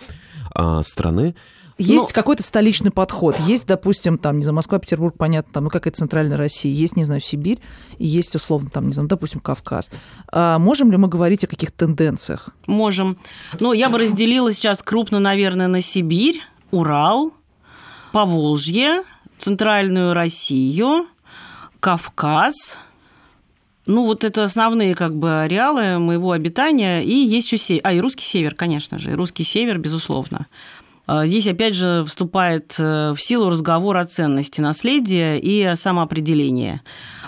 э, 0.55 0.83
страны. 0.85 1.35
Есть 1.79 2.09
ну, 2.09 2.13
какой-то 2.13 2.43
столичный 2.43 2.91
подход. 2.91 3.39
Есть, 3.39 3.67
допустим, 3.67 4.19
там, 4.19 4.39
не 4.39 4.43
знаю, 4.43 4.57
Москва, 4.57 4.81
Петербург, 4.81 5.15
понятно, 5.17 5.53
там, 5.53 5.65
ну, 5.65 5.71
какая-то 5.71 5.97
центральная 5.97 6.37
Россия. 6.37 6.73
Есть, 6.73 6.97
не 6.97 7.05
знаю, 7.05 7.21
Сибирь, 7.21 7.61
и 7.99 8.07
есть, 8.07 8.35
условно, 8.35 8.69
там, 8.69 8.89
не 8.89 8.93
знаю, 8.93 9.09
допустим, 9.09 9.39
Кавказ. 9.39 9.91
А 10.33 10.59
можем 10.59 10.91
ли 10.91 10.97
мы 10.97 11.07
говорить 11.07 11.45
о 11.45 11.47
каких-то 11.47 11.87
тенденциях? 11.87 12.51
Можем. 12.67 13.17
Ну, 13.61 13.73
я 13.73 13.89
бы 13.89 13.99
разделила 13.99 14.53
сейчас 14.53 14.83
крупно, 14.83 15.21
наверное, 15.21 15.69
на 15.69 15.81
Сибирь, 15.81 16.43
Урал, 16.73 17.33
Поволжье, 18.13 19.05
Центральную 19.39 20.15
Россию, 20.15 21.07
Кавказ– 21.79 22.79
ну, 23.89 24.05
вот 24.05 24.23
это 24.23 24.45
основные 24.45 24.95
как 24.95 25.17
бы 25.17 25.41
ареалы 25.41 25.99
моего 25.99 26.33
обитания. 26.33 27.01
И 27.01 27.11
есть 27.11 27.47
еще 27.47 27.57
север. 27.57 27.81
А, 27.85 27.93
и 27.95 28.01
русский 28.01 28.23
север, 28.23 28.55
конечно 28.55 28.99
же. 28.99 29.13
И 29.13 29.15
русский 29.15 29.45
север, 29.45 29.79
безусловно. 29.79 30.47
А, 31.09 31.27
здесь, 31.27 31.47
опять 31.47 31.75
же, 31.75 32.05
вступает 32.07 32.77
э, 32.79 33.15
в 33.17 33.19
силу 33.19 33.49
разговор 33.49 33.97
о 33.97 34.05
ценности 34.05 34.61
наследия 34.61 35.39
и 35.39 35.63
о 35.63 35.75
самоопределении. 35.75 36.83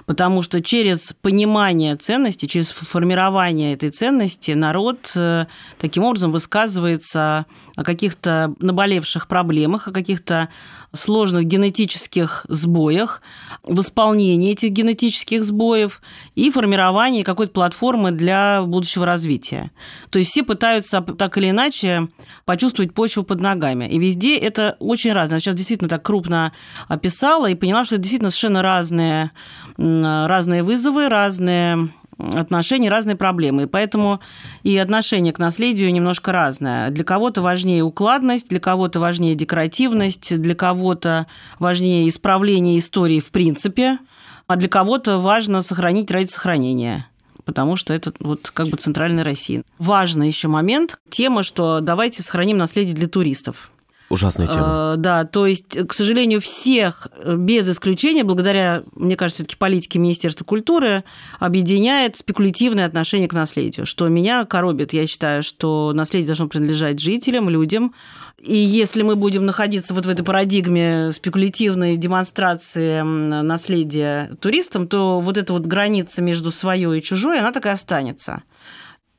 Потому 0.05 0.43
что 0.43 0.63
через 0.63 1.15
понимание 1.23 1.97
ценности, 1.97 2.45
через 2.45 2.73
формирование 2.73 3.73
этой 3.73 3.89
ценности 3.89 4.51
народ 4.51 5.11
э, 5.17 5.47
таким 5.79 6.05
образом 6.05 6.31
высказывается 6.31 7.47
о 7.75 7.83
каких-то 7.83 8.55
наболевших 8.59 9.27
проблемах, 9.27 9.89
о 9.89 9.93
каких-то 9.93 10.51
сложных 10.93 11.45
генетических 11.45 12.47
сбоях, 12.49 13.23
восполнении 13.63 14.53
этих 14.53 14.71
генетических 14.71 15.45
сбоев 15.45 16.01
и 16.35 16.51
формировании 16.51 17.23
какой-то 17.23 17.53
платформы 17.53 18.11
для 18.11 18.63
будущего 18.63 19.07
развития. 19.07 19.71
То 20.11 20.19
есть 20.19 20.31
все 20.31 20.43
пытаются 20.43 21.01
так 21.01 21.39
или 21.39 21.51
иначе 21.51 22.09
почувствовать 22.45 22.93
почву 22.93 23.23
под 23.23 23.41
ногами. 23.41 23.87
И 23.87 23.99
везде 23.99 24.37
это 24.37 24.77
очень 24.81 25.13
разное. 25.13 25.37
Я 25.37 25.41
сейчас 25.41 25.55
действительно 25.55 25.89
так 25.89 26.03
крупно 26.03 26.53
описала 26.89 27.49
и 27.49 27.55
поняла, 27.55 27.85
что 27.85 27.95
это 27.95 28.03
действительно 28.03 28.31
совершенно 28.31 28.63
разные, 28.63 29.31
разные 29.77 30.63
вызовы, 30.63 31.09
разные 31.09 31.91
отношений, 32.35 32.89
разные 32.89 33.17
проблемы. 33.17 33.65
И 33.65 33.67
поэтому 33.67 34.21
и 34.63 34.77
отношение 34.77 35.33
к 35.33 35.39
наследию 35.39 35.93
немножко 35.93 36.33
разное. 36.33 36.91
Для 36.91 37.05
кого-то 37.05 37.43
важнее 37.43 37.83
укладность, 37.83 38.49
для 38.49 38.61
кого-то 38.61 39.01
важнее 39.01 39.35
декоративность, 39.35 40.41
для 40.41 40.55
кого-то 40.55 41.27
важнее 41.59 42.09
исправление 42.09 42.79
истории 42.79 43.21
в 43.21 43.31
принципе, 43.31 43.99
а 44.47 44.57
для 44.57 44.69
кого-то 44.69 45.19
важно 45.19 45.63
сохранить 45.63 46.11
ради 46.11 46.27
сохранения 46.27 47.07
потому 47.43 47.75
что 47.75 47.93
это 47.93 48.13
вот 48.21 48.51
как 48.51 48.69
бы 48.69 48.77
центральная 48.77 49.25
Россия. 49.25 49.65
Важный 49.79 50.29
еще 50.29 50.47
момент, 50.47 51.01
тема, 51.09 51.43
что 51.43 51.81
давайте 51.81 52.23
сохраним 52.23 52.59
наследие 52.59 52.95
для 52.95 53.09
туристов. 53.09 53.73
Ужасная 54.11 54.49
тема. 54.49 54.95
Э, 54.95 54.97
да, 54.99 55.25
то 55.25 55.47
есть, 55.47 55.87
к 55.87 55.93
сожалению, 55.93 56.41
всех, 56.41 57.07
э, 57.15 57.37
без 57.37 57.71
исключения, 57.71 58.25
благодаря, 58.25 58.83
мне 58.97 59.15
кажется, 59.15 59.45
все-таки 59.45 59.57
политике 59.57 60.01
Министерства 60.01 60.45
культуры, 60.45 61.05
объединяет 61.39 62.17
спекулятивное 62.17 62.87
отношение 62.87 63.29
к 63.29 63.33
наследию, 63.33 63.87
что 63.87 64.09
меня 64.09 64.45
коробит. 64.47 64.93
Я 64.93 65.07
считаю, 65.07 65.45
что 65.45 65.93
наследие 65.95 66.27
должно 66.27 66.49
принадлежать 66.49 66.99
жителям, 66.99 67.49
людям. 67.49 67.95
И 68.41 68.57
если 68.57 69.03
мы 69.03 69.15
будем 69.15 69.47
находиться 69.47 69.95
вот 69.95 70.07
в 70.07 70.09
этой 70.09 70.25
парадигме 70.25 71.13
спекулятивной 71.13 71.97
демонстрации 71.97 73.03
наследия 73.03 74.33
туристам, 74.41 74.89
то 74.89 75.21
вот 75.21 75.39
эта 75.39 75.53
вот 75.53 75.67
граница 75.67 76.21
между 76.21 76.51
свое 76.51 76.99
и 76.99 77.03
чужое, 77.03 77.41
она 77.41 77.53
так 77.53 77.67
и 77.67 77.69
останется. 77.69 78.43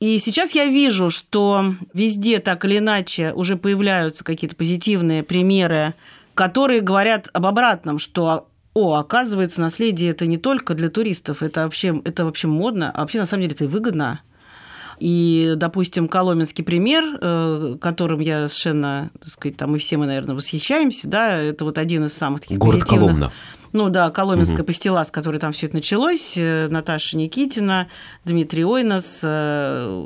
И 0.01 0.17
сейчас 0.17 0.55
я 0.55 0.65
вижу, 0.65 1.11
что 1.11 1.75
везде 1.93 2.39
так 2.39 2.65
или 2.65 2.79
иначе 2.79 3.33
уже 3.33 3.55
появляются 3.55 4.23
какие-то 4.23 4.55
позитивные 4.55 5.21
примеры, 5.21 5.93
которые 6.33 6.81
говорят 6.81 7.29
об 7.33 7.45
обратном, 7.45 7.99
что 7.99 8.47
о, 8.73 8.95
оказывается, 8.95 9.61
наследие 9.61 10.09
это 10.09 10.25
не 10.25 10.37
только 10.37 10.73
для 10.73 10.89
туристов, 10.89 11.43
это 11.43 11.63
вообще, 11.65 12.01
это 12.03 12.25
вообще 12.25 12.47
модно, 12.47 12.89
а 12.89 13.01
вообще 13.01 13.19
на 13.19 13.27
самом 13.27 13.43
деле 13.43 13.53
это 13.53 13.65
и 13.65 13.67
выгодно. 13.67 14.21
И, 14.99 15.53
допустим, 15.55 16.07
коломенский 16.07 16.63
пример, 16.63 17.03
э, 17.21 17.77
которым 17.79 18.21
я 18.21 18.47
совершенно, 18.47 19.11
так 19.19 19.29
сказать, 19.29 19.57
там 19.57 19.75
и 19.75 19.79
все 19.79 19.97
мы, 19.97 20.07
наверное, 20.07 20.35
восхищаемся, 20.35 21.09
да, 21.09 21.37
это 21.37 21.63
вот 21.63 21.77
один 21.77 22.05
из 22.05 22.13
самых 22.13 22.41
таких 22.41 22.57
Город 22.57 22.81
позитивных... 22.81 23.07
Коломна. 23.07 23.31
Ну 23.73 23.89
да, 23.89 24.09
Коломенская 24.09 24.59
угу. 24.59 24.67
пастила, 24.67 25.03
с 25.03 25.11
которой 25.11 25.37
там 25.37 25.51
все 25.51 25.67
это 25.67 25.75
началось, 25.75 26.35
э, 26.37 26.67
Наташа 26.69 27.17
Никитина, 27.17 27.87
Дмитрий 28.25 28.65
Ойнос 28.65 29.21
э, 29.23 30.05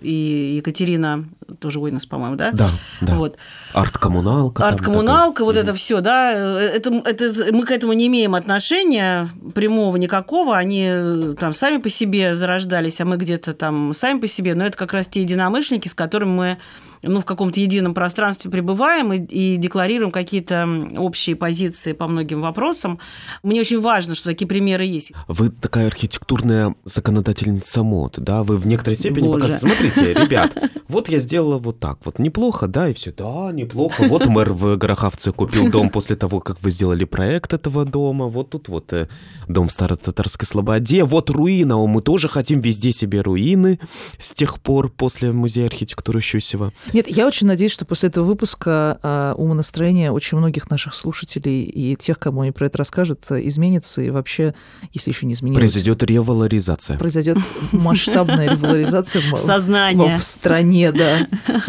и 0.00 0.54
Екатерина, 0.58 1.24
тоже 1.58 1.80
Ойнос, 1.80 2.06
по-моему, 2.06 2.36
да? 2.36 2.50
Да, 2.52 2.68
да. 3.00 3.14
Вот. 3.14 3.38
Арт-коммуналка. 3.72 4.66
Арт-коммуналка, 4.66 5.44
вот 5.44 5.56
угу. 5.56 5.62
это 5.62 5.74
все, 5.74 6.00
да. 6.00 6.32
Это, 6.32 6.90
это, 7.04 7.52
мы 7.52 7.64
к 7.64 7.70
этому 7.70 7.94
не 7.94 8.08
имеем 8.08 8.34
отношения 8.34 9.30
прямого 9.54 9.96
никакого. 9.96 10.56
Они 10.56 10.86
э, 10.86 11.34
там 11.38 11.52
сами 11.52 11.78
по 11.78 11.88
себе 11.88 12.34
зарождались, 12.34 13.00
а 13.00 13.04
мы 13.04 13.16
где-то 13.16 13.54
там 13.54 13.94
сами 13.94 14.20
по 14.20 14.26
себе. 14.26 14.54
Но 14.54 14.66
это 14.66 14.76
как 14.76 14.92
раз 14.92 15.08
те 15.08 15.22
единомышленники, 15.22 15.88
с 15.88 15.94
которыми 15.94 16.30
мы 16.30 16.58
ну, 17.02 17.20
в 17.20 17.24
каком-то 17.24 17.60
едином 17.60 17.94
пространстве 17.94 18.50
пребываем 18.50 19.12
и, 19.12 19.18
и 19.18 19.56
декларируем 19.56 20.10
какие-то 20.10 20.68
общие 20.96 21.36
позиции 21.36 21.92
по 21.92 22.06
многим 22.06 22.40
вопросам. 22.40 22.98
Мне 23.42 23.60
очень 23.60 23.80
важно, 23.80 24.14
что 24.14 24.30
такие 24.30 24.46
примеры 24.46 24.84
есть. 24.84 25.12
Вы 25.28 25.50
такая 25.50 25.86
архитектурная 25.86 26.74
законодательница 26.84 27.82
мод, 27.82 28.14
да? 28.18 28.42
Вы 28.42 28.56
в 28.56 28.66
некоторой 28.66 28.96
степени 28.96 29.30
показываете, 29.30 29.66
смотрите, 29.66 30.14
ребят, 30.14 30.56
вот 30.88 31.08
я 31.08 31.18
сделала 31.18 31.58
вот 31.58 31.80
так, 31.80 31.98
вот 32.04 32.18
неплохо, 32.18 32.68
да, 32.68 32.88
и 32.88 32.94
все, 32.94 33.12
да, 33.12 33.50
неплохо. 33.52 34.04
Вот 34.08 34.26
мэр 34.26 34.52
в 34.52 34.76
Гороховце 34.76 35.32
купил 35.32 35.70
дом 35.70 35.90
после 35.90 36.16
того, 36.16 36.40
как 36.40 36.62
вы 36.62 36.70
сделали 36.70 37.04
проект 37.04 37.52
этого 37.52 37.84
дома, 37.84 38.26
вот 38.26 38.50
тут 38.50 38.68
вот 38.68 38.92
э, 38.92 39.08
дом 39.48 39.68
в 39.68 39.72
Старо-Татарской 39.72 40.46
Слободе, 40.46 41.04
вот 41.04 41.30
руина, 41.30 41.78
мы 41.86 42.02
тоже 42.02 42.28
хотим 42.28 42.60
везде 42.60 42.92
себе 42.92 43.22
руины 43.22 43.80
с 44.18 44.32
тех 44.34 44.60
пор 44.60 44.90
после 44.90 45.32
музея 45.32 45.66
архитектуры 45.66 46.20
Щусева. 46.20 46.72
Нет, 46.92 47.08
я 47.08 47.26
очень 47.26 47.46
надеюсь, 47.46 47.72
что 47.72 47.84
после 47.84 48.08
этого 48.08 48.24
выпуска 48.24 48.98
э, 49.02 49.34
умонастроение 49.36 50.10
очень 50.10 50.38
многих 50.38 50.70
наших 50.70 50.94
слушателей 50.94 51.62
и 51.62 51.96
тех, 51.96 52.18
кому 52.18 52.42
они 52.42 52.52
про 52.52 52.66
это 52.66 52.78
расскажут, 52.78 53.30
изменится. 53.30 54.02
И 54.02 54.10
вообще, 54.10 54.54
если 54.92 55.10
еще 55.10 55.26
не 55.26 55.34
изменилось... 55.34 55.60
Произойдет 55.60 56.02
револаризация. 56.02 56.98
Произойдет 56.98 57.38
масштабная 57.72 58.50
револаризация 58.50 59.22
Сознание. 59.36 60.18
в 60.18 60.22
стране, 60.22 60.92
да. 60.92 61.26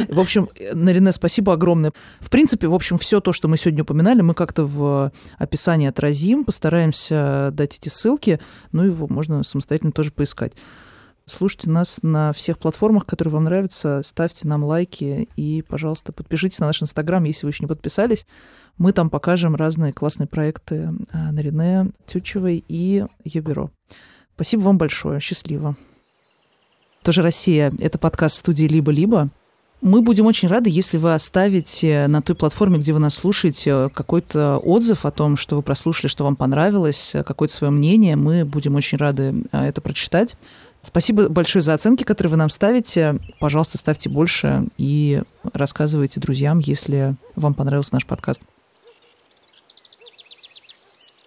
В 0.10 0.20
общем, 0.20 0.50
Нарине, 0.74 1.12
спасибо 1.12 1.54
огромное. 1.54 1.94
В 2.20 2.30
принципе, 2.30 2.68
в 2.68 2.74
общем, 2.74 2.98
все 2.98 3.20
то, 3.20 3.32
что 3.32 3.48
мы 3.48 3.58
сегодня 3.58 3.84
упоминали, 3.84 4.22
мы 4.22 4.34
как-то 4.34 4.66
в 4.66 5.12
описании 5.38 5.88
отразим, 5.88 6.44
постараемся 6.44 7.50
дать 7.54 7.78
эти 7.78 7.90
ссылки, 7.90 8.40
ну, 8.72 8.84
его 8.84 9.08
можно 9.08 9.44
самостоятельно 9.44 9.92
тоже 9.92 10.12
поискать. 10.12 10.54
Слушайте 11.26 11.70
нас 11.70 12.00
на 12.04 12.34
всех 12.34 12.60
платформах, 12.60 13.06
которые 13.06 13.32
вам 13.32 13.46
нравятся, 13.46 14.02
ставьте 14.04 14.46
нам 14.46 14.64
лайки 14.66 15.30
и, 15.38 15.62
пожалуйста, 15.62 16.12
подпишитесь 16.12 16.60
на 16.60 16.68
наш 16.68 16.84
Инстаграм, 16.84 17.24
если 17.24 17.46
вы 17.46 17.52
еще 17.52 17.64
не 17.64 17.68
подписались. 17.68 18.26
Мы 18.78 18.92
там 18.92 19.10
покажем 19.10 19.56
разные 19.56 19.94
классные 19.94 20.28
проекты 20.28 20.94
э, 21.14 21.32
Нарине 21.32 21.92
Тютчевой 22.08 22.64
и 22.68 23.06
Ебюро. 23.24 23.72
Спасибо 24.36 24.62
вам 24.62 24.78
большое. 24.78 25.22
Счастливо. 25.22 25.78
Тоже 27.04 27.22
Россия. 27.22 27.72
Это 27.80 27.98
подкаст 27.98 28.38
студии 28.38 28.66
«Либо-либо». 28.66 29.30
Мы 29.80 30.02
будем 30.02 30.26
очень 30.26 30.48
рады, 30.48 30.70
если 30.70 30.98
вы 30.98 31.14
оставите 31.14 32.08
на 32.08 32.22
той 32.22 32.38
платформе, 32.38 32.80
где 32.80 32.94
вы 32.94 33.00
нас 33.00 33.16
слушаете, 33.16 33.90
какой-то 33.94 34.58
отзыв 34.58 35.06
о 35.06 35.12
том, 35.12 35.36
что 35.36 35.58
вы 35.58 35.62
прослушали, 35.62 36.08
что 36.08 36.24
вам 36.24 36.38
понравилось, 36.38 37.14
какое-то 37.26 37.54
свое 37.54 37.72
мнение. 37.72 38.16
Мы 38.16 38.46
будем 38.46 38.76
очень 38.76 38.98
рады 38.98 39.46
э, 39.52 39.66
это 39.66 39.80
прочитать. 39.82 40.36
Спасибо 40.84 41.30
большое 41.30 41.64
за 41.64 41.74
оценки, 41.74 42.04
которые 42.04 42.32
вы 42.32 42.38
нам 42.38 42.50
ставите. 42.50 43.18
Пожалуйста, 43.40 43.78
ставьте 43.78 44.10
больше 44.10 44.66
и 44.78 45.24
рассказывайте 45.54 46.20
друзьям, 46.20 46.60
если 46.60 47.16
вам 47.36 47.54
понравился 47.54 47.94
наш 47.94 48.06
подкаст. 48.06 48.42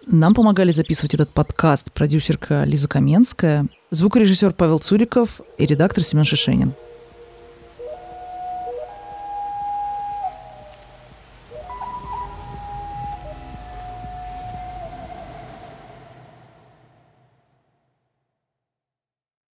Нам 0.05 0.33
помогали 0.35 0.71
записывать 0.71 1.15
этот 1.15 1.31
подкаст 1.31 1.91
продюсерка 1.91 2.63
Лиза 2.63 2.87
Каменская, 2.87 3.67
звукорежиссер 3.89 4.53
Павел 4.53 4.79
Цуриков 4.79 5.41
и 5.57 5.65
редактор 5.65 6.03
Семен 6.03 6.23
Шишенин. 6.23 6.73